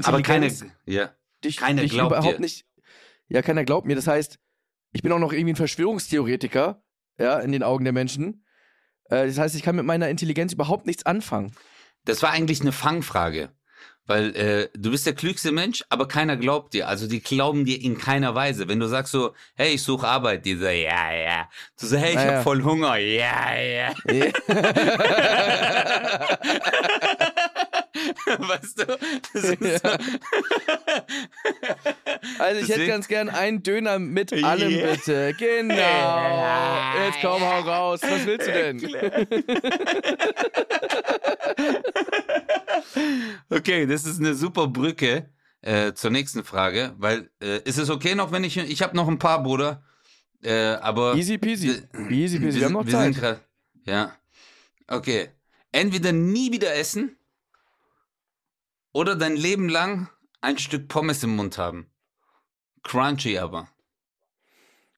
Aber 0.05 0.23
keine, 0.23 0.47
Intelligenz 0.47 0.73
ja. 0.87 1.11
dich, 1.43 1.57
keiner 1.57 1.83
dich 1.83 1.91
glaubt 1.91 2.13
überhaupt 2.13 2.37
dir. 2.37 2.41
nicht. 2.41 2.65
Ja, 3.29 3.43
keiner 3.43 3.65
glaubt 3.65 3.89
mir. 3.89 3.97
Das 3.97 4.07
heißt, 4.07 4.39
ich 4.93 5.03
bin 5.03 5.11
auch 5.11 5.19
noch 5.19 5.33
irgendwie 5.33 5.53
ein 5.53 5.57
Verschwörungstheoretiker, 5.57 6.83
ja, 7.19 7.41
in 7.41 7.51
den 7.51 7.65
Augen 7.65 7.83
der 7.83 7.93
Menschen. 7.93 8.45
Äh, 9.07 9.27
das 9.27 9.39
heißt, 9.39 9.57
ich 9.57 9.63
kann 9.63 9.75
mit 9.75 9.85
meiner 9.85 10.09
Intelligenz 10.09 10.53
überhaupt 10.53 10.87
nichts 10.87 11.05
anfangen. 11.07 11.55
Das 12.05 12.23
war 12.23 12.31
eigentlich 12.31 12.61
eine 12.61 12.73
Fangfrage. 12.73 13.51
Weil 14.11 14.35
äh, 14.35 14.69
du 14.77 14.91
bist 14.91 15.07
der 15.07 15.15
klügste 15.15 15.53
Mensch, 15.53 15.85
aber 15.89 16.09
keiner 16.09 16.37
glaubt 16.37 16.75
dir. 16.75 16.89
Also 16.89 17.07
die 17.07 17.21
glauben 17.21 17.65
dir 17.65 17.81
in 17.81 17.97
keiner 17.97 18.35
Weise. 18.35 18.67
Wenn 18.67 18.81
du 18.81 18.89
sagst 18.89 19.13
so, 19.13 19.35
hey, 19.55 19.75
ich 19.75 19.85
suche 19.85 20.09
Arbeit, 20.09 20.45
die 20.45 20.57
so, 20.57 20.65
ja, 20.65 21.13
ja. 21.13 21.49
Du 21.81 21.87
so, 21.87 21.97
hey, 21.97 22.11
ich 22.11 22.17
hab 22.19 22.27
ja. 22.27 22.43
voll 22.43 22.65
Hunger, 22.65 22.97
ja, 22.97 23.55
ja. 23.57 23.93
weißt 28.39 28.81
du? 28.81 28.99
Ist 29.39 29.47
so, 29.47 29.55
Also 32.41 32.63
ich 32.63 32.69
hätte 32.69 32.87
ganz 32.89 33.07
gern 33.07 33.29
einen 33.29 33.63
Döner 33.63 34.01
mit 34.01 34.33
allem, 34.43 34.71
Ja. 34.71 34.87
bitte. 34.93 35.35
Genau. 35.39 37.05
Jetzt 37.07 37.19
komm, 37.23 37.43
hau 37.43 37.61
raus. 37.61 38.01
Was 38.03 38.27
willst 38.27 38.49
du 38.49 38.53
denn? 38.53 38.81
Okay, 43.49 43.87
das 43.87 44.05
ist 44.05 44.19
eine 44.21 44.35
super 44.35 44.67
Brücke 44.69 45.31
äh, 45.63 45.93
zur 45.93 46.11
nächsten 46.11 46.45
Frage, 46.45 46.95
weil 46.99 47.31
äh, 47.43 47.61
ist 47.63 47.79
es 47.79 47.91
okay 47.91 48.15
noch, 48.15 48.33
wenn 48.33 48.45
ich 48.45 48.57
ich 48.57 48.83
habe 48.83 48.97
noch 48.97 49.09
ein 49.09 49.19
paar 49.19 49.43
Bruder, 49.43 49.83
äh, 50.43 50.75
aber 50.75 51.15
Easy 51.17 51.39
peasy. 51.39 51.83
Easy 52.09 52.39
peasy. 52.39 52.59
Wir 52.61 52.67
haben 52.67 52.73
noch 52.73 52.87
wir 52.87 52.93
Zeit. 52.93 53.15
grad- 53.15 53.41
ja, 53.85 54.15
okay. 54.89 55.31
Entweder 55.73 56.13
nie 56.13 56.53
wieder 56.53 56.75
essen 56.75 57.17
oder 58.93 59.17
dein 59.17 59.37
Leben 59.37 59.69
lang 59.69 60.09
ein 60.41 60.59
Stück 60.59 60.89
Pommes 60.89 61.23
im 61.23 61.37
Mund 61.37 61.59
haben. 61.59 61.91
Crunchy 62.83 63.39
aber. 63.39 63.69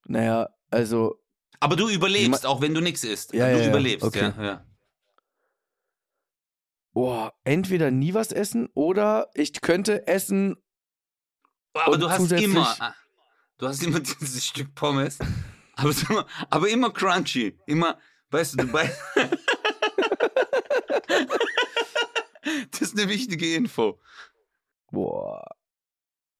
Naja, 0.05 0.49
also 0.69 1.19
Aber 1.59 1.75
du 1.75 1.89
überlebst, 1.89 2.45
auch 2.45 2.61
wenn 2.61 2.73
du 2.73 2.81
nichts 2.81 3.03
isst. 3.03 3.33
Ja, 3.33 3.51
du 3.51 3.59
ja, 3.61 3.69
überlebst, 3.69 4.05
okay. 4.05 4.33
ja, 4.37 4.43
ja. 4.43 4.65
Boah, 6.93 7.33
entweder 7.43 7.89
nie 7.89 8.13
was 8.13 8.31
essen 8.31 8.69
oder 8.75 9.29
ich 9.33 9.61
könnte 9.61 10.07
essen. 10.07 10.55
Aber 11.73 11.93
Und 11.93 12.01
du 12.01 12.09
hast 12.09 12.31
immer, 12.31 12.75
ah, 12.79 12.93
du 13.57 13.67
hast 13.67 13.81
immer 13.83 13.99
dieses 14.21 14.45
Stück 14.45 14.75
Pommes, 14.75 15.17
aber, 15.75 15.91
immer, 16.09 16.27
aber 16.51 16.69
immer 16.69 16.91
crunchy, 16.91 17.57
immer, 17.65 17.97
weißt 18.29 18.53
du, 18.53 18.57
du 18.65 18.71
beißt. 18.71 19.01
das 22.71 22.81
ist 22.81 22.97
eine 22.97 23.09
wichtige 23.09 23.55
Info. 23.55 23.99
Boah. 24.91 25.43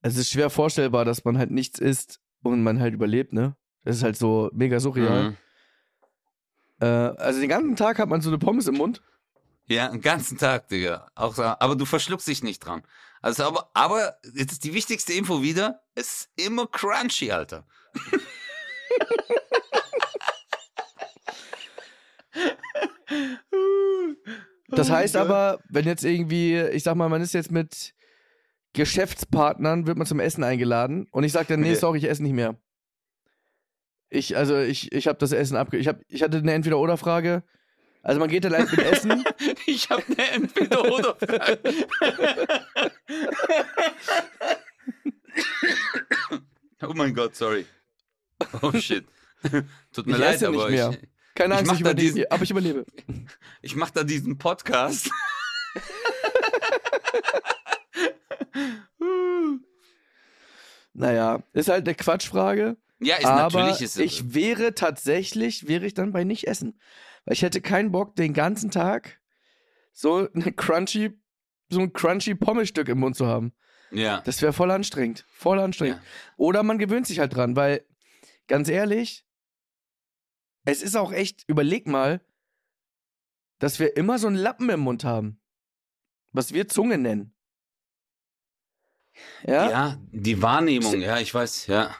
Es 0.03 0.17
ist 0.17 0.29
schwer 0.29 0.51
vorstellbar, 0.51 1.05
dass 1.05 1.25
man 1.25 1.39
halt 1.39 1.49
nichts 1.49 1.79
isst 1.79 2.19
und 2.43 2.61
man 2.61 2.79
halt 2.79 2.93
überlebt, 2.93 3.33
ne? 3.33 3.55
Das 3.83 3.97
ist 3.97 4.03
halt 4.03 4.17
so 4.17 4.51
mega 4.53 4.79
surreal. 4.79 5.31
Mhm. 5.31 5.37
Äh, 6.79 6.85
also 6.85 7.39
den 7.39 7.49
ganzen 7.49 7.75
Tag 7.75 7.97
hat 7.97 8.09
man 8.09 8.21
so 8.21 8.29
eine 8.29 8.37
Pommes 8.37 8.67
im 8.67 8.75
Mund. 8.75 9.01
Ja, 9.67 9.87
den 9.89 10.01
ganzen 10.01 10.37
Tag, 10.37 10.67
Digga. 10.67 11.07
Auch, 11.15 11.35
so- 11.35 11.43
aber 11.43 11.75
du 11.75 11.85
verschluckst 11.85 12.27
dich 12.27 12.43
nicht 12.43 12.59
dran. 12.59 12.83
Also, 13.21 13.43
aber, 13.45 13.69
aber, 13.73 14.17
jetzt 14.33 14.51
ist 14.51 14.63
die 14.65 14.73
wichtigste 14.73 15.13
Info 15.13 15.41
wieder, 15.41 15.81
es 15.95 16.27
ist 16.35 16.47
immer 16.47 16.67
crunchy, 16.67 17.31
Alter. 17.31 17.65
Das 24.69 24.89
Oh 24.89 24.93
heißt 24.93 25.15
aber, 25.15 25.59
wenn 25.69 25.85
jetzt 25.85 26.03
irgendwie, 26.03 26.57
ich 26.57 26.83
sag 26.83 26.95
mal, 26.95 27.09
man 27.09 27.21
ist 27.21 27.33
jetzt 27.33 27.51
mit 27.51 27.93
Geschäftspartnern, 28.73 29.85
wird 29.85 29.97
man 29.97 30.07
zum 30.07 30.19
Essen 30.19 30.43
eingeladen 30.43 31.07
und 31.11 31.23
ich 31.23 31.31
sag 31.31 31.47
dann, 31.47 31.59
nee, 31.61 31.75
sorry, 31.75 31.99
ich 31.99 32.09
esse 32.09 32.23
nicht 32.23 32.33
mehr. 32.33 32.57
Ich, 34.09 34.35
also 34.35 34.57
ich, 34.59 34.91
ich 34.91 35.07
habe 35.07 35.17
das 35.19 35.31
Essen 35.31 35.57
abge... 35.57 35.77
Ich, 35.77 35.87
hab, 35.87 35.99
ich 36.07 36.21
hatte 36.21 36.37
eine 36.37 36.53
Entweder-Oder-Frage. 36.53 37.43
Also 38.03 38.19
man 38.19 38.29
geht 38.29 38.43
dann 38.43 38.53
halt 38.53 38.69
mit 38.71 38.79
Essen. 38.85 39.23
Ich 39.65 39.89
habe 39.89 40.03
eine 40.17 40.29
Entweder-Oder-Frage. 40.31 41.59
oh 46.81 46.93
mein 46.93 47.13
Gott, 47.13 47.35
sorry. 47.35 47.65
Oh 48.61 48.71
shit. 48.73 49.05
Tut 49.93 50.05
mir 50.05 50.13
Ich 50.13 50.19
leid, 50.19 50.35
esse 50.35 50.49
nicht 50.49 50.59
aber 50.59 50.69
mehr. 50.69 50.89
ich, 50.91 51.09
Keine 51.35 51.53
Ich 51.55 51.59
Angst, 51.59 51.71
mach 51.71 51.77
ich 51.77 51.83
da 51.83 51.91
überlebe, 51.91 52.13
diesen- 52.15 52.31
aber 52.31 52.43
ich 52.43 52.51
überlebe. 52.51 52.85
ich 53.61 53.75
mache 53.75 53.91
da 53.93 54.03
diesen 54.03 54.37
Podcast. 54.37 55.09
Naja, 60.93 61.41
ist 61.53 61.69
halt 61.69 61.87
eine 61.87 61.95
Quatschfrage. 61.95 62.77
ja, 62.99 63.15
ist 63.17 63.25
aber 63.25 63.41
natürlich 63.59 63.81
ist 63.81 63.95
es. 63.97 63.97
ich 63.97 64.33
wäre 64.33 64.75
tatsächlich, 64.75 65.67
wäre 65.67 65.85
ich 65.85 65.93
dann 65.93 66.11
bei 66.11 66.23
nicht 66.23 66.47
essen. 66.47 66.79
Weil 67.25 67.33
ich 67.33 67.41
hätte 67.41 67.61
keinen 67.61 67.91
Bock, 67.91 68.15
den 68.15 68.33
ganzen 68.33 68.71
Tag 68.71 69.19
so 69.91 70.27
eine 70.33 70.51
crunchy, 70.51 71.19
so 71.69 71.79
ein 71.79 71.93
crunchy 71.93 72.35
Pommesstück 72.35 72.89
im 72.89 72.99
Mund 72.99 73.15
zu 73.15 73.27
haben. 73.27 73.53
ja. 73.91 74.21
Das 74.21 74.41
wäre 74.41 74.53
voll 74.53 74.71
anstrengend. 74.71 75.25
Voll 75.29 75.59
anstrengend. 75.59 75.97
Ja. 75.97 76.03
Oder 76.37 76.63
man 76.63 76.79
gewöhnt 76.79 77.07
sich 77.07 77.19
halt 77.19 77.35
dran, 77.35 77.55
weil, 77.55 77.85
ganz 78.47 78.69
ehrlich, 78.69 79.25
es 80.65 80.81
ist 80.81 80.95
auch 80.95 81.11
echt, 81.11 81.43
überleg 81.47 81.87
mal, 81.87 82.21
dass 83.59 83.79
wir 83.79 83.95
immer 83.95 84.17
so 84.19 84.27
einen 84.27 84.35
Lappen 84.35 84.69
im 84.69 84.79
Mund 84.79 85.03
haben. 85.03 85.39
Was 86.31 86.53
wir 86.53 86.67
Zunge 86.67 86.97
nennen. 86.97 87.35
Ja? 89.45 89.69
Ja, 89.69 89.97
die 90.11 90.41
Wahrnehmung, 90.41 90.99
ja, 90.99 91.19
ich 91.19 91.33
weiß, 91.33 91.67
ja. 91.67 91.87
Also, 91.87 91.97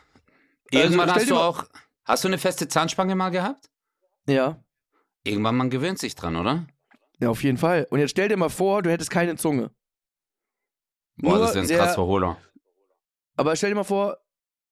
Irgendwann 0.71 1.09
stell 1.09 1.21
hast 1.21 1.30
du 1.30 1.38
auch, 1.38 1.65
hast 2.05 2.24
du 2.24 2.28
eine 2.30 2.39
feste 2.39 2.67
Zahnspange 2.67 3.15
mal 3.15 3.30
gehabt? 3.30 3.69
Ja. 4.26 4.62
Irgendwann 5.24 5.55
man 5.55 5.69
gewöhnt 5.69 5.99
sich 5.99 6.15
dran, 6.15 6.36
oder? 6.36 6.65
Ja, 7.19 7.30
auf 7.30 7.43
jeden 7.43 7.57
Fall. 7.57 7.88
Und 7.89 7.99
jetzt 7.99 8.11
stell 8.11 8.28
dir 8.28 8.38
mal 8.38 8.49
vor, 8.49 8.82
du 8.82 8.91
hättest 8.91 9.09
keine 9.09 9.36
Zunge. 9.38 9.71
Boah, 11.15 11.32
Nur 11.32 11.39
das 11.39 11.49
wäre 11.53 11.63
ein 11.63 11.67
sehr- 11.67 11.78
krass 11.78 11.95
Verholer. 11.95 12.38
Aber 13.36 13.55
stell 13.55 13.69
dir 13.69 13.76
mal 13.76 13.84
vor, 13.84 14.17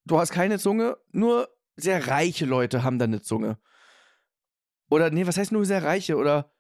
du 0.05 0.19
hast 0.19 0.31
keine 0.31 0.59
Zunge, 0.59 0.97
nur 1.11 1.47
sehr 1.75 2.07
reiche 2.07 2.45
Leute 2.45 2.83
haben 2.83 2.99
dann 2.99 3.11
eine 3.11 3.21
Zunge. 3.21 3.57
Oder, 4.89 5.09
nee, 5.09 5.25
was 5.25 5.37
heißt 5.37 5.51
nur 5.51 5.65
sehr 5.65 5.83
reiche? 5.83 6.17
Oder 6.17 6.51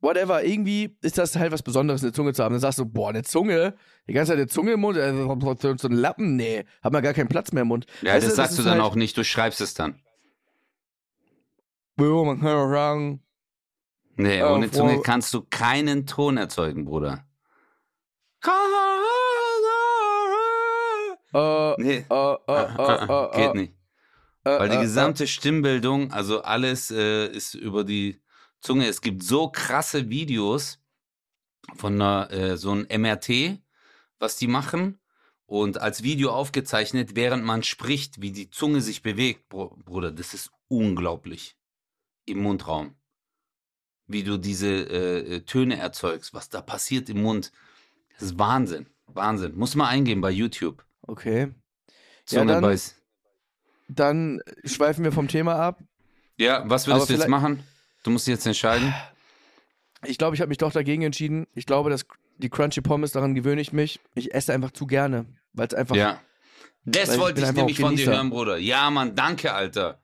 whatever, 0.00 0.44
irgendwie 0.44 0.98
ist 1.00 1.16
das 1.16 1.36
halt 1.36 1.52
was 1.52 1.62
Besonderes, 1.62 2.02
eine 2.02 2.12
Zunge 2.12 2.32
zu 2.34 2.42
haben. 2.44 2.52
Dann 2.52 2.60
sagst 2.60 2.78
du, 2.78 2.84
boah, 2.84 3.08
eine 3.10 3.22
Zunge, 3.22 3.76
die 4.08 4.12
ganze 4.12 4.30
Zeit 4.32 4.38
eine 4.38 4.48
Zunge 4.48 4.72
im 4.72 4.80
Mund, 4.80 4.98
äh, 4.98 5.12
so 5.12 5.88
ein 5.88 5.92
Lappen, 5.92 6.36
nee, 6.36 6.64
hat 6.82 6.92
man 6.92 7.02
gar 7.02 7.14
keinen 7.14 7.28
Platz 7.28 7.52
mehr 7.52 7.62
im 7.62 7.68
Mund. 7.68 7.86
Ja, 8.02 8.14
Weißt 8.14 8.26
das 8.26 8.32
du, 8.34 8.36
sagst 8.36 8.58
du 8.58 8.62
ist 8.62 8.66
dann 8.66 8.74
halt- 8.74 8.82
auch 8.82 8.94
nicht, 8.96 9.16
du 9.16 9.24
schreibst 9.24 9.60
es 9.60 9.74
dann. 9.74 10.02
Ja, 11.98 12.06
man 12.24 12.40
kann 12.40 12.48
auch 12.56 12.70
sagen, 12.70 13.22
Nee, 14.16 14.38
Ja, 14.38 14.54
ohne 14.54 14.70
Zunge 14.70 15.00
kannst 15.02 15.32
du 15.34 15.42
keinen 15.42 16.06
Ton 16.06 16.36
erzeugen, 16.36 16.84
Bruder. 16.84 17.26
äh, 21.34 21.82
Nee, 21.82 22.04
äh, 22.10 22.36
äh, 22.46 22.62
äh, 22.78 23.04
äh, 23.04 23.36
geht 23.36 23.54
äh, 23.54 23.58
nicht. 23.58 23.74
äh, 24.44 24.58
Weil 24.58 24.68
die 24.68 24.76
äh, 24.76 24.80
gesamte 24.82 25.26
Stimmbildung, 25.26 26.12
also 26.12 26.42
alles 26.42 26.90
äh, 26.90 27.26
ist 27.28 27.54
über 27.54 27.84
die 27.84 28.20
Zunge. 28.60 28.86
Es 28.86 29.00
gibt 29.00 29.22
so 29.22 29.48
krasse 29.48 30.10
Videos 30.10 30.78
von 31.76 31.94
einer, 32.00 32.30
äh, 32.30 32.56
so 32.58 32.70
einem 32.72 32.86
MRT, 32.90 33.60
was 34.18 34.36
die 34.36 34.48
machen. 34.48 34.98
Und 35.46 35.78
als 35.78 36.02
Video 36.02 36.30
aufgezeichnet, 36.32 37.14
während 37.14 37.44
man 37.44 37.62
spricht, 37.62 38.20
wie 38.22 38.30
die 38.30 38.50
Zunge 38.50 38.80
sich 38.80 39.02
bewegt, 39.02 39.48
Bruder, 39.48 40.10
das 40.10 40.32
ist 40.34 40.50
unglaublich. 40.68 41.56
Im 42.24 42.38
Mundraum. 42.38 42.94
Wie 44.06 44.22
du 44.22 44.36
diese 44.38 44.68
äh, 44.68 45.36
äh, 45.36 45.40
Töne 45.40 45.78
erzeugst, 45.78 46.34
was 46.34 46.48
da 46.48 46.60
passiert 46.60 47.08
im 47.08 47.22
Mund. 47.22 47.52
Das 48.14 48.22
ist 48.22 48.38
Wahnsinn. 48.38 48.86
Wahnsinn. 49.06 49.56
Muss 49.56 49.74
mal 49.74 49.88
eingeben 49.88 50.20
bei 50.20 50.30
YouTube. 50.30 50.84
Okay. 51.02 51.48
Ja, 51.48 51.92
Zunge 52.24 52.52
dann- 52.52 52.62
beiß. 52.62 52.96
Dann 53.88 54.40
schweifen 54.64 55.04
wir 55.04 55.12
vom 55.12 55.28
Thema 55.28 55.56
ab. 55.56 55.82
Ja, 56.38 56.62
was 56.68 56.86
würdest 56.86 57.10
du 57.10 57.14
jetzt 57.14 57.28
machen? 57.28 57.62
Du 58.04 58.10
musst 58.10 58.26
dich 58.26 58.32
jetzt 58.32 58.46
entscheiden. 58.46 58.94
Ich 60.04 60.18
glaube, 60.18 60.34
ich 60.34 60.40
habe 60.40 60.48
mich 60.48 60.58
doch 60.58 60.72
dagegen 60.72 61.02
entschieden. 61.02 61.46
Ich 61.54 61.66
glaube, 61.66 61.90
dass 61.90 62.06
die 62.38 62.48
Crunchy 62.48 62.80
Pommes, 62.80 63.12
daran 63.12 63.34
gewöhne 63.34 63.60
ich 63.60 63.72
mich. 63.72 64.00
Ich 64.14 64.34
esse 64.34 64.52
einfach 64.52 64.70
zu 64.72 64.86
gerne, 64.86 65.26
weil 65.52 65.68
es 65.68 65.74
einfach. 65.74 65.94
Ja. 65.94 66.20
Das 66.84 67.14
ich 67.14 67.20
wollte 67.20 67.40
ich 67.40 67.46
einfach 67.46 67.62
nämlich 67.62 67.78
von 67.78 67.94
dir 67.94 68.06
hören, 68.06 68.30
Bruder. 68.30 68.56
Ja, 68.56 68.90
Mann, 68.90 69.14
danke, 69.14 69.52
Alter. 69.52 70.01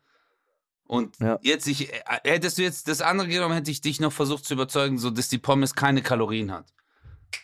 Und 0.89 1.17
Ja. 1.21 1.39
jetzt, 1.43 1.69
ich, 1.69 1.93
äh, 1.93 2.01
hättest 2.25 2.59
du 2.59 2.63
jetzt 2.63 2.89
das 2.89 3.01
andere 3.03 3.29
genommen, 3.29 3.55
hätte 3.55 3.71
ich 3.71 3.81
dich 3.81 4.01
noch 4.01 4.13
versucht 4.13 4.45
zu 4.47 4.55
überzeugen, 4.55 4.99
so 4.99 5.11
dass 5.11 5.29
die 5.29 5.39
Pommes 5.39 5.75
keine 5.75 6.03
Kalorien 6.03 6.51
hat. 6.51 6.67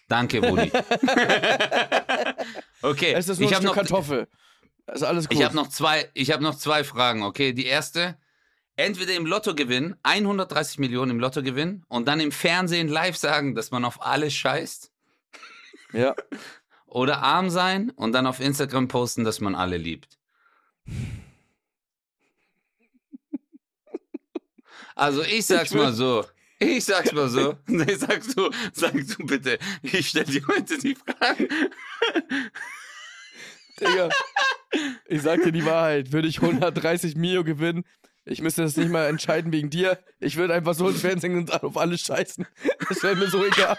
Danke, 0.08 0.40
Brudi. 0.40 0.72
okay, 2.82 3.12
Es 3.12 3.28
ist 3.28 3.38
nur 3.38 3.48
ich 3.48 3.54
habe 3.54 3.64
noch, 3.66 3.74
Kartoffel. 3.74 4.28
Das 4.86 4.96
ist 4.96 5.02
alles 5.02 5.28
gut. 5.28 5.38
ich 5.38 5.44
habe 5.44 5.54
noch 5.54 5.68
zwei, 5.68 6.10
ich 6.14 6.30
habe 6.32 6.42
noch 6.42 6.56
zwei 6.56 6.84
Fragen. 6.84 7.22
Okay, 7.22 7.52
die 7.52 7.66
erste: 7.66 8.16
Entweder 8.76 9.14
im 9.14 9.26
Lotto 9.26 9.54
gewinnen, 9.54 9.94
130 10.02 10.78
Millionen 10.78 11.12
im 11.12 11.20
Lotto 11.20 11.42
gewinnen 11.42 11.84
und 11.88 12.06
dann 12.08 12.20
im 12.20 12.32
Fernsehen 12.32 12.88
live 12.88 13.16
sagen, 13.16 13.54
dass 13.54 13.70
man 13.70 13.84
auf 13.84 14.02
alles 14.02 14.34
scheißt, 14.34 14.90
Ja. 15.92 16.14
oder 16.86 17.22
arm 17.22 17.50
sein 17.50 17.90
und 17.90 18.12
dann 18.12 18.26
auf 18.26 18.40
Instagram 18.40 18.88
posten, 18.88 19.24
dass 19.24 19.40
man 19.40 19.54
alle 19.54 19.76
liebt. 19.76 20.18
Also 24.94 25.22
ich 25.22 25.46
sag's 25.46 25.70
Ich 25.70 25.76
mal 25.76 25.92
so. 25.92 26.24
Ich 26.58 26.84
sag's 26.84 27.12
mal 27.12 27.28
so. 27.28 27.56
Nee, 27.66 27.94
sagst 27.94 28.38
du, 28.38 28.50
sagst 28.72 29.18
du 29.18 29.26
bitte. 29.26 29.58
Ich 29.82 30.08
stell 30.08 30.24
dir 30.24 30.46
heute 30.48 30.78
die 30.78 30.94
Frage. 30.94 31.48
Digga. 33.80 34.08
Ich 35.06 35.22
sag 35.22 35.42
dir 35.42 35.52
die 35.52 35.64
Wahrheit. 35.64 36.12
Würde 36.12 36.28
ich 36.28 36.40
130 36.40 37.16
Mio 37.16 37.44
gewinnen, 37.44 37.84
ich 38.26 38.40
müsste 38.40 38.62
das 38.62 38.76
nicht 38.76 38.90
mal 38.90 39.06
entscheiden 39.06 39.52
wegen 39.52 39.68
dir. 39.68 39.98
Ich 40.18 40.36
würde 40.36 40.54
einfach 40.54 40.74
so 40.74 40.88
ins 40.88 41.02
Fernsehen 41.02 41.36
und 41.36 41.62
auf 41.62 41.76
alles 41.76 42.00
scheißen. 42.02 42.46
Das 42.88 43.02
wäre 43.02 43.16
mir 43.16 43.28
so 43.28 43.44
egal. 43.44 43.76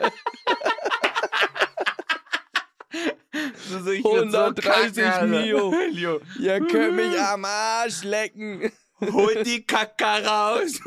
Also 3.73 3.91
ich 3.91 4.03
würd 4.03 4.33
130 4.35 5.03
Alter. 5.03 5.25
Mio. 5.25 5.71
Mio. 5.71 6.21
Ihr 6.39 6.59
könnt 6.59 6.95
mich 6.95 7.19
am 7.19 7.43
Arsch 7.45 8.03
lecken. 8.03 8.71
Hol 9.11 9.43
die 9.43 9.65
Kacke 9.65 10.05
raus. 10.05 10.79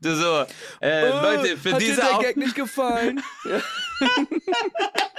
So, 0.00 0.44
äh, 0.80 1.08
Leute, 1.08 1.56
für 1.56 1.70
Oh, 1.70 1.72
Hat 1.72 1.80
dir 1.80 1.86
diese 1.86 2.00
der 2.00 2.16
Auf 2.16 2.22
Gag 2.22 2.36
nicht 2.36 2.54
gefallen? 2.54 3.22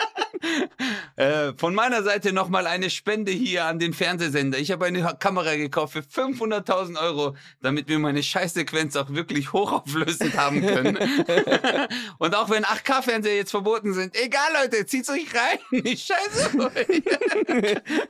Äh, 1.16 1.54
von 1.58 1.74
meiner 1.74 2.04
Seite 2.04 2.34
nochmal 2.34 2.68
eine 2.68 2.90
Spende 2.90 3.32
hier 3.32 3.66
an 3.66 3.80
den 3.80 3.94
Fernsehsender. 3.94 4.60
Ich 4.60 4.72
habe 4.72 4.86
eine 4.86 5.16
Kamera 5.18 5.56
gekauft 5.56 5.94
für 5.94 6.00
500.000 6.00 7.00
Euro, 7.02 7.36
damit 7.62 7.88
wir 7.88 8.00
meine 8.00 8.22
Scheißsequenz 8.22 8.96
auch 8.96 9.10
wirklich 9.10 9.54
hochauflösend 9.54 10.38
haben 10.38 10.62
können. 10.62 10.98
Und 12.20 12.36
auch 12.36 12.50
wenn 12.50 12.66
8K-Fernseher 12.66 13.36
jetzt 13.36 13.52
verboten 13.52 13.94
sind, 13.94 14.16
egal 14.16 14.50
Leute, 14.62 14.86
zieht's 14.86 15.10
euch 15.10 15.28
rein. 15.34 15.60
Ich 15.86 16.04
scheiße 16.04 16.60
euch. 16.60 17.04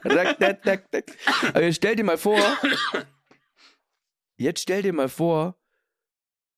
Rack, 0.04 0.40
dack, 0.40 0.64
dack, 0.64 0.92
dack. 0.92 1.06
Aber 1.50 1.64
jetzt 1.64 1.76
stell 1.76 1.96
dir 1.96 2.04
mal 2.04 2.18
vor, 2.18 2.40
jetzt 4.38 4.62
stell 4.62 4.82
dir 4.82 4.94
mal 4.94 5.10
vor, 5.10 5.58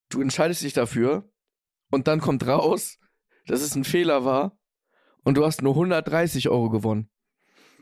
du 0.10 0.22
entscheidest 0.22 0.62
dich 0.62 0.74
dafür 0.74 1.30
und 1.92 2.08
dann 2.08 2.22
kommt 2.22 2.48
raus, 2.48 2.98
dass 3.48 3.62
es 3.62 3.76
ein 3.76 3.84
Fehler 3.84 4.26
war 4.26 4.58
und 5.24 5.36
du 5.36 5.46
hast 5.46 5.62
nur 5.62 5.74
130 5.74 6.50
Euro 6.50 6.70
gewonnen. 6.70 7.10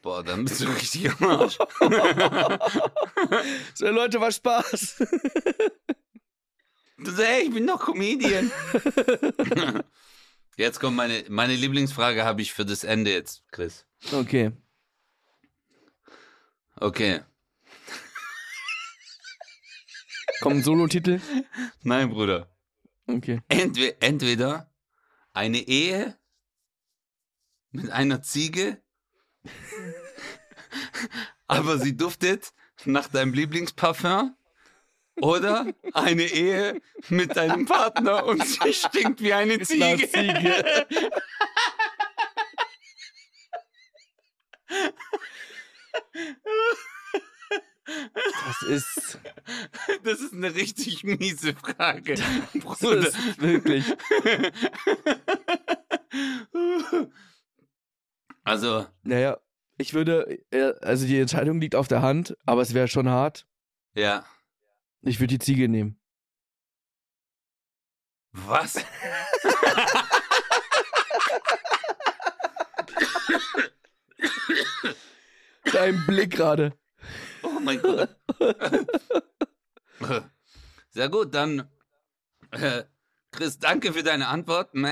Boah, 0.02 0.24
dann 0.24 0.46
bist 0.46 0.62
du 0.62 0.66
richtig 0.66 1.10
am 1.12 1.30
Arsch. 1.30 1.58
So, 3.74 3.88
Leute, 3.88 4.22
war 4.22 4.32
Spaß. 4.32 5.04
Du 7.00 7.12
so, 7.12 7.24
hey, 7.24 7.44
ich 7.44 7.54
bin 7.54 7.66
doch 7.68 7.84
Comedian. 7.86 8.52
Jetzt 10.58 10.80
kommt 10.80 10.96
meine, 10.96 11.26
meine 11.28 11.56
Lieblingsfrage, 11.56 12.24
habe 12.24 12.42
ich 12.42 12.54
für 12.54 12.66
das 12.66 12.84
Ende 12.86 13.12
jetzt, 13.12 13.44
Chris. 13.52 13.86
Okay. 14.14 14.54
Okay. 16.78 17.22
Kommt 20.40 20.58
ein 20.58 20.64
Solo-Titel? 20.64 21.20
Nein, 21.82 22.10
Bruder. 22.10 22.50
Okay. 23.08 23.42
Entweder, 23.50 23.96
entweder 24.02 24.72
eine 25.36 25.60
Ehe 25.60 26.18
mit 27.72 27.92
einer 27.92 28.22
Ziege, 28.22 28.82
aber 31.48 31.78
sie 31.78 31.96
duftet 31.98 32.54
nach 32.86 33.08
deinem 33.10 33.34
Lieblingsparfum. 33.34 34.36
Oder 35.22 35.74
eine 35.94 36.24
Ehe 36.24 36.82
mit 37.08 37.38
deinem 37.38 37.66
Partner 37.66 38.26
und 38.26 38.46
sie 38.46 38.74
stinkt 38.74 39.22
wie 39.22 39.32
eine 39.32 39.62
Ziege. 39.62 40.10
Ziege. 40.10 40.86
Das 48.14 48.62
ist, 48.70 49.20
Das 50.04 50.20
ist 50.22 50.34
eine 50.34 50.54
richtig 50.56 51.04
miese 51.04 51.54
Frage, 51.56 52.16
das 52.16 52.64
Bruder. 52.80 53.08
ist 53.08 53.42
wirklich. 53.42 53.86
Also, 58.44 58.86
Naja, 59.04 59.38
ich 59.78 59.94
würde, 59.94 60.40
äh, 60.52 60.74
also 60.82 61.06
die 61.06 61.20
Entscheidung 61.20 61.60
liegt 61.60 61.76
auf 61.76 61.88
der 61.88 62.02
Hand, 62.02 62.36
aber 62.46 62.62
es 62.62 62.74
wäre 62.74 62.88
schon 62.88 63.10
hart. 63.10 63.46
ja. 63.94 64.26
Ich 65.08 65.20
würde 65.20 65.38
die 65.38 65.40
Ziege 65.40 65.70
nehmen. 65.70 66.00
Was? 68.32 68.76
Dein 75.72 76.06
Blick 76.06 76.32
gerade. 76.32 76.74
Oh 77.56 77.60
mein 77.60 77.82
Gott. 77.82 78.10
Sehr 80.90 81.10
gut, 81.10 81.34
dann 81.34 81.70
äh, 82.52 82.84
Chris, 83.32 83.60
danke 83.60 83.94
für 83.94 84.04
deine 84.04 84.28
Antwort. 84.28 84.74
Mäh. 84.74 84.92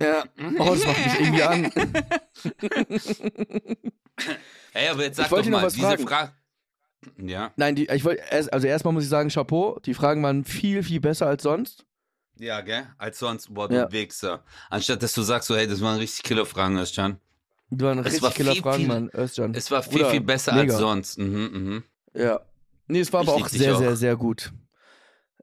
Ja. 0.00 0.24
Oh, 0.58 0.74
das 0.74 0.86
macht 0.86 1.04
mich 1.06 1.20
irgendwie 1.20 1.42
an. 1.42 1.72
Hey, 4.72 4.88
aber 4.88 5.04
jetzt 5.04 5.16
sag 5.16 5.26
Ich 5.26 5.30
wollte 5.30 5.44
doch 5.44 5.50
noch 5.52 5.60
mal, 5.60 5.66
was 5.66 5.74
diese 5.74 5.86
fragen. 5.86 6.08
Frage. 6.08 6.32
Ja. 7.18 7.52
Nein, 7.56 7.76
die, 7.76 7.88
ich 7.88 8.04
wollte, 8.04 8.20
also 8.32 8.66
erstmal 8.66 8.92
muss 8.92 9.04
ich 9.04 9.08
sagen, 9.08 9.28
Chapeau. 9.28 9.78
Die 9.84 9.94
Fragen 9.94 10.22
waren 10.24 10.44
viel, 10.44 10.82
viel 10.82 10.98
besser 11.00 11.26
als 11.26 11.44
sonst. 11.44 11.86
Ja, 12.36 12.60
gell? 12.60 12.86
Als 12.98 13.20
sonst, 13.20 13.54
boah, 13.54 13.68
du 13.68 13.76
Ja. 13.76 13.92
Wichser. 13.92 14.44
Anstatt 14.70 15.02
dass 15.04 15.12
du 15.12 15.22
sagst, 15.22 15.46
so, 15.48 15.56
hey, 15.56 15.68
das 15.68 15.80
waren 15.80 15.98
richtig 15.98 16.24
Killer-Fragen, 16.24 16.76
Özcan. 16.78 17.20
Die 17.70 17.84
waren 17.84 17.98
Es 17.98 18.06
richtig 18.06 18.22
war 18.22 18.30
killer 18.32 18.52
viel, 18.52 18.62
Fragen, 18.62 18.78
viel- 18.78 18.88
Mann. 18.88 19.10
Özcan. 19.14 19.54
Es 19.54 19.70
war 19.70 19.82
viel, 19.82 19.92
Bruder, 19.98 20.10
viel 20.10 20.20
besser 20.20 20.54
mega. 20.54 20.72
als 20.72 20.80
sonst. 20.80 21.18
Mhm, 21.18 21.50
mhm. 21.52 21.82
Ja. 22.14 22.40
Nee, 22.86 23.00
es 23.00 23.12
war 23.12 23.22
Ich 23.22 23.28
aber 23.28 23.36
auch 23.36 23.48
sehr, 23.48 23.74
auch. 23.74 23.78
sehr, 23.78 23.96
sehr 23.96 24.16
gut. 24.16 24.52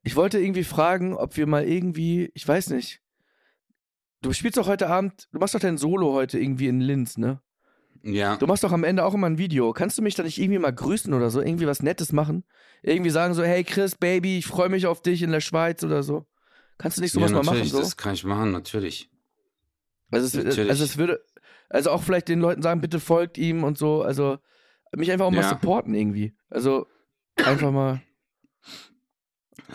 Ich 0.04 0.16
wollte 0.16 0.40
irgendwie 0.40 0.64
fragen, 0.64 1.14
ob 1.16 1.38
wir 1.38 1.46
mal 1.48 1.64
irgendwie, 1.68 2.32
ich 2.34 2.48
weiß 2.48 2.70
nicht. 2.72 3.02
Du 4.22 4.34
spielst 4.34 4.58
doch 4.58 4.68
heute 4.68 4.88
Abend, 4.90 5.28
du 5.32 5.40
machst 5.40 5.54
doch 5.54 5.60
dein 5.60 5.78
Solo 5.78 6.14
heute 6.14 6.40
irgendwie 6.40 6.68
in 6.68 6.82
Linz, 6.82 7.18
ne? 7.18 7.42
Ja. 8.02 8.38
Du 8.38 8.46
machst 8.48 8.64
doch 8.64 8.72
am 8.72 8.84
Ende 8.84 9.04
auch 9.06 9.14
immer 9.14 9.28
ein 9.28 9.38
Video. 9.38 9.74
Kannst 9.74 9.98
du 9.98 10.02
mich 10.02 10.16
da 10.16 10.24
nicht 10.24 10.40
irgendwie 10.40 10.60
mal 10.60 10.74
grüßen 10.74 11.14
oder 11.14 11.30
so? 11.30 11.42
Irgendwie 11.42 11.66
was 11.68 11.82
Nettes 11.84 12.12
machen? 12.12 12.44
Irgendwie 12.84 13.10
sagen 13.10 13.34
so, 13.34 13.44
hey 13.44 13.64
Chris, 13.64 13.96
Baby, 13.96 14.38
ich 14.40 14.46
freue 14.46 14.70
mich 14.70 14.86
auf 14.88 15.02
dich 15.02 15.22
in 15.24 15.32
der 15.32 15.42
Schweiz 15.42 15.84
oder 15.84 16.04
so. 16.04 16.26
Kannst 16.78 16.98
du 16.98 17.02
nicht 17.02 17.14
sowas 17.14 17.32
ja, 17.32 17.38
mal 17.38 17.44
machen? 17.44 17.56
natürlich, 17.58 17.72
So? 17.72 17.80
das 17.80 17.98
kann 17.98 18.14
ich 18.14 18.24
machen, 18.24 18.52
natürlich. 18.52 19.10
Also, 20.12 20.26
es, 20.28 20.34
natürlich. 20.44 20.70
also 20.70 20.84
es 20.84 20.98
würde, 20.98 21.24
also 21.70 21.92
auch 21.92 22.04
vielleicht 22.04 22.28
den 22.28 22.40
Leuten 22.40 22.62
sagen, 22.62 22.82
bitte 22.82 23.00
folgt 23.00 23.38
ihm 23.38 23.64
und 23.64 23.78
so. 23.78 24.02
Also 24.02 24.38
mich 24.96 25.12
einfach 25.12 25.26
auch 25.26 25.32
mal 25.32 25.42
Ja. 25.42 25.50
supporten 25.50 25.94
irgendwie. 25.94 26.36
Also 26.50 26.88
einfach 27.38 27.72
mal, 27.72 28.02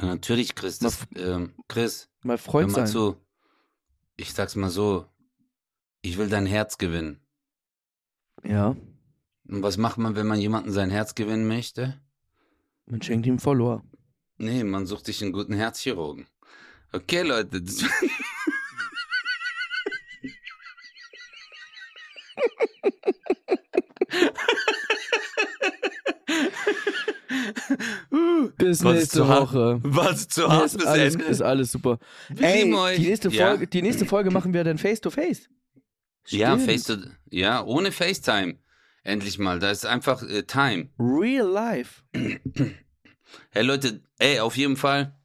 Ja, 0.01 0.07
natürlich, 0.07 0.55
Chris. 0.55 0.79
Das, 0.79 1.07
ähm, 1.17 1.55
Chris, 1.69 2.09
mal 2.23 2.39
Freund 2.39 2.69
mal 2.73 2.81
sein. 2.81 2.87
zu. 2.87 3.17
Ich 4.17 4.33
sag's 4.33 4.57
mal 4.57 4.71
so. 4.71 5.07
Ich 6.03 6.17
will 6.17 6.29
dein 6.29 6.47
Herz 6.47 6.79
gewinnen. 6.79 7.21
Ja, 8.45 8.75
Und 9.49 9.63
was 9.63 9.77
macht 9.77 9.99
man, 9.99 10.17
wenn 10.17 10.27
man 10.27 10.39
jemanden 10.41 10.73
sein 10.73 10.91
Herz 10.91 11.15
gewinnen 11.15 11.47
möchte? 11.47 12.01
man 12.87 13.03
schenkt 13.03 13.27
ihm 13.27 13.39
Follower. 13.39 13.85
Nee, 14.39 14.65
man 14.65 14.87
sucht 14.87 15.05
sich 15.07 15.23
einen 15.23 15.33
guten 15.33 15.53
Herzchirurgen. 15.55 16.27
Okay, 16.93 17.23
Leute. 17.23 17.63
Was 28.59 28.83
nächste 28.83 29.27
Woche. 29.27 29.81
Was 29.83 30.29
zu 30.29 30.49
hart 30.49 30.75
ist, 30.75 30.87
alles, 30.87 31.15
ist 31.17 31.43
alles 31.43 31.73
super. 31.73 31.99
Wir 32.29 32.47
Ey, 32.47 32.75
euch. 32.75 32.97
die 32.97 33.07
nächste, 33.09 33.29
Ja. 33.31 33.49
Folge, 33.49 33.67
die 33.67 33.83
nächste 33.83 34.07
Folge 34.07 34.31
machen 34.31 34.53
wir 34.53 34.65
dann 34.65 34.79
face 34.79 35.01
to 35.01 35.11
face. 35.11 35.49
Ja, 36.29 36.57
face 36.59 36.85
to, 36.85 36.97
ja, 37.31 37.65
ohne 37.65 37.93
FaceTime. 37.93 38.57
Endlich 39.03 39.39
mal. 39.39 39.59
Da 39.59 39.71
ist 39.71 39.87
einfach 39.87 40.23
äh, 40.23 40.43
Time. 40.43 40.89
Real 40.99 41.47
life. 41.49 42.03
Hey 43.51 43.63
Leute, 43.63 44.01
ey, 44.19 44.41
auf 44.41 44.57
jeden 44.57 44.77
Fall, 44.77 45.17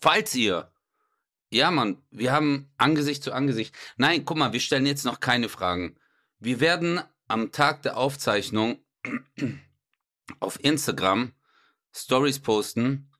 falls 0.00 0.34
ihr, 0.34 0.68
ja 1.48 1.70
Mann, 1.70 1.98
wir 2.10 2.32
haben 2.32 2.68
Angesicht 2.76 3.22
zu 3.22 3.32
Angesicht. 3.32 3.72
Nein, 3.96 4.24
guck 4.24 4.36
mal, 4.36 4.52
wir 4.52 4.58
stellen 4.58 4.84
jetzt 4.84 5.04
noch 5.04 5.20
keine 5.20 5.48
Fragen. 5.48 5.94
Wir 6.44 6.60
werden 6.60 7.00
am 7.26 7.52
Tag 7.52 7.80
der 7.82 7.96
Aufzeichnung 7.96 8.76
auf 10.40 10.62
Instagram 10.62 11.32
Stories 11.90 12.38
posten 12.38 13.10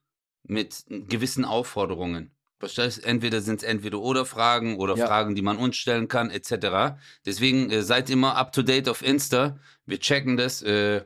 mit 0.43 0.85
gewissen 0.87 1.43
Aufforderungen. 1.43 2.35
Verstehst? 2.59 3.03
Entweder 3.03 3.41
sind 3.41 3.63
es 3.63 3.63
entweder 3.63 3.99
oder 3.99 4.25
Fragen 4.25 4.77
oder 4.77 4.95
Ja. 4.95 5.07
Fragen, 5.07 5.33
die 5.33 5.41
man 5.41 5.57
uns 5.57 5.75
stellen 5.75 6.07
kann, 6.07 6.29
etc. 6.29 6.97
Deswegen 7.25 7.71
äh, 7.71 7.81
seid 7.81 8.11
immer 8.11 8.35
up 8.35 8.51
to 8.53 8.61
date 8.61 8.87
auf 8.89 9.01
Insta. 9.01 9.59
Wir 9.87 9.99
checken 9.99 10.37
das 10.37 10.61
äh, 10.61 11.03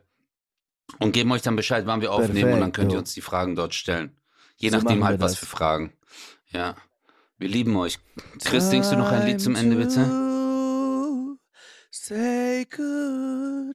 und 0.99 1.13
geben 1.13 1.32
euch 1.32 1.41
dann 1.41 1.55
Bescheid, 1.55 1.86
wann 1.86 2.01
wir 2.01 2.11
aufnehmen 2.11 2.53
und 2.53 2.59
dann 2.59 2.74
könnt 2.74 2.91
ihr 2.91 2.95
Perfekto. 2.95 2.99
uns 2.99 3.13
die 3.13 3.22
Fragen 3.22 3.55
dort 3.55 3.74
stellen. 3.74 4.17
Je 4.57 4.70
So 4.72 4.78
nachdem 4.78 5.05
halt 5.05 5.22
was 5.22 5.38
für 5.38 5.45
Fragen. 5.45 5.93
Ja. 6.51 6.76
Wir 7.38 7.47
lieben 7.47 7.78
euch. 7.78 7.97
Chris, 8.43 8.70
singst 8.70 8.91
du 8.91 8.97
noch 8.97 9.09
ein 9.09 9.26
Lied 9.26 9.39
zum 9.39 9.55
Ende, 9.55 9.78
bitte? 9.78 10.29
Say 11.92 12.66
goodbye. 12.70 13.74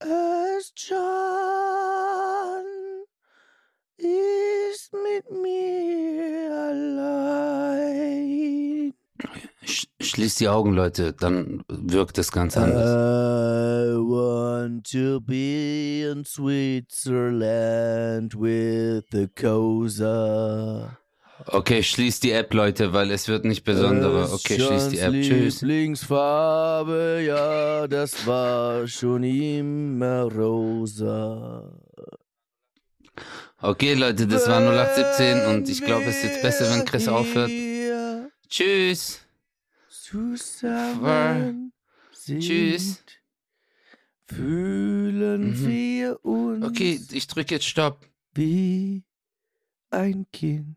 As 0.00 0.72
John 0.76 2.64
ist 3.96 4.92
mit 4.92 5.28
mir 5.30 6.52
allein. 6.70 7.74
Sch 9.64 9.86
schließ 10.00 10.36
die 10.36 10.48
Augen, 10.48 10.74
Leute, 10.74 11.12
dann 11.12 11.64
wirkt 11.68 12.18
das 12.18 12.30
ganz 12.30 12.56
anders. 12.56 12.88
I 12.88 13.96
want 13.98 14.88
to 14.92 15.20
be 15.20 16.02
in 16.08 16.24
Switzerland 16.24 18.36
with 18.36 19.06
the 19.10 19.26
Cosa. 19.26 20.96
Okay, 21.46 21.82
schließ 21.82 22.20
die 22.20 22.32
App, 22.32 22.52
Leute, 22.52 22.92
weil 22.92 23.10
es 23.10 23.28
wird 23.28 23.44
nicht 23.44 23.64
besonderer. 23.64 24.32
Okay, 24.32 24.58
schließ 24.60 24.88
die 24.88 24.98
App. 24.98 25.12
Tschüss. 25.12 25.62
Lieblingsfarbe, 25.62 27.22
ja, 27.26 27.86
das 27.86 28.26
war 28.26 28.86
schon 28.88 29.22
immer 29.22 30.22
rosa. 30.24 31.72
Okay, 33.60 33.94
Leute, 33.94 34.26
das 34.26 34.48
war 34.48 34.60
0817 34.60 35.46
und 35.46 35.68
ich 35.68 35.84
glaube, 35.84 36.04
es 36.04 36.16
ist 36.18 36.24
jetzt 36.24 36.42
besser, 36.42 36.70
wenn 36.74 36.84
Chris 36.84 37.08
aufhört. 37.08 37.50
Tschüss. 38.48 39.20
Zusammen 39.88 41.72
Tschüss. 42.24 43.02
Fühlen 44.26 45.50
Mhm. 45.50 45.66
wir 45.66 46.24
uns 46.24 46.64
Okay, 46.64 47.00
ich 47.12 47.26
drücke 47.26 47.54
jetzt 47.54 47.66
Stopp. 47.66 48.06
wie 48.34 49.02
ein 49.90 50.26
Kind. 50.32 50.76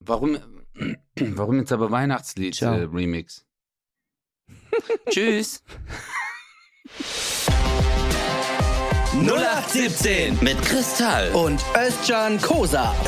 Warum, 0.00 0.38
warum 1.18 1.58
jetzt 1.58 1.72
aber 1.72 1.90
Weihnachtslied 1.90 2.54
Ciao. 2.54 2.74
äh, 2.74 2.82
Remix? 2.84 3.44
Tschüss. 5.10 5.62
0817 9.14 10.38
Mit 10.42 10.60
Kristall. 10.62 11.30
und 11.32 11.62
Özcan 11.76 12.40
Kosa. 12.40 12.94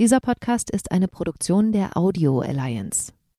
Dieser 0.00 0.20
Podcast 0.20 0.70
ist 0.70 0.90
eine 0.90 1.06
Produktion 1.08 1.70
der 1.72 1.96
Audio 1.96 2.40
Alliance. 2.40 3.12